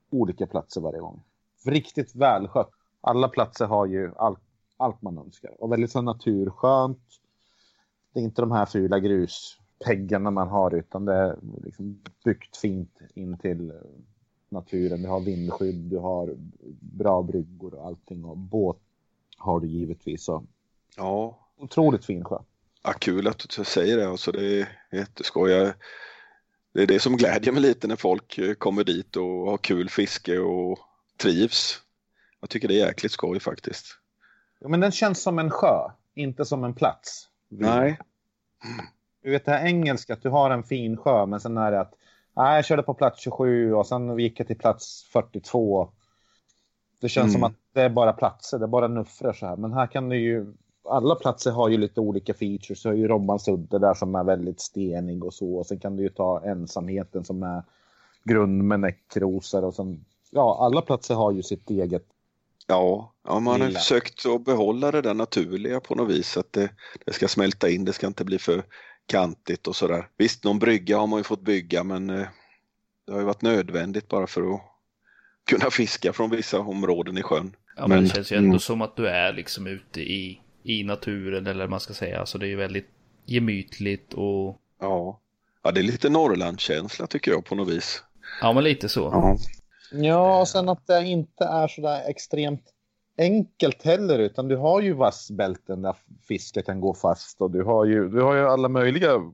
[0.10, 1.22] olika platser varje gång.
[1.66, 2.70] Riktigt välskött.
[3.02, 4.40] Alla platser har ju allt,
[4.78, 5.62] allt man önskar.
[5.64, 7.00] Och väldigt så naturskönt.
[8.14, 13.00] Det är inte de här fula gruspeggarna man har utan det är liksom byggt fint
[13.14, 13.76] in till eh,
[14.50, 15.02] naturen.
[15.02, 16.36] Du har vindskydd, du har
[16.80, 18.26] bra bryggor och allting.
[18.26, 18.78] Och båt
[19.38, 20.24] har du givetvis.
[20.26, 20.44] Så
[20.98, 21.38] Ja.
[21.58, 22.38] Otroligt fin sjö.
[22.84, 22.94] ja.
[22.94, 24.08] Kul att du säger det.
[24.10, 25.52] Alltså, det är jätteskoj.
[25.52, 25.74] Jag-
[26.74, 29.90] Det är det som glädjer mig lite när folk eh, kommer dit och har kul
[29.90, 30.80] fiske och
[31.18, 31.82] trivs.
[32.40, 33.86] Jag tycker det är jäkligt skoj faktiskt.
[34.60, 37.28] Ja, men den känns som en sjö, inte som en plats.
[37.50, 38.00] Nej.
[39.24, 41.80] Du vet det här engelska, att du har en fin sjö, men sen är det
[41.80, 41.94] att
[42.36, 45.90] nej, jag körde på plats 27 och sen gick jag till plats 42.
[47.02, 47.34] Det känns Mm.
[47.34, 49.56] som att det är bara platser, det är bara nuffrar så här.
[49.56, 50.54] Men här kan du ju,
[50.90, 52.84] alla platser har ju lite olika features.
[52.84, 55.56] Du har ju Robbansudde där som är väldigt stenig och så.
[55.56, 57.64] Och sen kan du ju ta ensamheten som är
[58.24, 62.04] grund med näckrosor och sen, ja, alla platser har ju sitt eget.
[62.68, 63.80] Ja, ja man har Lilla.
[63.80, 66.38] försökt att behålla det där naturliga på något vis.
[66.38, 66.70] Att det,
[67.06, 68.64] det ska smälta in, det ska inte bli för
[69.06, 70.08] kantigt och sådär.
[70.18, 72.28] Visst, någon brygga har man ju fått bygga men eh,
[73.06, 74.62] det har ju varit nödvändigt bara för att
[75.50, 77.56] kunna fiska från vissa områden i sjön.
[77.76, 78.60] Ja, men, Men- det känns ju ändå mm.
[78.60, 82.20] som att du är liksom ute i, i naturen eller vad man ska säga.
[82.20, 82.90] Alltså det är ju väldigt
[83.26, 85.20] gemytligt och Ja.
[85.64, 88.04] ja, det är lite Norrlandskänsla tycker jag på något vis.
[88.42, 89.00] ja, men lite så.
[89.00, 89.38] Ja,
[89.92, 92.74] Ja, och sen att det inte är så där extremt
[93.18, 95.96] enkelt heller, utan du har ju vassbälten där
[96.28, 99.32] fiskar kan gå fast och du har ju, du har ju alla möjliga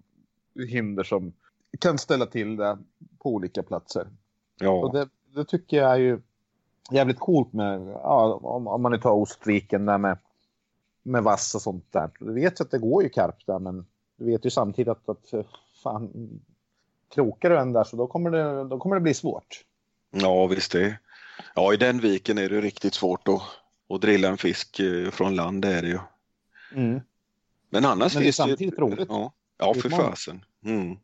[0.70, 1.34] hinder som
[1.80, 2.78] kan ställa till det
[3.20, 4.02] på olika platser.
[4.02, 6.22] Och ja, det, det tycker jag är ju
[6.92, 10.18] jävligt coolt med, ja, om, om man nu tar Ostviken där med,
[11.04, 12.10] med vass och sånt där.
[12.20, 13.86] Du vet ju att det går ju karp där, men
[14.18, 15.46] du vet ju samtidigt att, att
[15.84, 16.30] fan,
[17.14, 19.64] krokar du en där så då kommer det, då kommer det bli svårt.
[20.12, 21.00] ja visst det.
[21.56, 23.42] Ja, i den viken är det riktigt svårt att,
[23.90, 26.00] att drilla en fisk eh, från land, det är det ju.
[27.70, 29.08] Men annars Men det är samtidigt roligt.
[29.10, 30.46] Ja, ja för fasen.
[30.66, 30.98] Mm.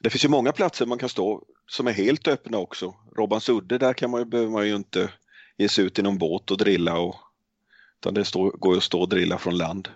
[0.00, 2.94] Det finns ju många platser man kan stå som är helt öppna också.
[3.16, 5.10] Robbansudde, där kan man ju, behöver man ju inte
[5.56, 6.98] ge sig ut i någon båt och drilla.
[6.98, 7.16] Och,
[8.00, 9.88] utan det står, går ju att stå och drilla från land.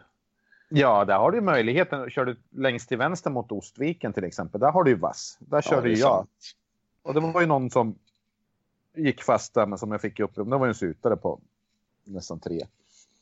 [0.69, 2.11] Ja, där har du möjligheten.
[2.11, 5.37] Kör du längst till vänster mot Ostviken till exempel, där har du ju vass.
[5.41, 6.17] Där Ja, körde ju jag.
[6.17, 6.57] sant.
[7.03, 7.95] Och det var ju någon som
[8.97, 10.35] gick fast där, men som jag fick upp.
[10.35, 11.41] Det var ju en sutare på
[12.05, 12.61] nästan tre.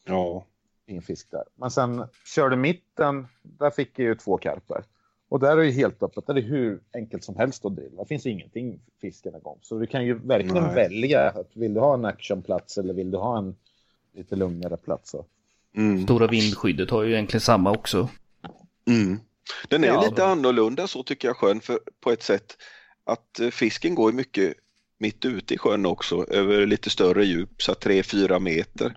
[0.05, 0.45] Ja,
[0.87, 1.45] Fin fisk där.
[1.55, 4.85] Men sen körde mitten, där fick jag ju två karpar.
[5.29, 6.27] Och där är det helt öppet.
[6.27, 8.03] Där är det hur enkelt som helst att drilla.
[8.03, 9.59] Det finns ingenting fisken igång.
[9.63, 10.75] Så du kan ju verkligen Nej.
[10.75, 11.29] välja.
[11.29, 13.57] Att vill du ha en actionplats eller vill du ha en
[14.15, 15.11] lite lugnare plats?
[15.11, 15.25] Så.
[15.77, 16.05] mm.
[16.05, 18.09] Stora vindskyddet har ju egentligen samma också.
[18.89, 19.21] Mm.
[19.69, 20.05] Den är Ja.
[20.09, 22.57] lite annorlunda så tycker jag sjön för, på ett sätt
[23.05, 24.55] att eh, fisken går mycket
[24.99, 28.97] mitt ute i sjön också över lite större djup, så 3-4 meter.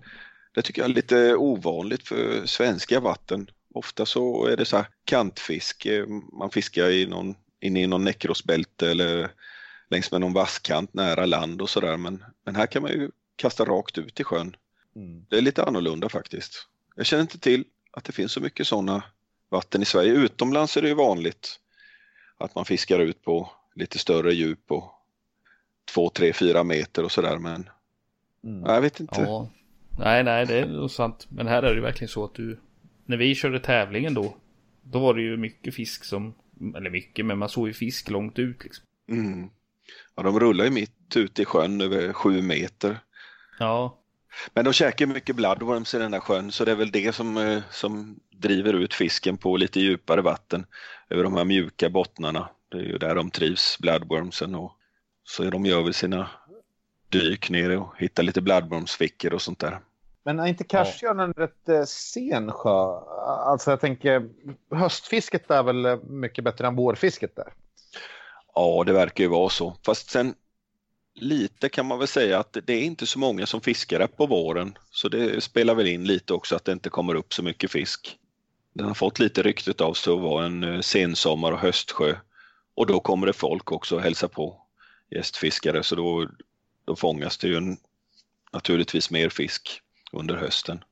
[0.54, 3.50] Det tycker jag är lite ovanligt för svenska vatten.
[3.74, 8.90] Ofta så är det så här kantfiske, man fiskar i någon, inne i någon näckrosbälte
[8.90, 9.30] eller
[9.90, 13.64] längs med någon vasskant nära land och sådär men, men här kan man ju kasta
[13.64, 14.56] rakt ut i sjön.
[14.96, 15.26] Mm.
[15.28, 16.68] Det är lite annorlunda faktiskt.
[16.96, 19.02] Jag känner inte till att det finns så mycket sådana
[19.48, 20.12] vatten i Sverige.
[20.12, 21.60] Utomlands är det ju vanligt
[22.38, 24.92] att man fiskar ut på lite större djup och
[25.94, 27.68] 2, 3, 4 meter och sådär men
[28.44, 28.62] Mm.
[28.64, 29.20] jag vet inte.
[29.20, 29.50] Ja.
[29.98, 31.26] Nej, nej, det är nog sant.
[31.28, 32.60] Men här är det verkligen så att du...
[33.06, 34.36] När vi körde tävlingen då.
[34.82, 36.34] Då var det ju mycket fisk som...
[36.76, 38.84] Eller mycket, men man såg ju fisk långt ut liksom.
[39.08, 39.50] Mm.
[40.14, 42.98] Ja, de rullar ju mitt ute i sjön över 7 meter.
[43.58, 43.98] Ja.
[44.54, 47.36] Men de käkar mycket bloodworms i den här sjön så det är väl det som,
[47.36, 50.66] eh, som driver ut fisken på lite djupare vatten
[51.10, 52.48] över de här mjuka bottnarna.
[52.70, 54.54] Det är ju där de trivs, bloodwormsen.
[54.54, 54.72] Och
[55.24, 56.30] så de gör väl sina
[57.08, 59.80] dyk nere och hittar lite bloodwormsfickor och sånt där.
[60.24, 62.70] Men är inte Karsjön en rätt eh, sen sjö?
[63.26, 64.28] Alltså jag tänker,
[64.70, 67.52] höstfisket är väl eh, mycket bättre än vårfisket där?
[68.54, 69.76] Ja, det verkar ju vara så.
[69.86, 70.34] Fast sen
[71.14, 74.78] lite kan man väl säga att det är inte så många som fiskar på våren.
[74.90, 78.18] Så det spelar väl in lite också att det inte kommer upp så mycket fisk.
[78.72, 82.16] Den har fått lite ryktet av sig att vara en eh, sensommar och höstsjö.
[82.74, 84.60] Och då kommer det folk också och hälsa på
[85.10, 86.28] gästfiskare så då,
[86.84, 87.76] då fångas det ju en,
[88.52, 89.80] naturligtvis mer fisk
[90.12, 90.84] under hösten.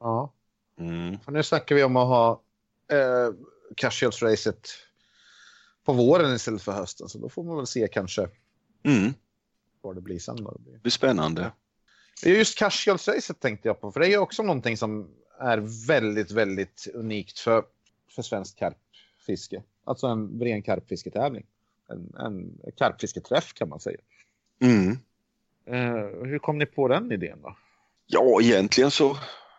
[0.00, 0.32] Ja.
[0.78, 1.18] Mm.
[1.18, 2.42] För nu snackar vi om att ha
[2.90, 3.34] eh,
[3.76, 4.68] Cashiels-racet
[5.84, 7.08] på våren istället för hösten.
[7.08, 8.28] Så då får man väl se kanske
[8.84, 9.14] Mm.
[9.82, 10.44] Vad det blir sen.
[10.44, 10.80] Vad det blir.
[10.82, 11.52] Det spännande.
[12.22, 15.08] Det är Just Cashiels-racet tänkte jag på, för det är ju också någonting som
[15.40, 17.64] är väldigt, väldigt unikt för,
[18.14, 19.62] för svenskt karpfiske.
[19.84, 21.46] Alltså en ren karpfisketävling.
[21.88, 23.98] En, en karpfisketräff kan man säga.
[24.60, 24.98] Mm.
[25.66, 27.56] Eh, hur kom ni på den idén då?
[28.06, 29.16] Ja, egentligen så,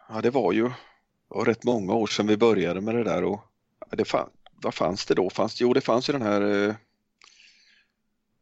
[0.09, 3.23] ja det var ju det var rätt många år sedan vi började med det där
[3.23, 3.39] och
[3.79, 4.29] ja, det fan,
[4.61, 5.29] vad fanns det då?
[5.29, 6.75] Fanns, jo, det fanns ju den här eh,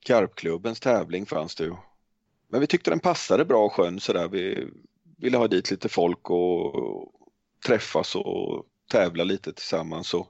[0.05, 1.75] Karpklubbens tävling fanns det ju.
[2.47, 4.27] Men vi tyckte den passade bra sjön sådär.
[4.27, 4.67] Vi
[5.17, 7.11] ville ha dit lite folk och
[7.65, 10.27] träffas och tävla lite tillsammans och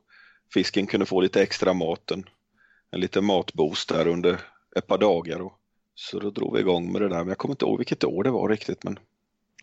[0.54, 2.30] fisken kunde få lite extra mat, en,
[2.92, 4.42] en liten matboost där under
[4.76, 5.42] ett par dagar.
[5.42, 5.54] Och,
[5.96, 8.24] så då drog vi igång med det där, men jag kommer inte ihåg vilket år
[8.24, 9.00] det var riktigt, men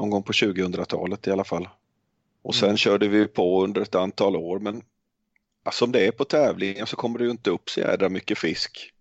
[0.01, 1.69] någon gång på 2000-talet i alla fall.
[2.43, 4.83] Och sen körde vi på under ett antal år, men
[5.63, 8.39] alltså, om det är på tävlingen så kommer det ju inte upp så jädra mycket
[8.39, 8.93] fisk.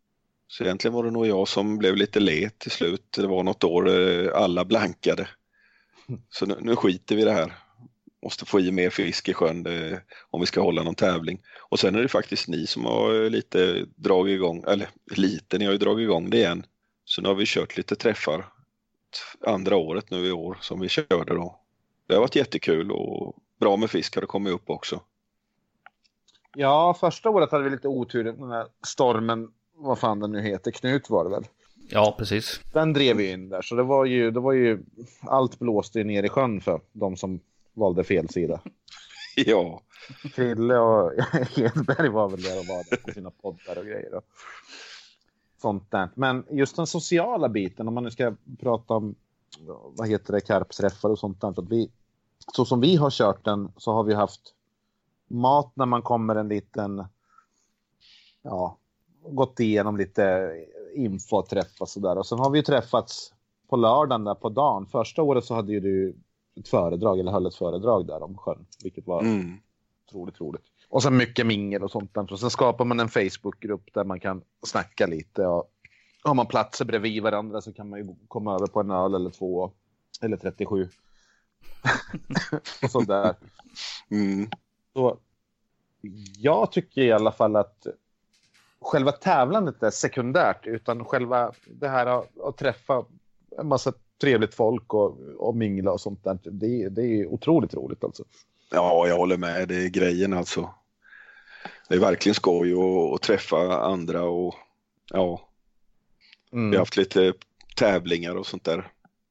[0.48, 3.12] Så egentligen var det nog jag som blev lite let till slut.
[3.12, 5.28] Det var något år eh, alla blankade.
[6.30, 7.54] Så nu, nu skiter vi i det här.
[8.24, 11.42] Måste få i mer fisk i sjön det, om vi ska hålla någon tävling.
[11.70, 15.66] Och sen är det faktiskt ni som har eh, lite dragit igång, eller lite, ni
[15.66, 16.66] har ju dragit igång det igen.
[17.06, 18.46] Så nu har vi kört lite träffar
[19.46, 21.60] andra året nu i år som vi körde då.
[22.08, 25.02] Det har varit jättekul och bra med fisk har det kommit upp också.
[26.56, 28.24] Ja, första året hade vi lite otur.
[28.24, 31.46] Den här stormen, vad fan den nu heter, Knut var det väl?
[31.90, 32.62] Ja, precis.
[32.74, 34.84] Den drev ju in där, så det var ju, det var ju
[35.22, 37.40] allt blåste ner i sjön för de som
[37.74, 38.62] valde fel sida.
[39.46, 39.82] Ja,
[40.34, 41.12] Krille och
[41.56, 44.14] Hedberg var väl där och var på sina poddar och grejer.
[44.14, 44.24] Och
[45.62, 46.10] sånt där.
[46.16, 49.16] Men just den sociala biten, om man nu ska prata om
[49.96, 51.48] vad heter det, karpträffar och sånt där.
[51.48, 51.92] Att vi,
[52.54, 54.42] så som vi har kört den så har vi haft
[55.28, 57.06] mat när man kommer en liten,
[58.42, 58.78] ja,
[59.30, 60.52] gått igenom lite
[60.96, 62.18] info och träffas och där.
[62.18, 63.34] Och sen har vi ju träffats
[63.70, 64.86] på lördagen där på dagen.
[64.86, 66.16] Första året så hade ju du
[66.60, 69.58] ett föredrag eller höll ett föredrag där om sjön, vilket var mm.
[70.08, 70.64] otroligt roligt.
[70.90, 72.18] Och sen mycket mingel och sånt.
[72.18, 75.46] Och sen skapar man en Facebookgrupp där man kan snacka lite.
[75.46, 75.72] Och
[76.24, 79.30] har man platser bredvid varandra så kan man ju komma över på en öl eller
[79.30, 79.72] två.
[80.22, 80.90] Eller 37.
[82.84, 83.36] och sådär.
[84.12, 84.50] Mm.
[84.94, 85.18] Så
[86.38, 87.88] jag tycker i alla fall att
[88.82, 90.66] själva tävlandet är sekundärt.
[90.68, 93.06] Utan själva det här att, att träffa
[93.60, 96.38] en massa trevligt folk och, och mingla och sånt där.
[96.44, 98.24] Det, det är otroligt roligt alltså.
[98.72, 99.68] Ja, jag håller med.
[99.68, 100.70] Det är grejen alltså.
[101.90, 104.56] Det är verkligen skoj att, att träffa andra och
[105.14, 105.42] ja,
[106.54, 106.70] Mm.
[106.70, 107.34] vi har haft lite
[107.76, 108.88] tävlingar och sånt där.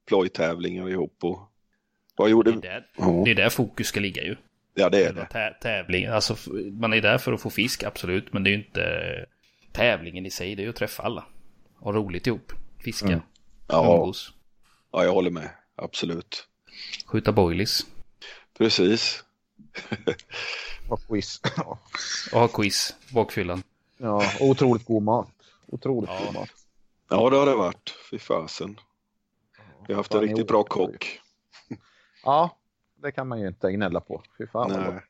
[0.06, 1.39] Plojtävlingar ihop och
[2.16, 3.23] vad Det gjorde är, där, Ja.
[3.24, 4.36] det är där fokus ska ligga ju.
[4.74, 5.27] Ja, det är det.
[5.32, 6.06] tä- tävling.
[6.06, 6.36] Alltså,
[6.73, 8.32] man är där för att få fisk, absolut.
[8.32, 8.82] Men det är ju inte
[9.77, 10.55] tävlingen i sig.
[10.55, 11.24] Det är ju att träffa alla.
[11.78, 12.53] Och roligt ihop.
[12.78, 13.07] Fiska.
[13.07, 13.20] Mm.
[13.69, 14.32] Ja, Umgås.
[14.93, 15.51] ja, jag håller med.
[15.77, 16.48] Absolut.
[17.07, 17.86] Skjuta boilies.
[18.59, 19.24] Precis.
[20.89, 21.40] Och quiz.
[22.32, 22.94] Och ha quiz.
[23.15, 23.62] Bakfyllan.
[23.97, 25.28] ja, otroligt god mat.
[25.66, 26.24] Otroligt Ja.
[26.24, 26.48] god mat.
[27.09, 27.94] Ja, det har det varit.
[28.11, 28.81] Fy fasen.
[29.86, 31.20] Vi har haft en riktigt bra kock.
[32.24, 32.57] Ja,
[33.03, 34.23] det kan man ju inte gnälla på.
[34.39, 35.03] Fy fan vad Nej.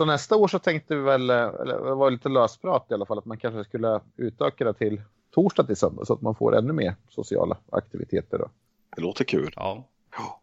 [0.00, 3.06] Så nästa år så tänkte vi väl, eh, eller det var lite lösprat i alla
[3.06, 6.56] fall, att man kanske skulle utöka det till torsdag till söndag så att man får
[6.56, 8.38] ännu mer sociala aktiviteter.
[8.38, 8.50] Då.
[8.96, 9.52] Det låter kul.
[9.56, 9.84] Ja.
[10.16, 10.40] Ja.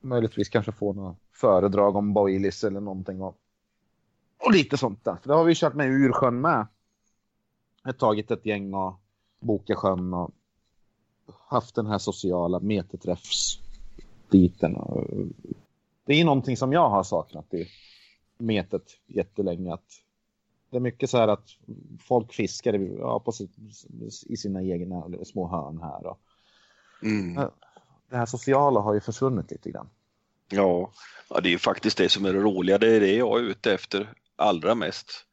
[0.00, 3.22] Möjligtvis kanske få några föredrag om boilies eller någonting.
[3.22, 3.36] Och,
[4.38, 5.16] och lite sånt där.
[5.22, 6.66] För det har vi kört med Ursjön med.
[7.82, 8.94] Jag har tagit ett gäng och
[9.40, 10.30] bokat sjön och
[11.48, 14.78] haft den här sociala meterträffsbiten.
[16.04, 17.68] Det är någonting som jag har saknat i
[18.38, 19.74] metet jättelänge.
[19.74, 19.84] Att
[20.70, 21.48] det är mycket så här att
[22.00, 23.50] folk fiskar i- ja, på sitt,
[24.26, 26.06] i sina egna små hörn här.
[26.06, 26.20] Och
[27.02, 27.34] Mm.
[28.10, 29.88] det här sociala har ju försvunnit lite grann.
[30.48, 30.92] Ja.
[31.30, 32.78] ja, det är ju faktiskt det som är det roliga.
[32.78, 35.26] Det är det jag är ute efter allra mest.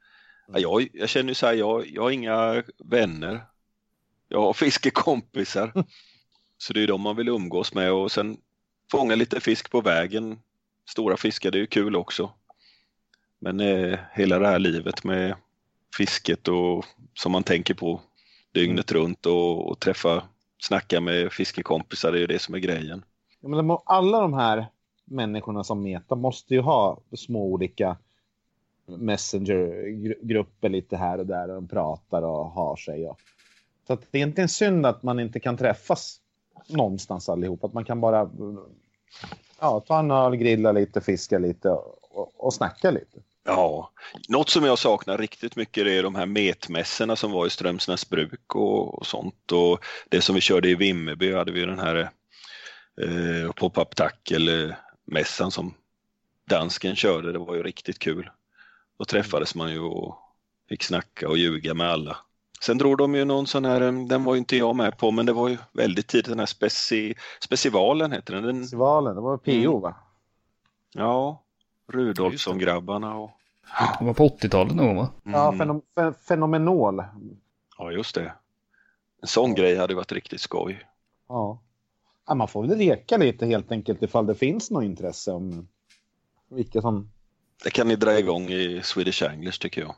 [0.48, 3.42] Ja, jag, jag känner så här, jag, jag har inga vänner.
[4.28, 5.84] Jag har fiskekompisar.
[6.58, 8.38] Så det är de man vill umgås med och sen
[8.92, 10.40] fånga lite fisk på vägen.
[10.90, 12.32] Stora fiskar, det är ju kul också.
[13.44, 15.36] Men eh, hela det här livet med
[15.98, 18.02] fisket och som man tänker på
[18.52, 20.24] dygnet runt och, och träffa
[20.60, 23.04] snacka med fiskekompisar, det är ju det som är grejen.
[23.42, 24.66] Ja, men de, alla de här
[25.06, 27.98] människorna som Meta måste ju ha små olika
[28.86, 33.08] messengergrupper lite här och där och de pratar och har sig.
[33.08, 33.20] Och...
[33.88, 36.20] Så att det är inte en synd att man inte kan träffas
[36.68, 37.64] någonstans allihop.
[37.64, 38.30] Att man kan bara
[39.60, 43.20] ja, ta en öl, grilla lite, fiska lite och, och snacka lite.
[43.44, 43.92] Ja,
[44.30, 48.56] något som jag saknar riktigt mycket är de här metmässorna som var i Strömsnäs bruk
[48.56, 49.52] och, och sånt.
[49.52, 52.12] Och det som vi körde i Vimmerby hade vi den här
[53.02, 55.74] eh, pop-up tackle-mässan som
[56.50, 57.32] dansken körde.
[57.32, 58.30] Det var ju riktigt kul.
[59.00, 60.18] Då träffades man ju och
[60.70, 62.18] fick snacka och ljuga med alla.
[62.62, 65.26] Sen drog de ju någon sån här, den var ju inte jag med på, men
[65.26, 68.44] det var ju väldigt tidigt den här speci, specivalen heter den.
[68.44, 69.82] den Specivalen, det var PO mm.
[69.82, 69.96] va?
[70.94, 71.44] Ja,
[71.92, 73.32] Rudolfsson-grabbarna och...
[74.00, 75.10] Det var på 80-talet någon va?
[75.26, 75.40] Mm.
[75.40, 75.82] Ja, fenom,
[76.28, 77.04] fenomenal.
[77.78, 78.34] Ja, just det.
[79.22, 79.56] En sån ja.
[79.56, 80.88] grej hade varit riktigt skoj.
[81.30, 81.62] Ja.
[82.28, 82.36] ja.
[82.36, 85.68] Man får väl reka lite helt enkelt ifall det finns något intresse om
[86.50, 87.12] vilka som...
[87.64, 89.96] Det kan ni dra igång i Swedish English tycker jag.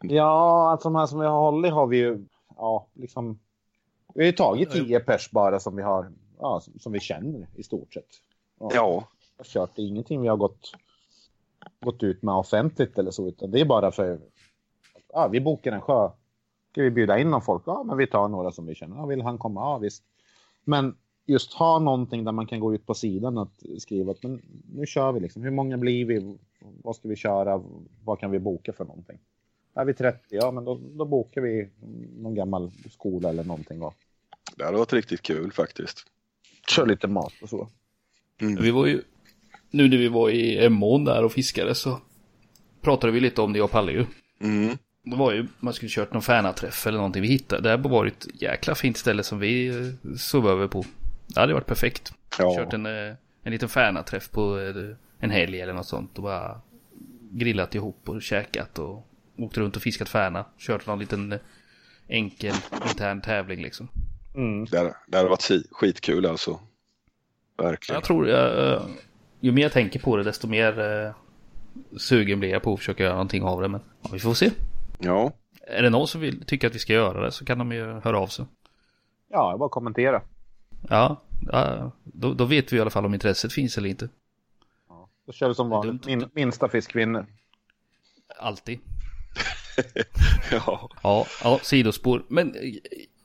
[0.00, 2.24] ja, alltså de här som vi har hållit har vi ju,
[2.56, 3.38] ja, liksom.
[4.14, 7.46] Vi har ju tagit tio pers bara som vi har, ja, som, som vi känner
[7.54, 8.08] i stort sett.
[8.58, 9.08] Ja.
[9.42, 10.72] Har kört, det är ingenting vi har gått,
[11.80, 14.20] gått ut med offentligt eller så, utan det är bara för,
[15.08, 16.10] ja, vi bokar en sjö.
[16.70, 17.62] Ska vi bjuda in någon folk?
[17.66, 18.96] Ja, men vi tar några som vi känner.
[18.96, 19.60] Ja, vill han komma?
[19.60, 20.04] Ja, visst.
[20.64, 20.96] Men
[21.26, 24.42] just ha någonting där man kan gå ut på sidan att skriva att men
[24.74, 25.42] nu kör vi liksom.
[25.42, 26.38] Hur många blir vi?
[26.60, 27.62] Vad ska vi köra?
[28.04, 29.18] Vad kan vi boka för någonting?
[29.74, 31.70] Är vi 30, ja men då, då bokar vi
[32.16, 33.80] någon gammal skola eller någonting.
[33.80, 33.94] Va?
[34.56, 36.06] Det hade varit riktigt kul faktiskt.
[36.68, 37.68] Kör lite mat och så.
[38.40, 38.62] Mm.
[38.62, 39.02] Vi var ju,
[39.72, 42.00] nu när vi var i Emån där och fiskade så
[42.82, 44.06] pratade vi lite om det, jag och Palle ju.
[44.40, 44.78] Mm.
[45.04, 47.62] Det var ju, man skulle kört någon färnaträff eller någonting vi hittade.
[47.62, 50.84] Det här var ett jäkla fint ställe som vi eh, sov över på.
[51.26, 52.12] Det hade varit perfekt.
[52.38, 52.56] Ja.
[52.56, 56.60] Kört en, eh, en liten färnaträff på eh, en helg eller något sånt och bara
[57.30, 59.08] grillat ihop och käkat och
[59.38, 60.44] åkt runt och fiskat färna.
[60.58, 61.38] Kört någon liten
[62.08, 62.54] enkel
[62.88, 63.88] intern tävling liksom.
[64.34, 64.64] Mm.
[64.64, 66.60] Det, det hade varit skitkul alltså.
[67.58, 67.96] Verkligen.
[67.96, 68.82] Jag tror, jag,
[69.42, 71.12] ju mer jag tänker på det desto mer uh,
[71.96, 73.68] sugen blir jag på att försöka göra någonting av det.
[73.68, 74.50] Men ja, vi får se.
[74.98, 75.32] Ja.
[75.66, 77.84] Är det någon som vill, tycker att vi ska göra det så kan de ju
[77.84, 78.44] höra av sig.
[79.28, 80.22] Ja, jag bara kommentera.
[80.88, 81.22] Ja,
[82.04, 84.08] då, då, vet vi i alla fall om intresset finns eller inte.
[84.88, 86.06] Ja, då kör vi som vanligt.
[86.06, 87.26] Min, minsta fisk vinner.
[88.38, 88.78] Alltid.
[90.50, 90.90] ja.
[91.02, 91.26] ja.
[91.44, 92.24] Ja, sidospår.
[92.28, 92.72] Men eh,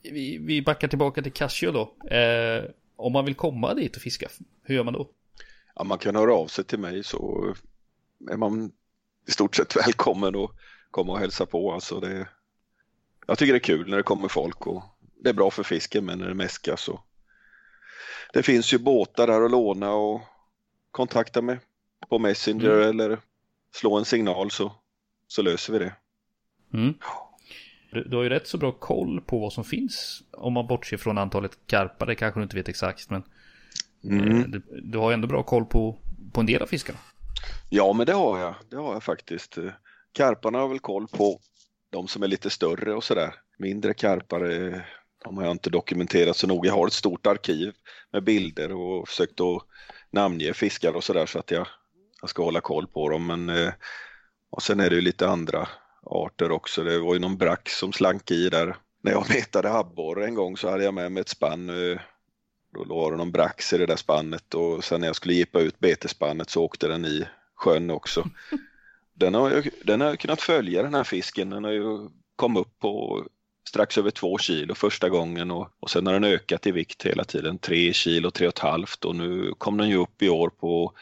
[0.01, 2.07] vi, vi backar tillbaka till Casio då.
[2.15, 2.63] Eh,
[2.95, 4.27] om man vill komma dit och fiska,
[4.63, 5.09] hur gör man då?
[5.77, 7.53] Ja, man kan höra av sig till mig så
[8.31, 8.71] är man
[9.27, 10.51] i stort sett välkommen att
[10.91, 11.73] komma och hälsa på.
[11.73, 12.27] Alltså det,
[13.27, 14.83] jag tycker det är kul när det kommer folk och
[15.23, 17.03] det är bra för fisken men när det mäskas så
[18.33, 20.21] det finns ju båtar där att låna och
[20.91, 21.59] kontakta med
[22.09, 22.89] på Messenger mm.
[22.89, 23.19] eller
[23.71, 24.71] slå en signal så,
[25.27, 25.95] så löser vi det.
[26.73, 26.93] Mm.
[27.91, 30.23] Du, har ju rätt så bra koll på vad som finns.
[30.31, 33.09] Om man bortser från antalet karpar, det kanske du inte vet exakt.
[33.09, 33.23] Men
[34.03, 34.37] mm.
[34.37, 35.97] Eh, du, du, har ju ändå bra koll på,
[36.33, 36.99] på en del av fiskarna.
[37.69, 38.55] Ja, men det har jag.
[38.69, 39.57] Det har jag faktiskt.
[40.11, 41.39] Karparna har väl koll på
[41.91, 43.33] de som är lite större och sådär.
[43.57, 44.41] Mindre karpar
[45.23, 46.67] de har jag inte dokumenterat så noga.
[46.67, 47.73] Jag har ett stort arkiv
[48.13, 49.63] med bilder och försökt att
[50.11, 51.67] namnge fiskar och sådär så att jag,
[52.21, 53.25] jag ska hålla koll på dem.
[53.25, 53.73] Men, eh,
[54.49, 55.67] och sen är det ju lite andra
[56.03, 56.83] arter också.
[56.83, 58.75] Det var ju någon brack som slank i där.
[59.03, 61.69] När jag metade abborre en gång så hade jag med mig ett spann.
[62.73, 65.59] Då var det någon brax i det där spannet och sen när jag skulle gippa
[65.59, 68.29] ut betespannet så åkte den i sjön också.
[69.13, 71.49] Den har, jag, den har jag kunnat följa den här fisken.
[71.49, 73.23] Den har ju kommit upp på
[73.67, 77.23] strax över två kilo första gången och, och sen har den ökat i vikt hela
[77.23, 77.57] tiden.
[77.57, 80.93] Tre kilo, tre och ett halvt och nu kom den ju upp i år på,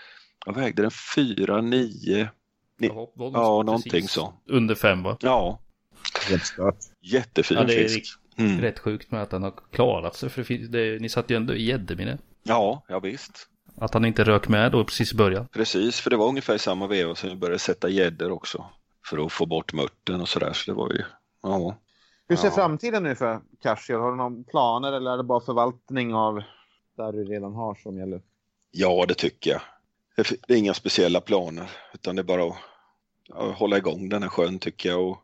[0.46, 0.92] vad vägde den?
[1.16, 2.30] Fyra, nio,
[2.78, 4.34] Ni, ja, ja någonting så.
[4.50, 5.18] Under fem va?
[5.22, 5.60] Ja.
[7.02, 8.20] Jättefin ja, det är fisk.
[8.38, 8.62] Mm.
[8.62, 11.54] Rätt sjukt med att han har klarat sig för det, det, ni satt ju ändå
[11.54, 12.18] i gäddemine.
[12.44, 13.48] Ja, ja visst.
[13.78, 15.48] Att han inte rök med då precis i början.
[15.48, 18.66] Precis, för det var ungefär i samma veva som vi började sätta gäddor också.
[19.10, 21.04] För att få bort mörten och sådär, så det var ju,
[21.44, 21.78] ja.
[22.28, 22.54] Hur ser ja.
[22.54, 24.00] framtiden ut för Cashier?
[24.00, 26.44] Har du några planer eller är det bara förvaltning av
[26.98, 28.22] där du redan har som gäller?
[28.72, 29.62] Ja, det tycker jag.
[30.48, 32.56] Det är inga speciella planer utan det är bara att,
[33.34, 35.18] att hålla igång den här sjön tycker jag och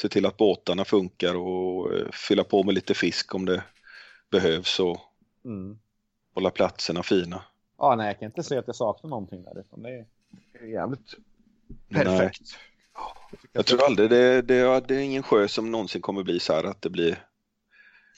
[0.00, 3.62] se till att båtarna funkar och eh, fylla på med lite fisk om det
[4.30, 5.00] behövs och
[5.44, 5.78] mm.
[6.34, 7.42] hålla platserna fina.
[7.78, 10.06] Ja, nej, jag kan inte säga att jag saknar någonting där utan det
[10.60, 11.14] är jävligt
[11.88, 12.40] perfekt.
[12.40, 13.44] Nej.
[13.52, 16.64] Jag tror aldrig det, det, det är ingen sjö som någonsin kommer bli så här
[16.64, 17.24] att det blir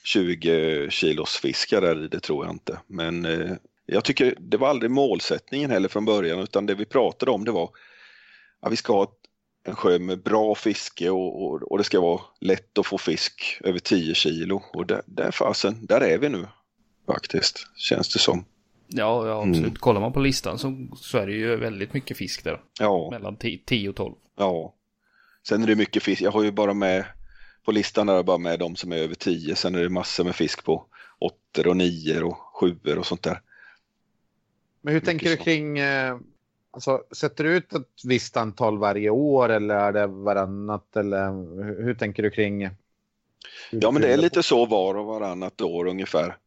[0.03, 2.79] 20 kilos fiskar där i, det tror jag inte.
[2.87, 3.51] Men eh,
[3.85, 7.51] jag tycker det var aldrig målsättningen heller från början utan det vi pratade om det
[7.51, 7.69] var
[8.59, 9.11] att vi ska ha
[9.63, 13.59] en sjö med bra fiske och, och, och det ska vara lätt att få fisk
[13.63, 16.47] över 10 kilo och där, där fasen, där är vi nu
[17.07, 18.45] faktiskt, känns det som.
[18.87, 19.59] Ja, ja absolut.
[19.59, 19.75] Mm.
[19.75, 22.61] Kollar man på listan så, så är det ju väldigt mycket fisk där.
[22.79, 24.15] Ja, Mellan 10 och 12.
[24.37, 24.75] ja.
[25.47, 27.05] Sen är det mycket fisk, jag har ju bara med
[27.65, 30.23] på listan är det bara med de som är över 10, sen är det massor
[30.23, 30.85] med fisk på
[31.19, 33.41] 8 och 9 och 7 och sånt där.
[34.81, 36.17] Men hur tänker du kring, eh,
[36.71, 41.31] alltså sätter du ut ett visst antal varje år eller är det varannat eller
[41.63, 42.69] hur, hur tänker du kring?
[43.71, 46.37] Ja, men det är lite så var och varannat år ungefär.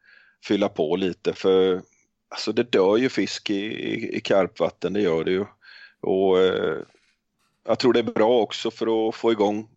[0.45, 1.83] Fylla på lite för
[2.29, 5.45] alltså det dör ju fisk i, i, i karpvatten, det gör det ju.
[6.01, 6.79] Och eh,
[7.67, 9.69] jag tror det är bra också för att få igång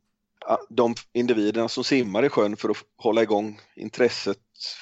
[0.69, 4.37] de individerna som simmar i sjön för att hålla igång intresset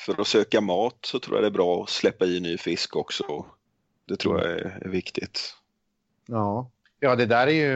[0.06, 2.96] för att söka mat så tror jag det är bra att släppa i ny fisk
[2.96, 3.46] också.
[4.08, 5.56] Det tror jag är, är viktigt.
[6.26, 6.70] Ja.
[7.00, 7.74] ja, det där är ju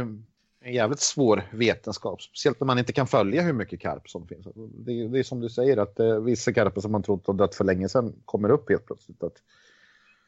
[0.61, 4.47] en jävligt svår vetenskap, speciellt när man inte kan följa hur mycket karp som finns.
[4.55, 7.33] Det är, det är som du säger att eh, vissa karpar som man trott har
[7.33, 9.23] dött för länge sedan kommer upp helt plötsligt.
[9.23, 9.33] Att,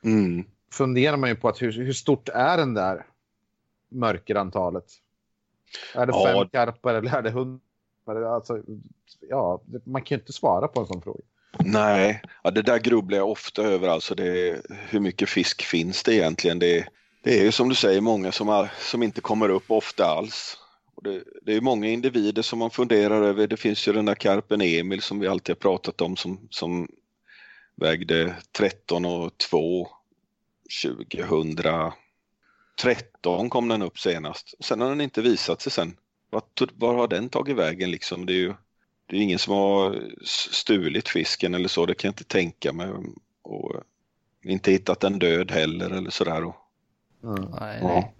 [0.03, 0.43] Mm.
[0.71, 3.05] funderar man ju på att hur, hur stort är den där
[3.89, 4.85] mörkerantalet?
[5.95, 6.25] Är det Ja.
[6.25, 8.35] fem karpar eller är det hundra?
[8.35, 8.61] Alltså,
[9.29, 11.19] ja, det- man kan ju inte svara på en sån fråga.
[11.59, 13.87] Nej, ja, det där grubblar jag ofta över.
[13.87, 16.59] Alltså det, hur mycket fisk finns det egentligen?
[16.59, 16.87] Det,
[17.23, 20.57] det är ju som du säger många som, är, som inte kommer upp ofta alls.
[20.95, 23.47] Och det, det är många individer som man funderar över.
[23.47, 26.87] Det finns ju den där karpen Emil som vi alltid har pratat om som, som
[27.75, 29.87] vägde 13 och 2
[30.83, 34.53] 2013 kom den upp senast.
[34.59, 35.97] Sen har den inte visat sig sen.
[36.29, 38.25] Vart, var har den tagit vägen liksom?
[38.25, 38.53] Det är ju
[39.11, 42.89] det är ingen som har stulit fisken eller så, det kan jag inte tänka mig.
[43.41, 43.73] Och
[44.43, 46.43] inte hittat den död heller eller sådär.
[46.43, 46.55] Och
[47.21, 47.39] Nej,
[47.81, 47.87] Ja.
[47.87, 48.13] nej.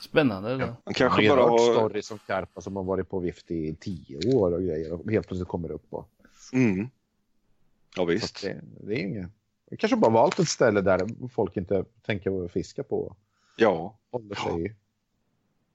[0.00, 0.74] Spännande det där.
[0.84, 1.74] man kanske har ju bara hört har...
[1.74, 5.26] stories om karpar som har varit på vift i tio år och grejer och helt
[5.28, 5.86] plötsligt kommer upp.
[5.90, 6.08] Och,
[6.52, 6.88] Mm.
[7.96, 8.42] Ja visst.
[8.42, 9.30] det, det är inget.
[9.70, 13.16] Jag kanske bara valt ett ställe där folk inte tänker fiska på.
[13.56, 13.96] Ja.
[14.10, 14.74] Håller sig.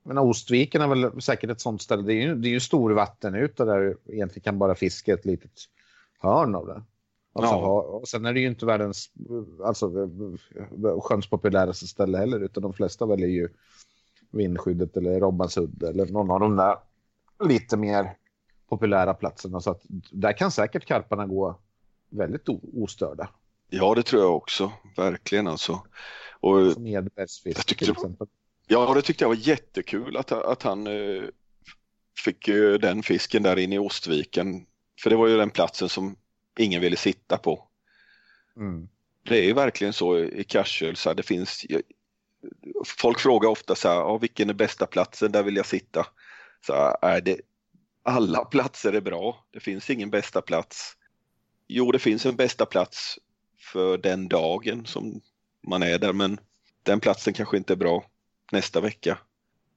[0.04, 2.04] Men Ostviken är väl säkert ett sånt ställe.
[2.04, 5.52] Det är ju, det är ju storvattenyta där du egentligen kan bara fiska ett litet
[6.20, 6.84] hörn av det.
[7.34, 7.82] Alltså, Ja.
[7.82, 9.12] och sen är det ju inte världens
[9.64, 10.10] alltså,
[11.02, 13.50] sjöns populäraste ställe heller, utan de flesta väljer ju
[14.32, 16.76] vindskyddet eller Robbansudde eller någon av de där
[17.44, 18.18] lite mer
[18.70, 19.62] populära platserna.
[19.62, 21.60] Så att där kan säkert karparna gå
[22.10, 23.30] väldigt ostörda.
[23.70, 24.72] ja, det tror jag också.
[24.98, 25.82] Verkligen alltså.
[26.40, 28.26] Och Edbergsfiske Jag tyckte
[28.72, 31.24] ja, det tyckte jag var jättekul att, att han eh,
[32.26, 34.66] fick eh, den fisken där inne i Ostviken.
[35.04, 36.16] För det var ju den platsen som
[36.60, 37.68] ingen ville sitta på.
[38.58, 38.88] Mm.
[39.24, 41.66] Det är ju verkligen så i Karsöl, så här, det finns
[42.98, 46.08] Folk frågar ofta så här, ja, vilken är bästa platsen, där vill jag sitta.
[46.66, 47.42] Så här, är det,
[48.04, 50.98] alla platser är bra, det finns ingen bästa plats.
[51.68, 53.20] Jo, det finns en bästa plats
[53.60, 55.22] för den dagen som
[55.68, 56.40] man är där, men
[56.84, 58.06] den platsen kanske inte är bra
[58.52, 59.18] nästa vecka.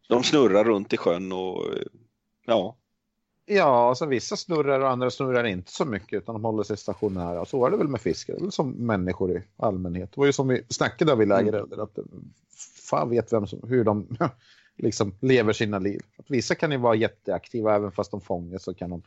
[0.09, 1.65] De snurrar runt i sjön och
[2.47, 2.77] ja,
[3.47, 7.45] Ja, alltså vissa snurrar och andra snurrar inte så mycket utan de håller sig stationära.
[7.45, 10.13] Så är det väl med är väl som människor i allmänhet.
[10.13, 12.05] Det var ju som vi snackade av i lägerelder, att eh,
[12.91, 14.09] fan vet vem som, hur de
[14.77, 16.01] liksom lever sina liv.
[16.19, 19.03] Att vissa kan ju vara jätteaktiva även fast de fångar så kan de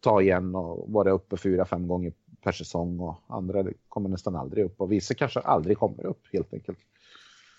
[0.00, 2.12] ta igen och vara uppe fyra, fem gånger
[2.42, 6.54] per säsong och andra kommer nästan aldrig upp och vissa kanske aldrig kommer upp helt
[6.54, 6.78] enkelt.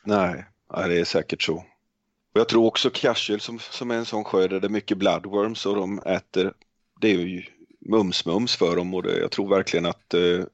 [0.03, 0.45] Nej,
[0.75, 1.55] nej, det är säkert så.
[1.55, 4.97] Och jag tror också Karsel som, som är en sån sjö där det är mycket
[4.97, 6.53] bloodworms och de äter,
[7.01, 7.43] det är ju
[7.89, 10.45] mums-mums för dem och det, jag tror verkligen att eh,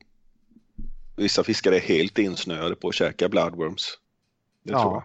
[1.16, 3.98] vissa fiskare är helt insnöade på att käka bloodworms.
[4.64, 4.82] Det Ja.
[4.82, 5.04] tror jag.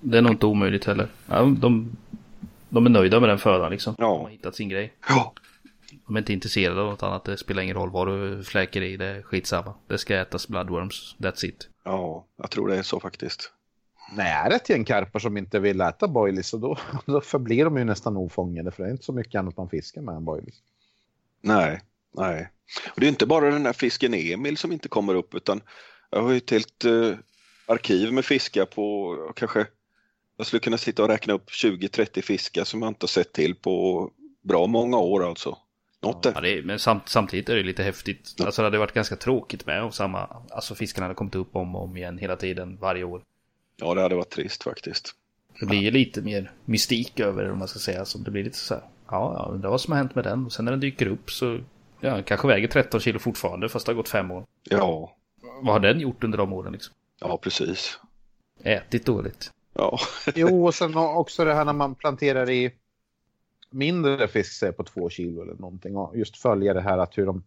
[0.00, 1.08] Det är nog inte omöjligt heller.
[1.26, 1.96] Ja, de,
[2.68, 3.94] de är nöjda med den födan liksom.
[3.98, 4.04] Ja.
[4.06, 4.92] De har hittat sin grej.
[5.08, 5.34] Ja,
[6.06, 7.24] De är inte intresserade av något annat.
[7.24, 8.96] Det spelar ingen roll vad du fläker i.
[8.96, 9.74] Det är skitsamma.
[9.86, 11.16] Det ska ätas bloodworms.
[11.18, 11.68] That's it.
[11.84, 13.52] ja, jag tror det är så faktiskt.
[14.16, 17.64] Nej, är det ett gäng karpar som inte vill äta boilies så då, då förblir
[17.64, 20.24] de ju nästan ofångade för det är inte så mycket annat man fiskar med än
[20.24, 20.54] boilies.
[21.40, 21.80] Nej,
[22.16, 22.50] nej.
[22.94, 25.60] Och det är inte bara den här fisken Emil som inte kommer upp utan
[26.10, 27.12] jag har ju ett helt eh,
[27.66, 29.66] arkiv med fiskar på kanske
[30.36, 33.54] jag skulle kunna sitta och räkna upp 20-30 fiskar som jag inte har sett till
[33.54, 34.10] på
[34.42, 35.58] bra många år alltså.
[36.02, 38.34] Något Ja, är, men samt, samtidigt är det lite häftigt.
[38.44, 40.28] Alltså det hade varit ganska tråkigt med och samma.
[40.50, 43.22] Alltså fiskarna hade kommit upp om och om igen hela tiden varje år.
[43.80, 45.14] Ja, det hade varit trist faktiskt.
[45.60, 48.04] Det blir ju lite mer mystik över det om man ska säga.
[48.04, 48.82] Som det blir lite så här.
[49.10, 50.46] Ja, ja, undrar vad som har hänt med den.
[50.46, 51.60] Och sen när den dyker upp så
[52.00, 54.46] Ja, kanske väger 13 kilo fortfarande fast det har gått fem år.
[54.64, 55.16] Ja,
[55.62, 56.94] Vad har den gjort under de åren liksom?
[57.20, 57.98] ja precis.
[58.62, 59.52] Ätit dåligt.
[59.74, 59.98] Ja,
[60.34, 62.72] Jo, och sen också det här när man planterar i
[63.70, 65.96] mindre fisk, säg på två kilo eller någonting.
[65.96, 67.44] Och just följa det här att hur de,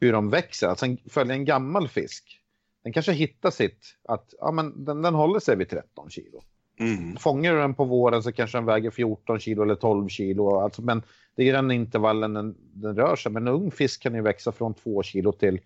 [0.00, 0.68] hur de växer.
[0.68, 2.39] Alltså följa en gammal fisk.
[2.82, 6.42] Den kanske hittar sitt, att ja, men den, den håller sig vid 13 kilo.
[6.80, 7.16] mm.
[7.16, 10.60] Fångar du den på våren så kanske den väger 14 kilo eller 12 kilo.
[10.60, 11.02] Alltså, men
[11.34, 13.32] det är den intervallen den, den rör sig.
[13.32, 15.60] Men en ung fisk kan ju växa från 2 kilo till,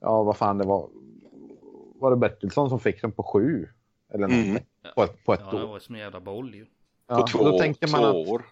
[0.00, 0.88] ja vad fan det var,
[1.94, 3.68] var det Bertilsson som fick den på 7?
[4.12, 4.58] Eller Mm.
[4.94, 5.68] på ett, på ett Ja, det år.
[5.68, 6.66] var som en jävla boll ju.
[7.06, 8.42] Ja, på två, då tänker man två att, år.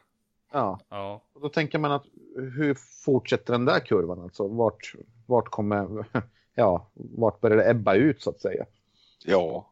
[0.52, 1.22] ja, Ja.
[1.32, 2.04] och då tänker man att
[2.36, 4.20] hur fortsätter den där kurvan?
[4.20, 4.92] Alltså vart,
[5.26, 6.04] vart kommer,
[6.58, 8.66] ja, vart börjar det ebba ut så att säga?
[9.24, 9.68] Ja,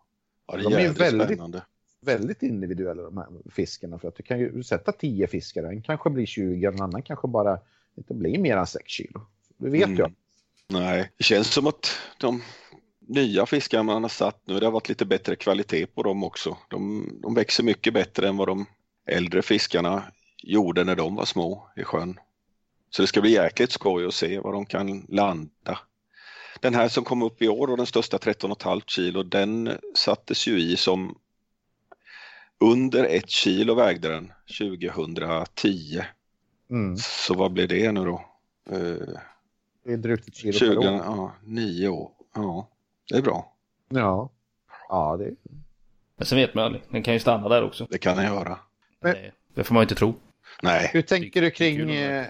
[0.47, 1.63] ja det De är är jävligt väldigt- spännande.
[2.01, 6.11] väldigt individuella de här fiskarna för att du kan ju sätta 10 fiskar, en kanske
[6.11, 7.59] blir 20 och en annan kanske bara
[7.97, 9.21] inte blir mer än 6 kilo.
[9.57, 9.99] Det vet Mm.
[9.99, 10.13] jag.
[10.69, 12.43] Nej, det känns som att de
[13.01, 16.57] nya fiskar man har satt nu, det har varit lite bättre kvalitet på dem också.
[16.69, 18.67] De, de växer mycket bättre än vad de
[19.07, 20.03] äldre fiskarna
[20.43, 22.19] gjorde när de var små i sjön.
[22.91, 25.79] Så det ska bli jäkligt skoj att se var de kan landa.
[26.61, 30.59] Den här som kom upp i år och den största 13,5 kilo, den sattes ju
[30.61, 31.19] i som
[32.61, 36.01] under ett kilo vägde den 2010.
[36.71, 36.97] Mm.
[36.97, 38.25] Så vad blir det nu då?
[38.71, 38.79] Eh,
[39.85, 40.85] Det är drygt ett kilo 20, per år.
[40.85, 42.11] ja, nio år.
[42.35, 42.69] Ja,
[43.11, 43.53] det är bra.
[43.89, 44.31] Ja.
[44.89, 45.35] Ja, det
[46.17, 46.83] Men sen vet man aldrig.
[46.91, 47.87] Den kan ju stanna där också.
[47.91, 48.59] Det kan den göra.
[49.01, 49.17] Men-
[49.55, 50.15] Det, får man ju inte tro.
[50.63, 52.27] Nej, Hur tänker du kring eh,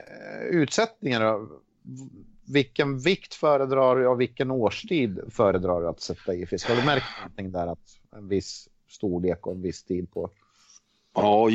[0.51, 1.49] utsättningar då?
[2.49, 6.69] Vilken vikt föredrar du och vilken årstid föredrar du att sätta i fisk?
[6.69, 10.31] Har du märkt någonting där att en viss storlek och en viss tid på?
[11.15, 11.51] ja,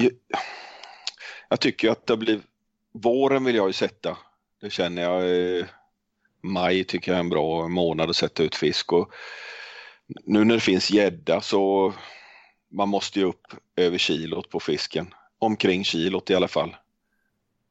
[1.50, 2.42] jag tycker att det blir
[2.94, 4.18] våren vill jag ju sätta.
[4.62, 5.58] Det känner jag.
[5.60, 5.66] Eh,
[6.44, 9.14] maj tycker jag är en bra månad att sätta ut fisk och
[10.26, 11.94] nu när det finns gädda så
[12.72, 15.14] man måste ju upp över kilot på fisken.
[15.40, 16.76] Omkring kilot i alla fall.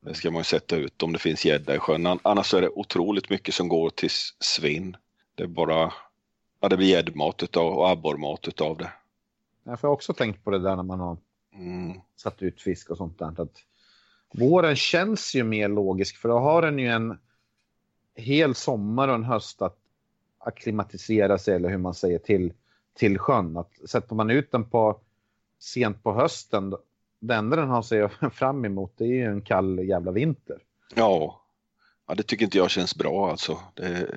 [0.01, 2.07] Det ska man ju sätta ut om det finns gädda i sjön.
[2.07, 4.11] An- Annars är det otroligt mycket som går till
[4.41, 4.97] svinn.
[5.35, 5.93] Det är bara,
[6.61, 8.93] ja det blir gäddmat utav och abborrmat utav det.
[9.65, 11.17] Jag har också tänkt på det där när man har
[11.55, 12.01] Mm.
[12.17, 13.27] satt ut fisk och sånt där.
[13.43, 13.65] Att
[14.35, 17.19] våren känns ju mer logisk för då har den ju en
[18.15, 19.79] hel sommar och en höst att
[20.39, 22.53] akklimatisera sig eller hur man säger till,
[22.95, 23.57] till sjön.
[23.57, 25.01] Att sätter man ut den på
[25.59, 26.75] sent på hösten,
[27.21, 30.59] det enda den har sig fram emot det är ju en kall jävla vinter.
[30.95, 31.43] Ja.
[32.09, 33.59] ja, det tycker inte jag känns bra alltså.
[33.75, 34.09] Det,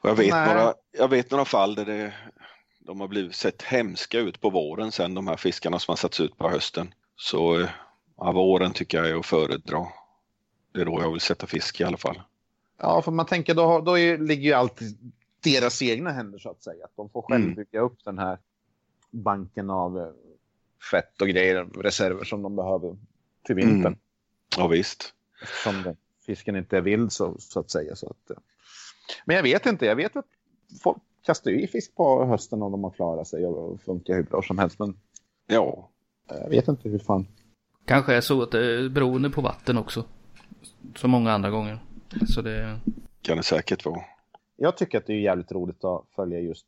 [0.00, 0.54] och jag, vet Nej.
[0.54, 2.12] några, jag vet några fall där det,
[2.78, 6.20] de har blivit sett hemska ut på våren sen, de här fiskarna som har satts
[6.20, 6.94] ut på hösten.
[7.16, 7.68] Så eh,
[8.16, 9.86] ja, våren tycker jag är att föredra.
[10.72, 12.22] Det är då jag vill sätta fisk i alla fall.
[12.78, 14.96] Ja, för man tänker då, då är, ligger ju allt i
[15.44, 16.84] deras egna händer så att säga.
[16.84, 17.54] Att de får själv Mm.
[17.54, 18.38] bygga upp den här
[19.10, 20.06] banken av eh,
[20.90, 22.96] fett och grejer, reserver som de behöver
[23.46, 23.86] till vintern.
[23.86, 23.98] Mm.
[24.56, 25.14] Ja visst.
[25.42, 25.96] Eftersom det,
[26.26, 27.96] fisken inte är vild så, så att säga.
[27.96, 28.36] Så att, eh.
[29.24, 30.26] Men jag vet inte, jag vet att
[30.82, 34.22] folk kastar ju i fisk på hösten om de har klarat sig och funkar hur
[34.22, 34.78] bra som helst.
[34.78, 34.96] Men
[35.46, 35.90] Ja,
[36.28, 37.26] jag vet inte hur fan.
[37.84, 40.04] Kanske är så att det är beroende på vatten också.
[40.96, 41.78] Som många andra gånger.
[42.34, 42.80] Så det...
[43.22, 44.00] kan det säkert vara.
[44.56, 46.66] Jag tycker att det är jävligt roligt att följa just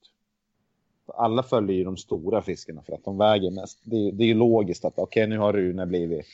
[1.14, 3.78] alla följer ju de stora fiskarna för att de väger mest.
[3.84, 6.26] Det är, det är ju logiskt att okej, nu har Rune blivit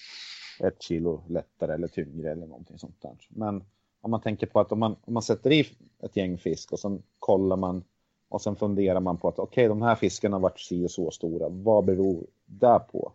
[0.60, 3.16] ett kilo lättare eller tyngre eller någonting sånt där.
[3.28, 3.64] Men
[4.00, 5.66] om man tänker på att om man, om man sätter i
[6.02, 7.84] ett gäng fisk och sen kollar man
[8.28, 11.10] och sen funderar man på att okej, de här fiskarna har varit si och så
[11.10, 11.48] stora.
[11.48, 13.12] Vad beror det på?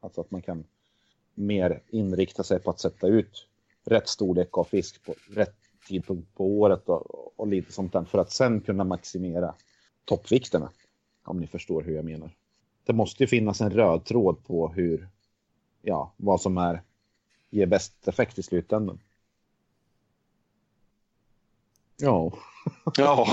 [0.00, 0.64] Alltså att man kan
[1.34, 3.46] mer inrikta sig på att sätta ut
[3.84, 5.54] rätt storlek av fisk på rätt
[5.88, 9.54] tidpunkt på året och, och lite sånt där för att sen kunna maximera
[10.04, 10.70] toppvikterna.
[11.24, 12.30] Om ni förstår hur jag menar.
[12.84, 15.08] Det måste ju finnas en röd tråd på hur,
[15.82, 16.82] ja, vad som är,
[17.50, 19.00] ger bäst effekt i slutändan.
[21.96, 22.32] Ja,
[22.96, 23.26] Ja,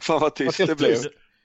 [0.00, 0.96] fan vad tyst det blev.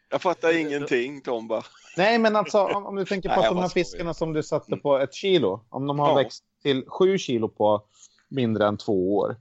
[0.09, 1.63] Jag fattar ingenting Tomba.
[1.97, 4.77] Nej, men alltså om, om du tänker på Nej, de här fiskarna som du satte
[4.77, 6.15] på ett kilo, om de har Ja.
[6.15, 7.83] växt till sju kilo på
[8.27, 9.35] mindre än två år.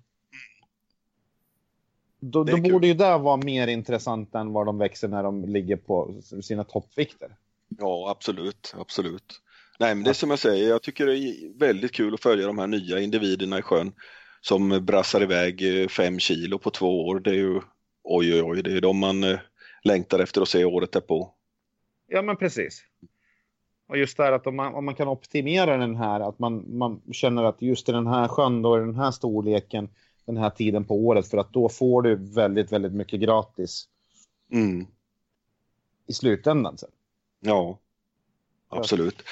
[2.20, 5.76] Då, då borde ju det vara mer intressant än vad de växer när de ligger
[5.76, 7.36] på sina toppvikter.
[7.68, 9.40] Ja, absolut, absolut.
[9.78, 12.46] Nej, men det är som jag säger, jag tycker det är väldigt kul att följa
[12.46, 13.92] de här nya individerna i sjön
[14.40, 17.20] som brassar iväg eh, fem kilo på två år.
[17.20, 17.60] Det är ju
[18.04, 19.38] oj, oj, oj, det är de man eh,
[19.84, 21.34] längtar efter att se året därpå.
[22.06, 22.82] Ja, men precis.
[23.88, 26.78] Och just det här att om man, om man kan optimera den här, att man,
[26.78, 29.88] man känner att just i den här sjön, då är den här storleken,
[30.26, 33.88] den här tiden på året för att då får du väldigt, väldigt mycket gratis
[34.52, 34.86] Mm.
[36.06, 36.78] i slutändan.
[36.78, 36.90] Sen.
[37.40, 37.78] Ja,
[38.68, 39.22] absolut.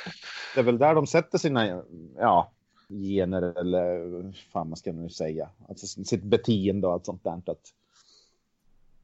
[0.55, 1.83] Det är väl där de sätter sina
[2.17, 2.53] ja,
[2.89, 5.49] gener eller vad fan man ska nu säga.
[5.69, 7.43] Alltså sitt beteende och allt sånt där.
[7.47, 7.75] Att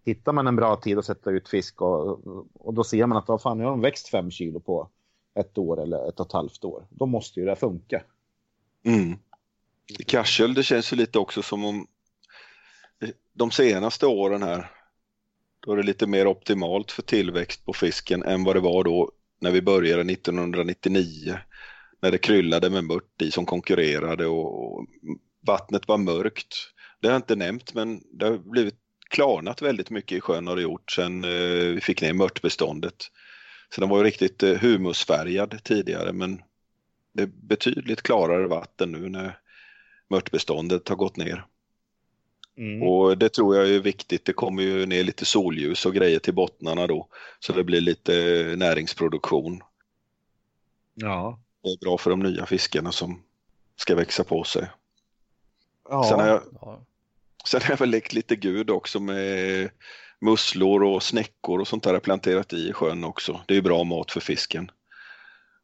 [0.05, 3.29] hittar man en bra tid att sätta ut fisk och, och då ser man att
[3.29, 4.89] vad fan, nu har de växt fem kilo på
[5.35, 6.87] ett år eller ett och ett halvt år.
[6.91, 8.03] Då måste ju det funka.
[8.83, 9.19] Mm.
[9.99, 11.87] I Karsel, det känns ju lite också som om
[13.03, 14.71] eh, de senaste åren här,
[15.61, 19.13] då är det lite mer optimalt för tillväxt på fisken än vad det var då
[19.41, 21.39] när vi började 1999.
[22.03, 24.87] När det kryllade med mört i som konkurrerade och
[25.47, 26.55] vattnet var mörkt.
[27.01, 28.79] Det har jag inte nämnt men det har blivit
[29.11, 32.95] klarnat väldigt mycket i sjön har det gjort sen eh, vi fick ner mörtbeståndet.
[33.75, 36.41] Så den var ju riktigt eh, humusfärgad tidigare men
[37.13, 39.39] det är betydligt klarare vatten nu när
[40.11, 41.47] mörtbeståndet har gått ner.
[42.57, 42.83] Mm.
[42.83, 44.25] Och det tror jag är viktigt.
[44.25, 47.09] Det kommer ju ner lite solljus och grejer till bottnarna då.
[47.39, 48.13] Så det blir lite
[48.57, 49.63] näringsproduktion.
[50.95, 51.41] Ja.
[51.63, 53.23] Det är bra för de nya fiskarna som
[53.77, 54.71] ska växa på sig.
[55.89, 56.05] Ja.
[56.05, 56.85] Sen har jag, Ja.
[57.45, 59.71] sen har jag väl lekt lite gud också med
[60.21, 63.41] musslor och snäckor och sånt där planterat i sjön också.
[63.47, 64.71] Det är bra mat för fisken.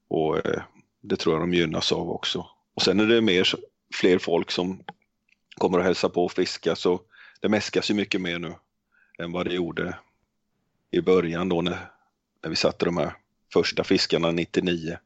[0.09, 0.63] Och eh,
[1.01, 2.47] det tror jag de gynnas av också.
[2.75, 3.55] Och sen är det mer,
[3.95, 4.85] fler folk som
[5.55, 7.01] kommer att hälsa på och fiska så
[7.41, 8.55] det mäskas ju mycket mer nu
[9.19, 9.99] än vad det gjorde
[10.91, 11.91] i början då när,
[12.43, 13.17] när vi satte de här
[13.53, 14.99] första fiskarna 99.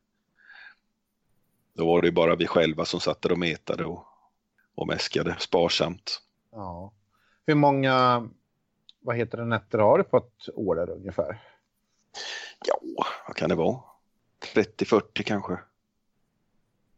[1.74, 4.05] Då var det ju bara vi själva som satt där och metade och,
[4.74, 6.23] och mäskade sparsamt.
[6.52, 6.93] ja.
[7.47, 8.28] Hur många
[9.01, 11.43] vad heter det, nätter har du på ett år där, ungefär?
[12.65, 12.81] Ja,
[13.27, 13.81] vad kan det vara?
[14.55, 15.59] 30-40 kanske.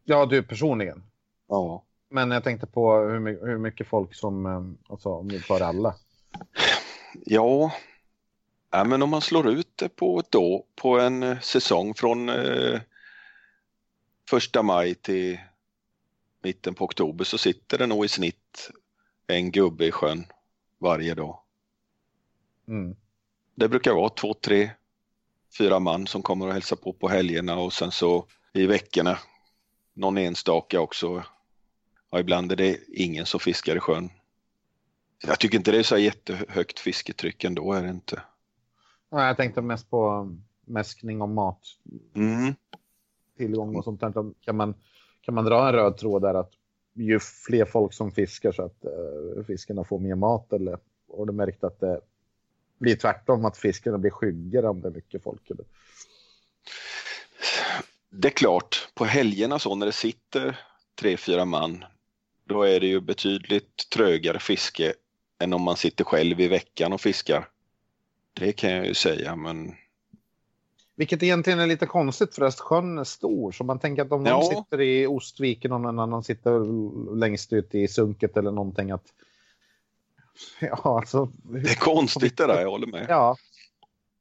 [0.04, 1.02] Ja, du personligen.
[1.52, 1.84] Ja.
[2.08, 5.94] Men jag tänkte på hur, hur mycket folk som, eh, alltså om du tar alla.
[7.24, 7.72] Ja,
[8.70, 12.28] ja men om man slår ut det på ett år, på en eh, säsong från
[12.28, 12.80] eh,
[14.30, 15.38] första maj till
[16.42, 18.70] mitten på oktober så sitter det nog i snitt
[19.26, 20.24] en gubbe i sjön
[20.78, 21.38] varje dag.
[22.68, 22.96] Mm.
[23.54, 24.70] Det brukar vara två, tre,
[25.58, 29.18] fyra man som kommer och hälsar på på helgerna och sen så i veckorna
[29.94, 31.24] någon enstaka också.
[32.14, 34.10] Ja, ibland är det ingen som fiskar i sjön.
[35.26, 38.22] Jag tycker inte det är så jättehögt fisketryck ändå, är det inte.
[39.10, 40.32] Ja, jag tänkte mest på
[40.66, 41.60] mäskning och mat.
[42.14, 42.55] Mm.
[43.36, 44.32] tillgång och sånt där.
[44.40, 44.74] Kan man,
[45.20, 46.52] kan man dra en röd tråd där att
[46.94, 50.78] ju fler folk som fiskar så att uh, fiskarna får mer mat eller
[51.16, 52.01] har du märkt att det
[52.78, 55.51] blir tvärtom att fiskarna blir skyggare om det är mycket folk?
[55.51, 55.64] Eller?
[58.10, 60.60] Det är klart, på helgerna så när det sitter
[60.94, 61.84] tre, fyra man,
[62.44, 64.94] då är det ju betydligt trögare fiske
[65.39, 67.48] än om man sitter själv i veckan och fiskar.
[68.32, 69.74] Det kan jag ju säga, men
[70.94, 73.52] Vilket egentligen är lite konstigt för att sjön är stor.
[73.52, 74.32] Så man tänker att om Ja.
[74.32, 76.60] någon sitter i Ostviken och någon annan sitter
[77.16, 79.05] längst ut i sunket eller någonting att...
[80.60, 81.32] Ja, alltså...
[81.43, 83.06] det är konstigt det där, jag håller med.
[83.09, 83.36] Ja.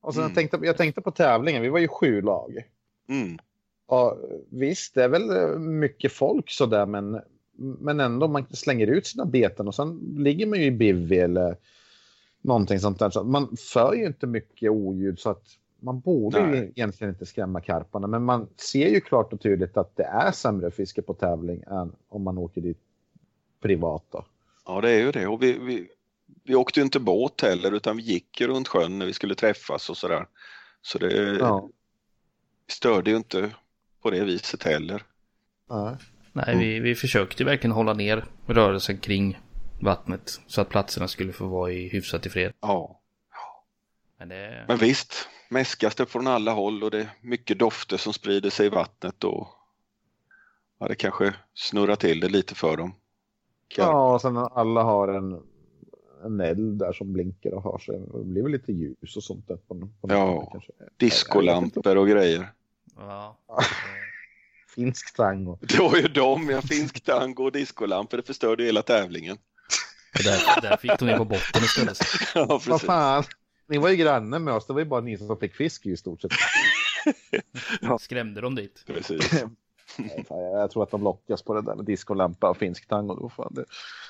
[0.02, 0.30] Och sen Mm.
[0.30, 2.64] jag, tänkte, jag tänkte på tävlingen, vi var ju sju lag.
[3.10, 3.40] Mm.
[3.88, 4.18] Ja,
[4.50, 7.22] visst, det är väl mycket folk sådär, men,
[7.58, 11.58] men ändå man slänger ut sina beten och sen ligger man ju i bivvi eller
[12.42, 13.10] någonting sånt där.
[13.10, 15.44] Så man för ju inte mycket oljud så att
[15.80, 16.72] man borde ju Nej.
[16.76, 18.08] egentligen inte skrämma karparna.
[18.08, 21.96] Men man ser ju klart och tydligt att det är sämre fiske på tävling än
[22.10, 22.80] om man åker dit
[23.62, 24.06] privat.
[24.10, 24.26] Då.
[24.66, 25.28] Ja, det är ju det.
[25.28, 25.88] Och vi, vi,
[26.44, 29.36] vi åkte ju inte båt heller, utan vi gick ju runt sjön när vi skulle
[29.36, 30.26] träffas och sådär.
[30.82, 31.70] Så det Ja.
[32.68, 33.52] störde ju inte
[34.02, 35.04] på det viset heller.
[35.70, 35.98] Ja.
[36.34, 39.40] Nej, vi, vi försökte verkligen hålla ner rörelsen kring
[39.80, 42.54] vattnet så att platserna skulle få vara i hyfsat i fred.
[42.62, 43.00] Ja.
[44.18, 44.66] Men det...
[44.68, 48.66] Men visst, mäskas det från alla håll och det är mycket dofter som sprider sig
[48.66, 49.48] i vattnet och
[50.80, 52.96] ja, det kanske snurrar till det lite för dem.
[53.68, 55.42] Kan- ja, och sen alla har en,
[56.24, 58.00] en eld där som blinkar och har sig.
[58.14, 60.54] Det blir väl lite ljus och sånt där på, på Ja.
[60.98, 62.52] Diskolampor och grejer.
[62.96, 63.38] Ja.
[64.76, 65.58] Finsk tango.
[65.62, 69.38] Det var ju de, ja, finsk tango och diskolampor, det förstörde ju hela tävlingen.
[70.18, 72.00] Och där, där fick de in på botten istället.
[72.36, 72.86] Ja, Vad precis.
[72.86, 73.24] fan.
[73.68, 74.68] Ni var ju granne med oss.
[74.68, 76.32] Det var ju bara ni som fick fisk i stort sett.
[78.00, 78.84] Skrämde de dit.
[78.88, 79.32] precis.
[79.98, 83.16] Nej, fan, jag, tror att de lockas på det där med diskolampa och finsk tango.
[83.16, 83.66] Då, fan, det,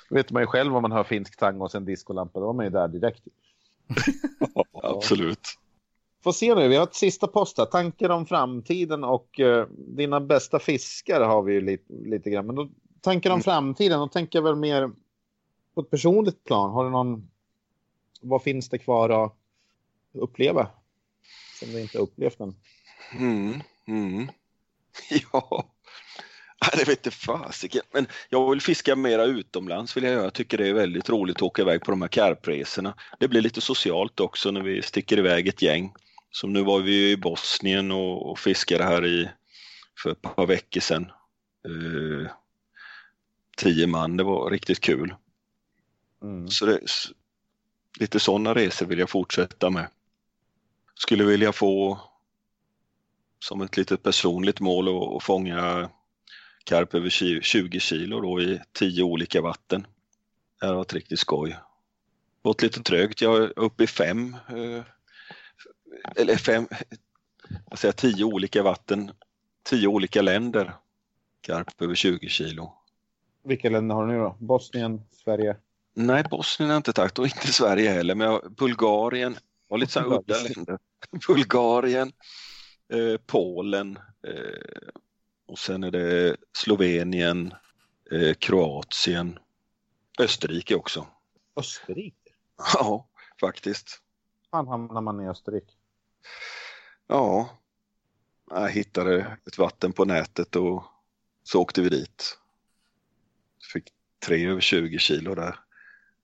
[0.10, 2.40] då vet man ju själv om man hör finsk tango och sen diskolampa.
[2.40, 3.24] Då är man ju där direkt.
[4.84, 5.48] Absolut.
[6.24, 7.66] Får se nu, vi har ett sista post här.
[7.66, 12.46] Tankar om framtiden och eh, dina bästa fiskar har vi ju lite, lite grann.
[12.46, 12.70] Men då,
[13.02, 13.44] tankar om Mm.
[13.44, 14.92] framtiden, då tänker jag väl mer
[15.76, 17.30] på ett personligt plan, har du någon...
[18.22, 19.34] Vad finns det kvar att
[20.14, 20.68] uppleva?
[21.60, 22.56] Som du inte upplevt än?
[23.20, 24.28] Mm, mm.
[26.64, 27.82] Ja, det vet inte fasiken.
[27.94, 30.24] Men jag vill fiska mera utomlands vill jag göra.
[30.24, 32.94] Jag tycker det är väldigt roligt att åka iväg på de här karpresorna.
[33.20, 35.94] Det blir lite socialt också när vi sticker iväg ett gäng.
[36.32, 39.30] Som nu var vi i Bosnien och, och fiskade här i
[40.04, 41.12] för ett par veckor sedan.
[41.66, 42.32] Eh,
[43.58, 45.16] tio man, det var riktigt kul.
[46.22, 46.50] Mm.
[46.50, 46.80] Så det,
[48.00, 49.88] lite sådana resor vill jag fortsätta med.
[50.96, 52.00] Skulle vilja få
[53.40, 55.90] som ett litet personligt mål att, att fånga
[56.64, 59.88] karp över ki- 20 kilo då i 10 olika vatten.
[60.60, 61.58] Det har varit riktigt skoj.
[62.44, 64.84] Gått lite trögt, jag är uppe i fem, eh,
[66.16, 66.68] eller fem,
[67.70, 69.12] jag säger 10 olika vatten,
[69.64, 70.76] 10 olika länder.
[71.42, 72.74] Karp över 20 kilo.
[73.44, 74.36] Vilka länder har du nu då?
[74.40, 75.58] Bosnien, Sverige?
[75.94, 79.38] Nej, Bosnien har jag inte tagit och inte Sverige heller, men jag, Bulgarien
[79.68, 80.80] och lite så här udda länder.
[81.28, 82.12] Bulgarien,
[82.90, 83.98] eh, Polen
[84.28, 84.90] eh,
[85.48, 87.54] och sen är det Slovenien,
[88.12, 89.40] eh, Kroatien,
[90.20, 91.08] Österrike också.
[91.56, 92.32] Österrike?
[92.74, 93.08] Ja,
[93.40, 94.02] faktiskt.
[94.52, 95.74] fan hamnar man i Österrike?
[97.08, 97.50] Ja,
[98.50, 100.84] jag hittade ett vatten på nätet och
[101.44, 102.38] så åkte vi dit.
[103.74, 103.84] Fick
[104.26, 105.60] tre över 20 kilo där.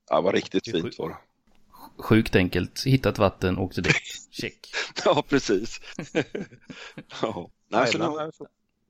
[0.08, 1.16] Ja, det var riktigt Det fint var det.
[2.02, 2.84] Sjukt enkelt.
[2.86, 3.94] Hittat vatten, åkte dit.
[4.30, 4.74] Check.
[5.04, 5.80] Ja, precis.
[7.22, 7.50] ja.
[7.68, 8.30] Nej, så nu,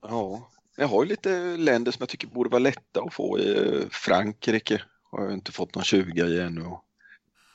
[0.03, 0.51] ja.
[0.77, 3.87] Jag har ju lite länder som jag tycker borde vara lätta att få i.
[3.91, 6.65] Frankrike har jag inte fått någon 20 i ännu.
[6.65, 6.85] och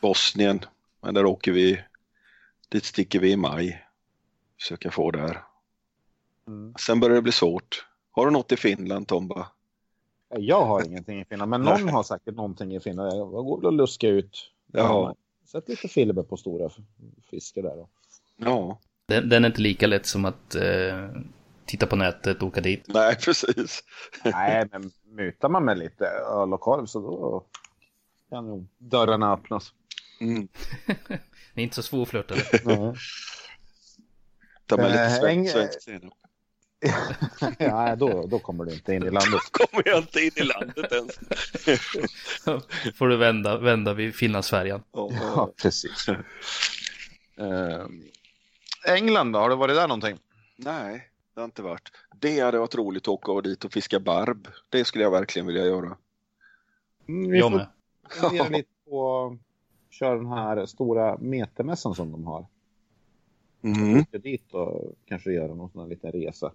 [0.02, 0.66] Bosnien,
[1.02, 1.84] men där åker vi,
[2.74, 3.86] dit sticker vi i maj.
[4.60, 5.44] Försöka få där.
[6.48, 6.74] Mm.
[6.80, 7.88] Sen börjar det bli svårt.
[8.12, 9.48] Har du något i Finland Tomba?
[10.30, 13.14] Jag har ingenting i Finland, men någon har säkert någonting i Finland.
[13.14, 14.52] Jag går och luska ut.
[14.72, 15.16] Ja.
[15.46, 16.70] Sätt lite filber på stora
[17.30, 17.76] fiskar där.
[17.76, 17.90] Då.
[18.38, 21.10] Ja, Den, den är inte lika lätt som att eh,
[21.66, 22.86] titta på nätet och åka dit.
[22.88, 23.84] nej precis.
[24.24, 27.46] Nej, men mutar man med lite öl och korv så då
[28.30, 29.74] kan nog dörrarna öppnas.
[30.22, 30.48] Mm.
[31.54, 32.42] Det är inte så svårflörtade.
[34.66, 36.14] Ta med lite Eh, svensk, svensk senap.
[37.58, 39.42] ja, då, då kommer du inte in i landet.
[39.52, 41.20] Kommer jag inte in i landet ens.
[42.98, 44.84] Får du vända, vända vid Finlandsfärjan.
[44.92, 46.08] Ja, precis.
[47.38, 47.86] Eh,
[48.88, 49.40] England då?
[49.40, 50.18] Har du varit där någonting?
[50.56, 51.92] Nej, det har inte varit.
[52.20, 54.48] Det hade varit roligt att åka dit och fiska barb.
[54.70, 55.98] Det skulle jag verkligen vilja göra.
[57.08, 57.68] Mm, vi Jag får med.
[58.10, 59.38] fundera lite på
[60.04, 62.46] köra den här stora metermässan som de har.
[63.62, 64.00] Mm.
[64.02, 66.52] Åka dit och kanske göra någon sån här liten resa.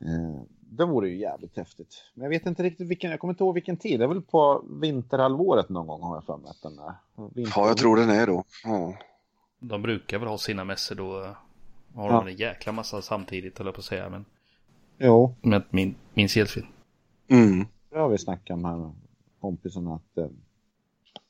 [0.00, 1.94] Eh, det vore ju jävligt häftigt.
[2.14, 4.00] Men jag vet inte riktigt vilken, jag kommer inte ihåg vilken tid.
[4.00, 6.94] Det är väl på vinterhalvåret någon gång har jag för mig att den är.
[7.56, 8.44] Ja, jag tror den är då.
[8.64, 8.94] Ja.
[9.58, 11.22] De brukar väl ha sina mässor då.
[11.24, 11.30] eh,
[11.94, 12.12] Har Ja.
[12.12, 14.10] de en jäkla massa samtidigt jag på att säga.
[14.10, 14.24] Men,
[14.98, 16.66] Jo, men min, minns helt fel.
[17.28, 17.66] Mm.
[17.90, 18.92] det har vi snackat med här
[19.40, 20.26] kompisarna att eh,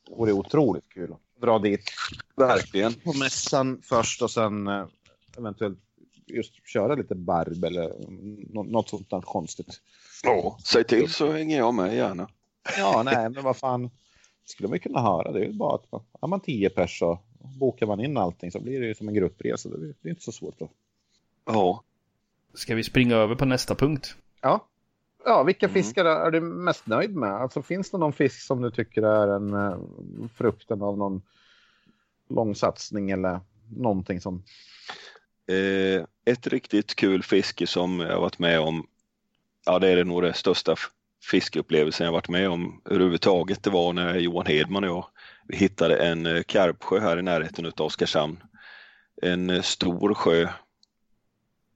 [0.09, 1.91] det vore otroligt kul att dra dit
[2.37, 2.93] Verkligen.
[2.95, 4.87] på mässan först och sen eh,
[5.39, 5.79] eventuellt
[6.27, 7.93] just köra lite barb eller
[8.55, 9.81] nå- något sånt där konstigt.
[10.23, 12.29] Ja, säg till så hänger jag med gärna.
[12.79, 13.91] Ja, nej, men vad fan
[14.45, 15.33] skulle man ju kunna höra.
[15.33, 15.93] Det är ju bara att
[16.23, 17.19] är man tio pers så
[17.61, 19.69] bokar man in allting så blir det ju som en gruppresa.
[19.69, 20.69] Det är det är inte så svårt då.
[21.45, 21.83] Ja.
[22.55, 24.17] Ska vi springa över på nästa punkt?
[24.41, 24.67] Ja.
[25.29, 25.75] Ja, vilka Mm.
[25.75, 27.33] fiskar är du mest nöjd med?
[27.33, 29.77] Alltså finns det någon fisk som du tycker är en eh,
[30.35, 31.23] frukten av någon
[32.29, 33.41] lång satsning eller
[33.77, 34.43] någonting som...
[35.49, 38.87] Eh, ett riktigt kul fiske som jag varit med om,
[39.67, 40.75] ja det är nog det största
[41.31, 43.63] fiskeupplevelsen jag varit med om överhuvudtaget.
[43.63, 45.07] Det var när Johan Hedman och jag
[45.49, 48.43] vi hittade en eh, karpsjö här i närheten av Oskarshamn.
[49.23, 50.49] En eh, stor sjö.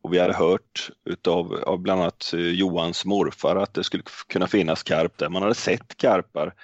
[0.02, 4.47] Och vi hade hört utav av bland annat eh, Johans morfar att det skulle kunna
[4.47, 5.28] finnas karp där.
[5.28, 6.55] Man hade sett karpar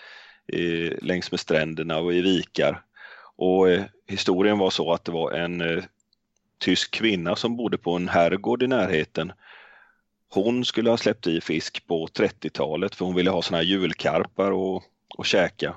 [0.53, 2.83] eh, längs med stränderna och i vikar.
[3.37, 5.85] Och eh, historien var så att det var en eh,
[6.59, 9.33] tysk kvinna som bodde på en herrgård i närheten.
[10.29, 14.53] Hon skulle ha släppt i fisk på 30-talet för hon ville ha såna här julkarpar
[14.53, 14.83] och,
[15.19, 15.77] och käka.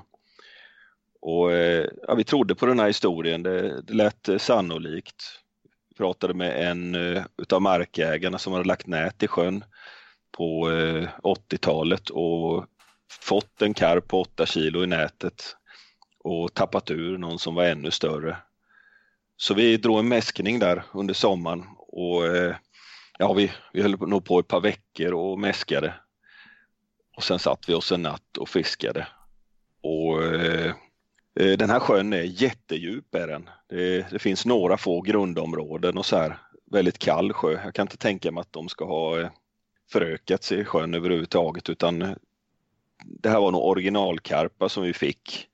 [1.20, 5.39] Och, eh, ja, vi trodde på den här historien, det, det lät eh, sannolikt.
[6.00, 9.64] Pratade med en eh, utav markägarna som hade lagt nät i sjön
[10.36, 12.66] på eh, 80-talet och
[13.22, 15.56] fått en karp på 8 kilo i nätet
[16.24, 18.36] och tappat ur någon som var ännu större.
[19.36, 22.56] Så vi drog en mäskning där under sommaren och eh,
[23.18, 25.94] ja, vi, vi höll nog på ett par veckor och mäskade.
[27.16, 29.06] Och sen satt vi oss en natt och fiskade.
[31.40, 33.48] Eh, den här sjön är jättedjup är den.
[33.68, 36.38] Det, det finns några få grundområden och så här.
[36.70, 37.60] Väldigt kall sjö.
[37.64, 39.30] Jag kan inte tänka mig att de ska ha eh,
[39.92, 42.12] förökats i sjön överhuvudtaget utan eh,
[43.04, 45.46] det här var nog originalkarpa som vi fick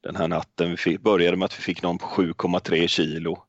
[0.00, 0.70] den här natten.
[0.70, 3.42] Vi fick, började med att vi fick någon på 7,3 kilo.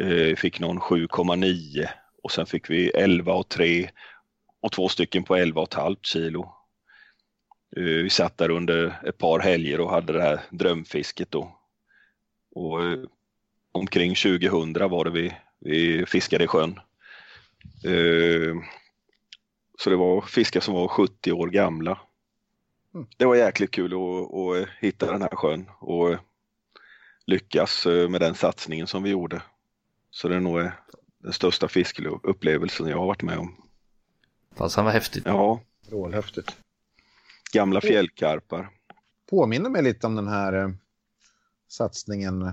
[0.00, 1.88] Eh, Vi fick någon 7,9
[2.22, 3.90] och sen fick vi 11 och 3
[4.62, 6.55] och två stycken på 11,5 kilo.
[7.76, 11.58] Eh, Vi satt där under ett par helger och hade det här drömfisket då.
[12.54, 12.98] Och eh,
[13.72, 16.80] omkring 2000 var det vi, vi fiskade i sjön.
[17.84, 18.54] Eh,
[19.78, 22.00] Så det var fiskar som var 70 år gamla.
[22.94, 23.06] Mm.
[23.16, 26.16] Det var jäkligt kul att, att hitta den här sjön och
[27.26, 29.42] lyckas med den satsningen som vi gjorde.
[30.10, 30.70] Så det är nog
[31.18, 33.56] den största fiskeupplevelsen jag har varit med om.
[34.54, 35.22] Fast han var häftigt.
[35.26, 35.60] Ja,
[35.90, 36.56] Vrålhäftigt.
[37.52, 38.70] Gamla fjällkarpar.
[39.30, 40.68] Påminner mig lite om den här eh,
[41.68, 42.52] satsningen.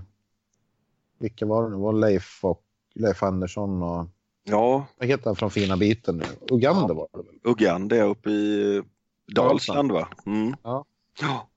[1.19, 1.75] Vilka var det nu?
[1.75, 2.63] var Leif och
[2.95, 4.07] Leif Andersson och
[4.43, 6.25] Ja, vad heter han från fina biten nu?
[6.55, 7.39] Uganda var det väl?
[7.43, 8.81] Uganda uppe i
[9.27, 10.07] Dalsland va?
[10.25, 10.55] Mm.
[10.63, 10.85] Ja.
[11.21, 11.49] ja.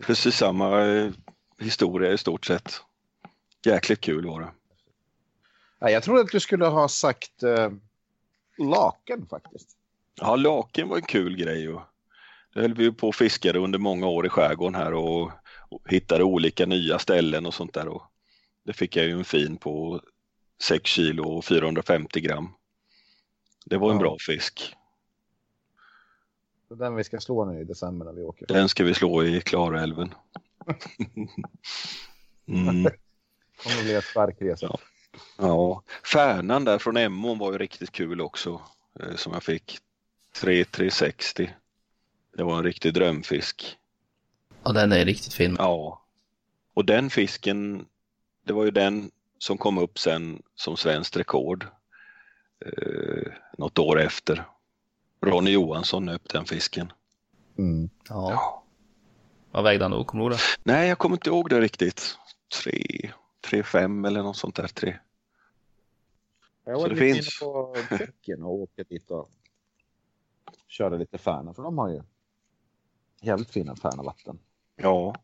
[0.00, 1.12] Precis samma eh,
[1.58, 2.80] historia i stort sett.
[3.64, 4.48] Jäkligt kul var det.
[5.78, 7.70] Ja, jag trodde att du skulle ha sagt eh,
[8.58, 9.76] laken faktiskt.
[10.14, 11.68] Ja, laken var en kul grej.
[11.68, 11.82] Och
[12.54, 15.30] det höll vi på och fiskade under många år i skärgården här och,
[15.68, 17.88] och hittade olika nya ställen och sånt där.
[17.88, 18.02] Och
[18.64, 20.00] det fick jag ju en fin på
[20.62, 22.48] 6 kilo och 450 gram.
[23.64, 24.00] Det var en Ja.
[24.00, 24.74] bra fisk.
[26.68, 28.46] Det är den vi ska slå nu i december när vi åker.
[28.46, 30.14] Den ska vi slå i Klarälven.
[32.46, 32.84] mm.
[33.62, 34.66] kommer att bli en stark resa.
[34.66, 34.78] Ja.
[35.38, 38.60] Ja, Färnan där från Emån var ju riktigt kul också
[39.00, 39.78] eh, som jag fick.
[40.40, 41.50] 3360.
[42.36, 43.78] Det var en riktig drömfisk.
[44.64, 45.56] Ja, den är riktigt fin.
[45.58, 46.02] Ja.
[46.74, 47.86] Och den fisken,
[48.46, 51.66] det var ju den som kom upp sen som svenskt rekord.
[52.66, 54.44] Eh, något år efter.
[55.20, 56.92] Ronny Johansson upp den fisken.
[57.58, 57.90] Mm.
[58.08, 58.30] Ja.
[58.30, 58.64] Ja.
[59.50, 60.04] Vad vägde han då?
[60.04, 60.72] Kommer du ihåg det?
[60.72, 62.18] Nej, jag kommer inte ihåg det riktigt.
[62.62, 63.10] Tre,
[63.40, 64.66] tre, fem eller något sånt där.
[64.66, 64.98] Tre.
[66.64, 67.42] Jag Så var det lite finns.
[67.42, 69.30] inne på Tjeckien och åkte dit och
[70.68, 72.02] körde lite Färna för de har ju
[73.22, 74.38] jävligt fina Färnavatten.
[74.76, 75.14] Ja.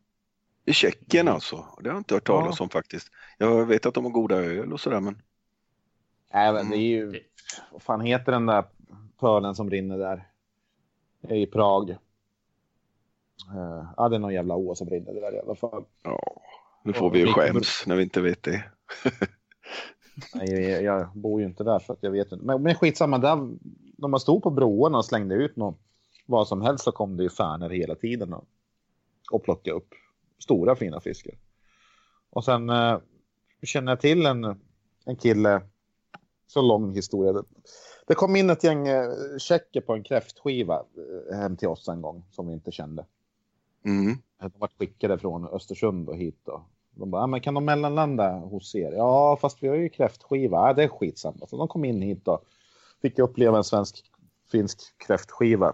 [0.65, 1.55] I Tjeckien alltså.
[1.55, 2.41] Det har jag inte hört Ja.
[2.41, 3.07] talas om faktiskt.
[3.37, 5.21] Jag vet att de har goda öl och sådär men.
[6.31, 7.19] Även det är ju, Det-
[7.71, 8.63] vad fan heter den där
[9.19, 10.27] pölen som rinner där?
[11.29, 11.89] I Prag.
[13.55, 15.83] Uh, ja, det är någon jävla å som rinner där i alla fall.
[16.03, 16.41] Ja.
[16.83, 18.63] Nu får Ja, vi ju skäms när vi inte vet det.
[20.35, 22.45] Nej, jag, jag bor ju inte där så att jag vet inte.
[22.45, 23.35] Men, men skitsamma, där,
[23.97, 25.75] när man stod på broarna och slängde ut någon,
[26.29, 28.45] vad som helst så kom det ju färnor hela tiden och,
[29.31, 29.93] och plockade upp
[30.39, 31.33] stora fina fiskar.
[32.29, 32.99] Och sen eh,
[33.63, 34.43] känner jag till en,
[35.05, 35.61] en kille,
[36.47, 37.33] så lång historia.
[37.33, 37.43] Det,
[38.07, 40.83] det kom in ett gäng eh, tjecker på en kräftskiva
[41.31, 43.05] eh, hem till oss en gång som vi inte kände.
[43.85, 44.17] Mm.
[44.39, 46.65] De var skickade från Östersund och hit då.
[46.91, 48.91] De bara, ah, men kan de mellanlanda hos er?
[48.91, 50.67] Ja, fast vi har ju kräftskiva.
[50.67, 51.47] Ja, det är skitsamma.
[51.47, 52.41] Så de kom in hit då.
[53.01, 55.73] Fick uppleva en svensk-finsk kräftskiva.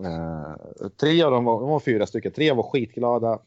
[0.00, 0.54] Eh,
[1.00, 2.32] tre av dem var, de var fyra stycken.
[2.32, 3.38] Tre var skitglada.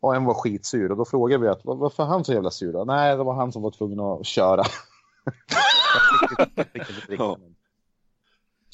[0.00, 0.90] Och en var skitsur.
[0.90, 2.72] Och då frågade vi att "Var- varför är han så jävla sur?
[2.72, 2.84] Då?
[2.84, 4.62] Nej, det var han som var tvungen att köra.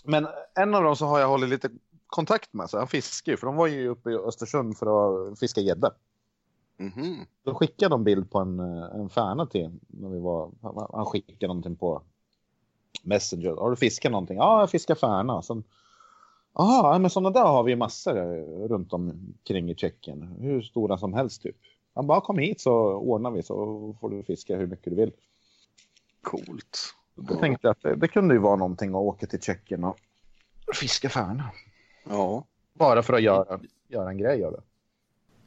[0.05, 1.71] Men en av dem så har jag hållit lite
[2.07, 2.71] kontakt med.
[2.71, 3.37] Så han fiskar ju.
[3.37, 4.87] För de var ju uppe i Östersund för
[5.33, 5.91] att fiska gädda.
[6.79, 7.27] Mhm.
[7.45, 10.51] Då skickade de bild på en, en färna till när vi var,
[10.93, 12.03] han skickade någonting på
[13.03, 13.51] Messenger.
[13.57, 14.37] Har du fiskat någonting?
[14.37, 15.43] Ja, jag fiskar färna.
[15.43, 15.65] Sen,
[16.59, 20.37] Jaha, men sådana där har vi massor eh, runt omkring i Tjeckien.
[20.41, 21.57] Hur stora som helst typ.
[21.95, 25.13] Han bara, kom hit så ordnar vi så får du fiska hur mycket du vill.
[26.23, 26.79] Coolt.
[27.15, 29.97] Då tänkte jag att det, det kunde ju vara någonting att åka till Tjeckien och
[30.75, 31.51] fiska färna.
[32.09, 32.45] Ja.
[32.75, 34.63] Bara för att göra, göra en grej av det.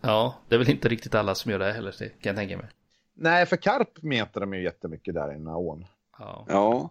[0.02, 2.58] Ja, det är väl inte riktigt alla som gör det heller, det kan jag tänka
[2.58, 2.68] mig.
[3.14, 5.86] Nej, för karp metar de ju jättemycket där i den här ån.
[6.20, 6.46] Ja.
[6.48, 6.90] Ja.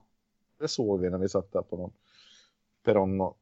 [0.58, 1.92] Det såg vi när vi satt där på någon
[2.84, 3.38] perrong och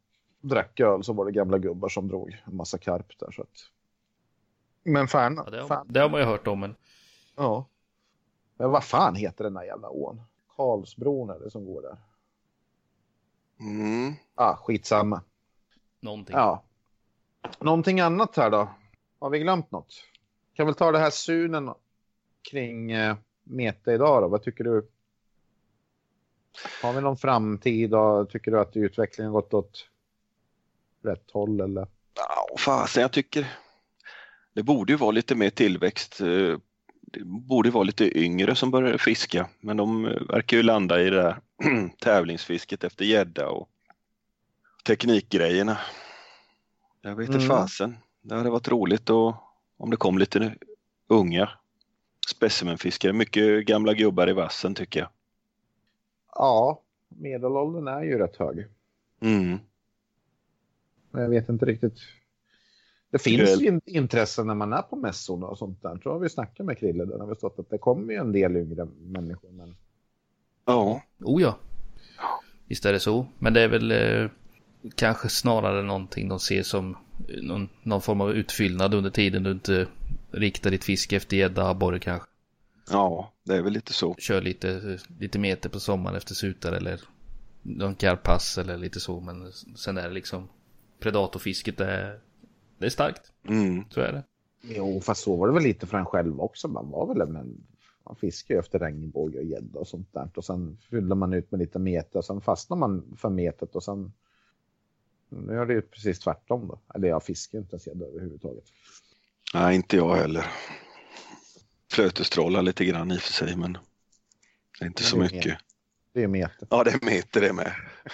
[0.48, 3.30] drack öl så var det gamla gubbar som drog en massa karp där.
[3.30, 3.70] Så att...
[4.82, 6.76] Men fan, Ja, det, har, fan det har man ju hört om, men
[7.36, 7.66] ja.
[8.56, 10.22] Men vad fan heter den där jävla ån?
[10.56, 11.96] Karlsbron är det som går där.
[13.60, 14.14] Mm.
[14.34, 15.22] Ah, skitsamma.
[16.00, 16.36] någonting.
[16.36, 16.62] Ja.
[17.60, 18.68] Någonting annat här då?
[19.18, 19.94] Har vi glömt något?
[20.54, 21.74] Kan väl ta det här sunen
[22.50, 24.28] kring eh, Meta idag då?
[24.28, 24.88] Vad tycker du?
[26.82, 29.88] Har vi någon framtid och tycker du att utvecklingen gått åt
[31.06, 31.86] rätt håll eller?
[32.16, 33.46] Ja, fasen jag tycker
[34.52, 36.20] det borde ju vara lite mer tillväxt.
[36.20, 36.58] eh,
[37.02, 41.10] Det borde vara lite yngre som börjar fiska, men de eh, verkar ju landa i
[41.10, 41.36] det där
[42.00, 43.68] tävlingsfisket efter gädda och
[44.86, 45.78] teknikgrejerna.
[47.02, 47.48] Jag vet inte Mm.
[47.48, 47.96] fasen.
[48.22, 49.34] Det hade varit roligt och,
[49.76, 50.54] om det kom lite
[51.08, 51.50] unga
[52.28, 53.12] specimenfiskare.
[53.12, 55.08] Mycket gamla gubbar i vassen tycker jag.
[56.34, 58.66] Ja, medelåldern är ju rätt hög.
[59.20, 59.58] Mm.
[61.16, 61.98] Jag vet inte riktigt.
[63.10, 65.98] Det finns ju in- intresse när man är på mässorna och sånt där.
[66.02, 68.32] Så har vi snackat med Krille där har vi stått att det kommer ju en
[68.32, 69.50] del yngre människor.
[69.50, 69.76] Men
[70.64, 71.58] Ja, Oh ja.
[72.68, 73.26] Visst är det så.
[73.38, 74.30] Men det är väl eh,
[74.94, 76.96] kanske snarare någonting de ser som
[77.28, 79.86] eh, någon, någon form av utfyllnad under tiden du inte
[80.30, 82.28] riktar ditt fiske efter gädda, abborre kanske.
[82.90, 84.14] ja, det är väl lite så.
[84.18, 87.00] Kör lite, lite meter på sommaren efter sutare eller
[87.62, 89.20] någon karpass eller lite så.
[89.20, 90.48] Men sen är det liksom
[90.98, 92.20] predatorfisket är,
[92.78, 93.32] det är starkt.
[93.48, 93.84] Mm.
[93.90, 94.24] Så är det.
[94.62, 96.68] jo, fast så var det väl lite för en själv också.
[96.68, 97.66] Man var väl en, en
[98.06, 100.30] man fiskar ju efter regnbåge och gädda och sånt där.
[100.34, 102.22] Och sen fyllde man ut med lite meta.
[102.22, 104.12] Sen fastnar man för metet och sen
[105.28, 106.80] nu är det ju precis tvärtom då.
[106.94, 108.64] Eller jag fiskar inte ens gädda överhuvudtaget.
[109.54, 110.46] Nej, inte jag heller.
[111.90, 113.72] Flötestrålar lite grann i och för sig, men
[114.78, 115.58] det är inte så Men det är mycket.
[116.16, 116.68] Det är ju metet.
[116.70, 117.72] Ja, det är meter det med.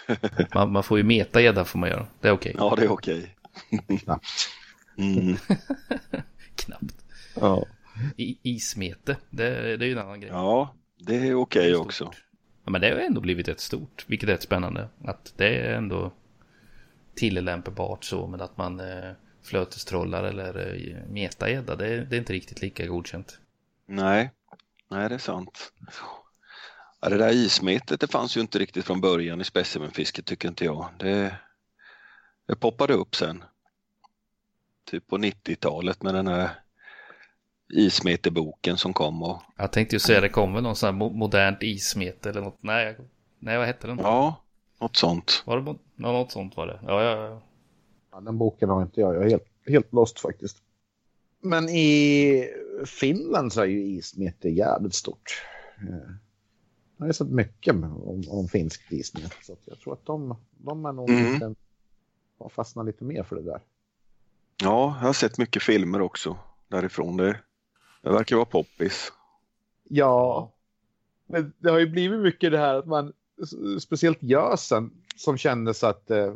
[0.54, 2.06] Man, man får ju meta gädda får man göra.
[2.20, 2.54] Det är okej.
[2.58, 3.36] Ja, det är okej.
[4.00, 4.48] Knappt.
[4.98, 5.36] Mm.
[6.56, 7.04] Knappt.
[7.34, 7.66] Ja.
[8.16, 10.30] I, ismete, det, det är ju en annan grej.
[10.30, 11.86] ja, det är okej Stort.
[11.86, 12.12] också.
[12.64, 14.88] Ja, men det har ändå blivit rätt stort, vilket är rätt spännande.
[15.04, 16.12] Att det är ändå
[17.14, 19.10] tillämpbart så, men att man eh,
[19.42, 23.38] flötestrollar eller eh, metagädda, det, det är inte riktigt lika godkänt.
[23.86, 24.30] Nej,
[24.90, 25.72] nej det är sant.
[27.02, 30.64] Ja, det där ismetet det fanns ju inte riktigt från början i specimenfisket tycker inte
[30.64, 30.86] jag.
[30.98, 31.36] Det,
[32.48, 33.44] det poppade upp sen.
[34.90, 36.50] Typ på 90-talet med den här
[37.72, 41.62] ismeteboken som kom och Jag tänkte ju säga det kommer någon sån här mo- modernt
[41.62, 42.58] ismete eller något.
[42.60, 42.96] Nej,
[43.38, 43.98] nej vad hette den?
[43.98, 44.42] ja,
[44.80, 45.42] något sånt.
[45.46, 46.80] Var det mo- ja, något sånt var det?
[46.86, 47.42] Ja, ja, ja.
[48.12, 49.14] Ja, den boken har inte jag.
[49.14, 50.56] Jag är helt, helt lost faktiskt.
[51.40, 52.48] Men i
[52.86, 55.42] Finland så är ju ismete jävligt stort.
[55.88, 56.10] Eh,
[57.02, 59.34] Jag har sett mycket om, om finskt ismete.
[59.42, 61.32] Så jag tror att de, de är nog Mm.
[61.32, 61.54] lite,
[62.38, 63.60] har fastnat lite mer för det där.
[64.62, 66.36] Ja, jag har sett mycket filmer också
[66.68, 67.16] därifrån.
[67.16, 67.40] Det,
[68.02, 69.12] det verkar vara poppis.
[69.88, 70.52] Ja,
[71.26, 73.12] men det har ju blivit mycket det här att man,
[73.80, 76.32] speciellt gösen, som kändes att eh,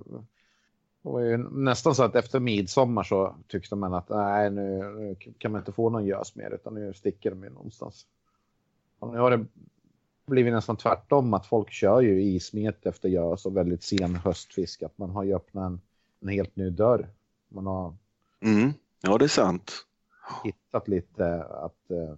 [1.02, 5.16] det var ju nästan så att efter midsommar så tyckte man att nej, nu, nu
[5.38, 8.06] kan man inte få någon gös mer utan nu sticker de ju någonstans.
[9.00, 9.46] Nu har det
[10.26, 14.82] blivit nästan tvärtom att folk kör ju ismet efter gös och väldigt sen höstfisk.
[14.82, 15.80] Att man har ju öppnat en,
[16.20, 17.08] en helt ny dörr.
[17.48, 17.94] Man har
[18.40, 18.72] Mm.
[19.02, 19.72] Ja, det är sant.
[20.44, 22.14] hittat lite att, eh,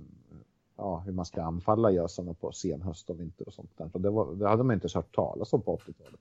[0.77, 3.91] ja, hur man ska anfalla gösarna på sen höst och vinter och sånt där.
[3.93, 6.21] Och det, var, det hade man inte hört talas om på 80-talet.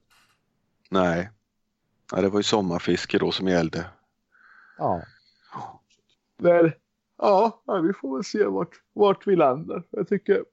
[0.89, 1.29] Nej.
[2.11, 3.85] Ja, det var ju sommarfiske då som gällde.
[4.77, 5.01] Ja.
[6.37, 6.71] Men,
[7.17, 9.83] ja, vi får väl se vart, vart vi landar.
[9.89, 10.45] Jag tycker,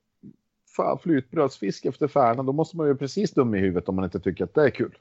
[1.03, 4.45] flytbrödsfisk efter Färna, då måste man ju precis dum i huvudet om man inte tycker
[4.45, 4.95] att det är kul.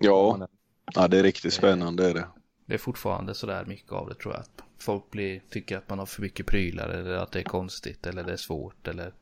[0.00, 0.48] Ja,
[0.94, 2.28] ja det är riktigt spännande är det.
[2.66, 4.40] Det är fortfarande sådär mycket av det tror jag.
[4.40, 8.06] Att folk blir, tycker att man har för mycket prylar eller att det är konstigt
[8.06, 9.12] eller det är svårt eller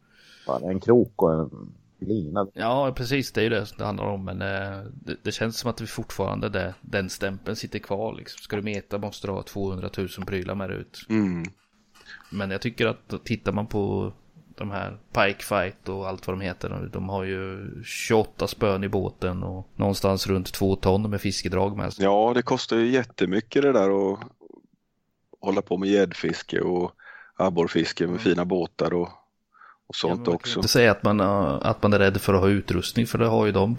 [0.47, 2.47] Fan, en krok och en lina.
[2.55, 3.33] Ja, precis.
[3.33, 4.25] Det är ju det det handlar om.
[4.25, 8.15] Men eh, det, det känns som att vi fortfarande det, den stämpeln sitter kvar.
[8.15, 8.39] Liksom.
[8.39, 11.07] Ska du meta måste du ha 200 000 prylar med dig ut.
[11.09, 11.45] Mm.
[12.31, 14.13] Men jag tycker att tittar man på
[14.57, 16.89] de här Pike Fight och allt vad de heter.
[16.93, 21.93] de- har ju 28 spön i båten och någonstans runt 2 ton med fiskedrag med
[21.93, 22.05] sig.
[22.05, 24.19] Ja, det kostar ju jättemycket det där att
[25.41, 26.93] hålla på med gäddfiske och
[27.37, 29.09] abborrfiske med fina båtar och,
[29.87, 30.59] och sånt Ja, man kan också.
[30.59, 33.07] Inte säga att man, eh, att man är rädd för att ha utrustning.
[33.07, 33.77] För det har ju de.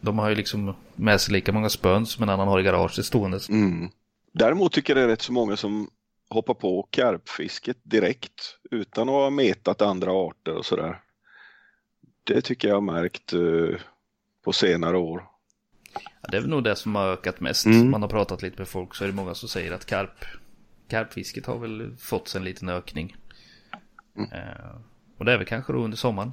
[0.00, 3.04] De har ju liksom med sig lika många spön som en annan har i garaget
[3.04, 3.40] stående.
[3.48, 3.88] Mm.
[4.32, 5.90] Däremot tycker jag det är rätt så många som
[6.30, 11.02] hoppar på karpfisket direkt utan att ha metat andra arter och sådär.
[12.24, 13.80] Det tycker jag har märkt eh,
[14.44, 15.24] på senare år.
[15.94, 17.66] Ja, det är väl nog det som har ökat mest.
[17.66, 17.90] Mm.
[17.90, 20.24] Man har pratat lite med folk så är det många som säger att karp,
[20.88, 23.16] karpfisket har väl fått sig en liten ökning.
[24.16, 24.32] Mm.
[24.32, 24.76] Eh,
[25.18, 26.32] och det är väl kanske då under sommaren.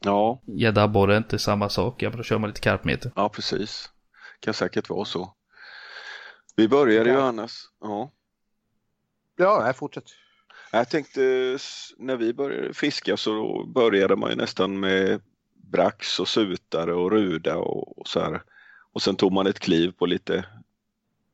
[0.00, 2.02] Ja, Gädda är inte samma sak.
[2.02, 3.12] Ja, men då kör man lite karpmeter.
[3.16, 3.90] ja precis.
[4.40, 5.34] Kan säkert vara så.
[6.56, 7.52] Vi började ju annars.
[7.80, 8.12] Ja.
[9.36, 10.04] Ja, nej, fortsätt.
[10.72, 11.20] Jag tänkte
[11.98, 15.20] när vi började fiska så började man ju nästan med
[15.54, 18.42] brax och sutare och ruda och, och så här.
[18.92, 20.44] Och sen tog man ett kliv på lite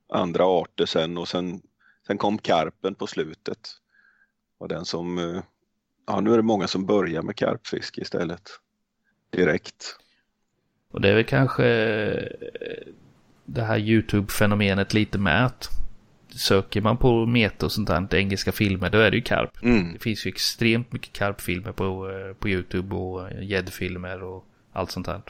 [0.08, 1.62] andra arter sen och sen
[2.06, 3.68] Sen kom karpen på slutet.
[4.58, 5.42] Och den som, eh,
[6.06, 8.50] ja nu är det många som börjar med karpfiske istället.
[9.30, 9.96] Direkt.
[10.90, 12.92] Och det är väl kanske eh,
[13.44, 15.68] det här YouTube-fenomenet lite med att
[16.36, 19.62] söker man på meta och sånt där, engelska filmer, då är det ju karp.
[19.62, 19.92] Mm.
[19.92, 24.90] Det finns ju extremt mycket karpfilmer på, eh, på YouTube och eh, gäddfilmer och allt
[24.90, 25.22] sånt där.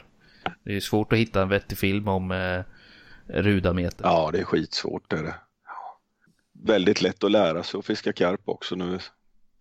[0.63, 2.61] Det är svårt att hitta en vettig film om eh,
[3.27, 4.05] rudameter.
[4.05, 5.35] Ja, det är skitsvårt det är det.
[5.65, 5.99] Ja.
[6.63, 8.99] Väldigt lätt att lära sig att fiska karp också nu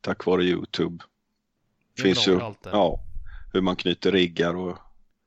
[0.01, 1.05] tack vare Youtube.
[1.94, 2.55] Ja, Finns ju, det.
[2.64, 3.01] ja,
[3.52, 4.78] hur man knyter riggar och,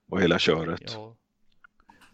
[0.10, 0.94] och hela köret.
[0.96, 1.16] Ja.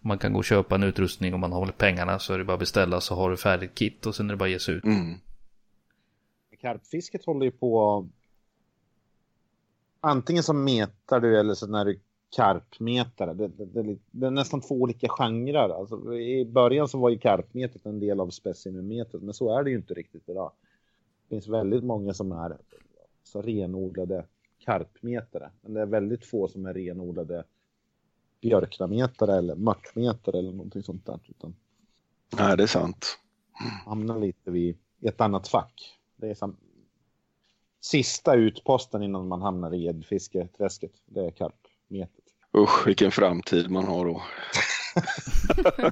[0.05, 2.53] Man kan gå och köpa en utrustning om man har pengarna så är det bara
[2.53, 4.75] att beställa så har du färdigt kit och sen är det bara att ge sig
[4.75, 4.83] ut.
[4.83, 5.13] Mm.
[6.61, 8.07] Karpfisket håller ju på...
[9.99, 11.99] Antingen så metar du eller så när du
[12.35, 13.33] karpmetare.
[13.33, 15.69] Det, det, det, det är nästan två olika genrer.
[15.69, 19.69] Alltså, I början så var ju karpmetet en del av specimenmetet, men så är det
[19.69, 20.51] ju inte riktigt idag.
[21.23, 22.57] Det finns väldigt många som är
[23.23, 24.25] så renodlade
[24.59, 27.43] karpmetare, men det är väldigt få som är renodlade
[28.45, 31.19] björknametare eller mörtmetare eller någonting sånt där.
[31.27, 31.55] Utan
[32.37, 33.19] Nej, det är sant.
[33.85, 35.99] hamnar lite vid ett annat fack.
[36.15, 36.57] Det är sam...
[37.81, 40.91] sista utposten innan man hamnar i gäddfisketräsket.
[41.05, 42.23] Det är karpmetet.
[42.57, 44.21] Usch, vilken framtid man har då.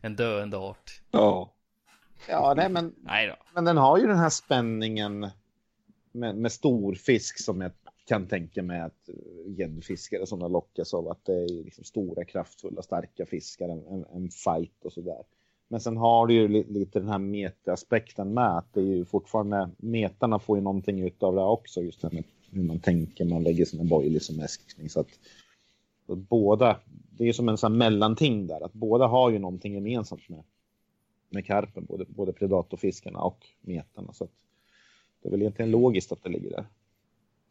[0.00, 1.00] En döende art.
[1.10, 1.52] Ja,
[2.28, 3.36] Ja, nej, men, Nej då.
[3.54, 5.30] men den har ju den här spänningen
[6.12, 7.70] med, med stor fisk som jag
[8.08, 12.82] kan tänka mig att eh, gäddfiskare som lockas av att det är liksom stora, kraftfulla,
[12.82, 15.22] starka fiskar, en, en, fight och sådär.
[15.68, 19.70] Men sen har du ju lite den här meta-aspekten med att det är ju fortfarande,
[19.76, 23.64] metarna får ju någonting utav det också, just det med hur man tänker, man lägger
[23.64, 24.88] sina boilies som äskning.
[24.88, 25.08] Så att,
[26.06, 26.80] så att båda,
[27.10, 30.42] det är som en sån här mellanting där, att båda har ju någonting gemensamt med,
[31.28, 34.12] med karpen, både, både predatorfiskarna och metarna.
[34.12, 34.32] Så att
[35.22, 36.66] det är väl egentligen logiskt att det ligger där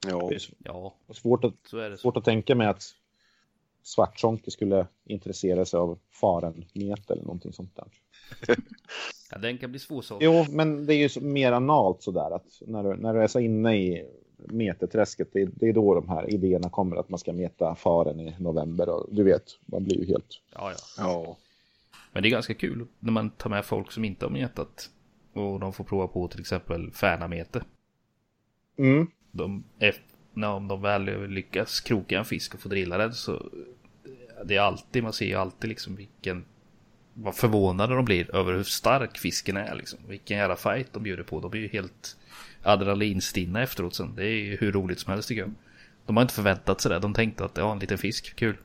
[0.07, 0.27] ja.
[0.29, 1.97] Det är Ja, svårt att, så är det.
[1.97, 2.01] Så.
[2.01, 2.83] svårt att tänka mig att
[3.83, 7.87] svartsonke skulle intressera sig av farenmet eller någonting sånt där.
[9.31, 10.23] Ja, den kan bli svårsåld.
[10.23, 13.39] Jo, men det är ju mer analt sådär att när du, när du är så
[13.39, 14.05] inne i
[14.37, 18.19] meteträsket, det, är- det är då de här idéerna kommer att man ska meta faren
[18.19, 20.25] i november och du vet, man blir ju helt...
[20.53, 20.77] Ja, ja.
[20.97, 21.37] ja.
[22.11, 24.89] Men det är ganska kul när man tar med folk som inte har metat.
[25.33, 27.63] Och de får prova på till exempel färnamete.
[28.77, 29.07] Mm.
[29.37, 29.63] De,
[30.33, 33.49] när om de väl lyckas kroka en fisk och få drilla den så
[34.45, 36.45] det är alltid, man ser ju alltid liksom vilken
[37.13, 39.99] vad förvånade de blir över hur stark fisken är liksom.
[40.07, 41.39] Vilken jävla fight de bjuder på.
[41.39, 42.17] De blir ju helt
[42.63, 44.15] adrenalinstinna efteråt sen.
[44.15, 45.53] Det är ju hur roligt som helst tycker jag.
[46.05, 46.99] De har inte förväntat sig det.
[46.99, 48.57] De tänkte att ja, en liten fisk, kul.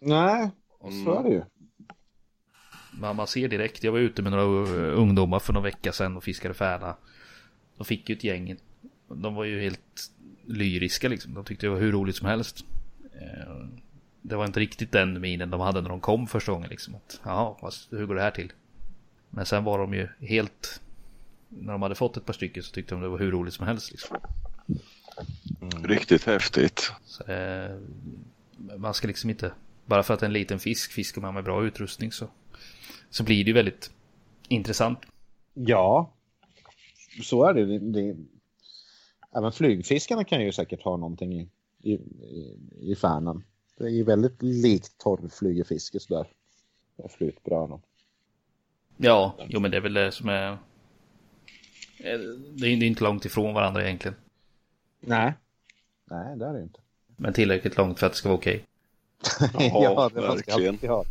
[0.00, 0.50] Nej,
[1.04, 1.42] så är det ju.
[3.00, 6.16] Men man ser direkt, jag var ute med några uh, ungdomar för några vecka sedan
[6.16, 6.96] och fiskade färna.
[7.76, 8.56] De fick ju ett gäng,
[9.14, 10.10] de var ju helt
[10.46, 11.34] lyriska liksom.
[11.34, 12.64] De tyckte det var hur roligt som helst.
[13.20, 13.66] Eh,
[14.22, 16.94] Det var inte riktigt den minen de hade när de kom första gången liksom.
[16.94, 18.52] Att, Jaha, hur går det här till?
[19.30, 20.80] Men sen var de ju helt,
[21.48, 23.66] när de hade fått ett par stycken så tyckte de det var hur roligt som
[23.66, 24.16] helst liksom.
[25.84, 26.92] Riktigt häftigt.
[27.04, 27.78] Så, eh,
[28.76, 29.52] man ska liksom inte,
[29.86, 32.28] bara för att en liten fisk fiskar man med bra utrustning så,
[33.10, 33.90] så blir det ju väldigt
[34.48, 34.98] intressant.
[35.54, 36.12] Ja,
[37.22, 37.66] så är det.
[37.66, 38.16] det, det
[39.36, 41.48] även flygfiskarna kan ju säkert ha någonting i,
[41.82, 43.44] i, i, i färnan.
[43.78, 46.26] Det är ju väldigt likt torrflygefiske sådär.
[46.96, 47.82] Det är Flytbrön och...
[48.96, 50.58] Ja, jo men det är väl det som är...
[52.54, 54.16] Det är inte långt ifrån varandra egentligen.
[55.00, 55.32] Nej.
[56.04, 56.80] Nej, det är det inte.
[57.16, 58.64] Men tillräckligt långt för att det ska vara okej.
[59.58, 60.90] Ja, det man ska verkligen.
[60.90, 61.04] ha.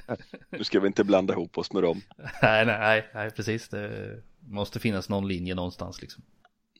[0.50, 2.00] Nu ska vi inte blanda ihop oss med dem.
[2.42, 3.68] Nej, nej, nej, nej, precis.
[3.68, 6.22] Det måste finnas någon linje någonstans liksom.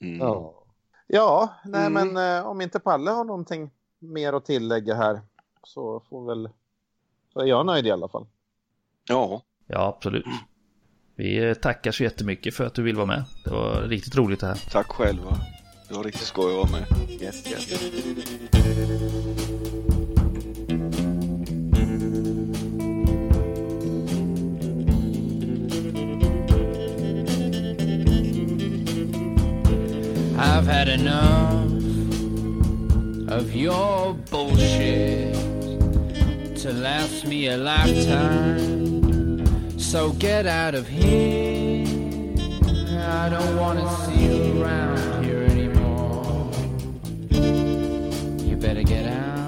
[0.01, 0.19] Mm.
[0.19, 0.65] Ja,
[1.13, 2.13] ja nej Mm.
[2.13, 5.21] men eh, om inte Palle har någonting mer att tillägga här
[5.65, 6.49] så får väl...
[7.33, 8.27] Så är jag nöjd i alla fall.
[9.09, 10.25] ja, Ja, absolut.
[11.17, 13.25] Vi tackar så jättemycket för att du vill vara med.
[13.45, 14.71] Det var riktigt roligt det här.
[14.71, 15.37] tack själva.
[15.89, 17.11] Det var riktigt skoj att vara med.
[17.23, 19.10] Yes, yes.
[30.53, 31.71] I've had enough
[33.31, 35.35] of your bullshit
[36.57, 39.49] to last me a lifetime.
[39.79, 41.87] So get out of here.
[42.99, 46.51] I don't want to see you around here anymore.
[48.45, 49.40] You better get out.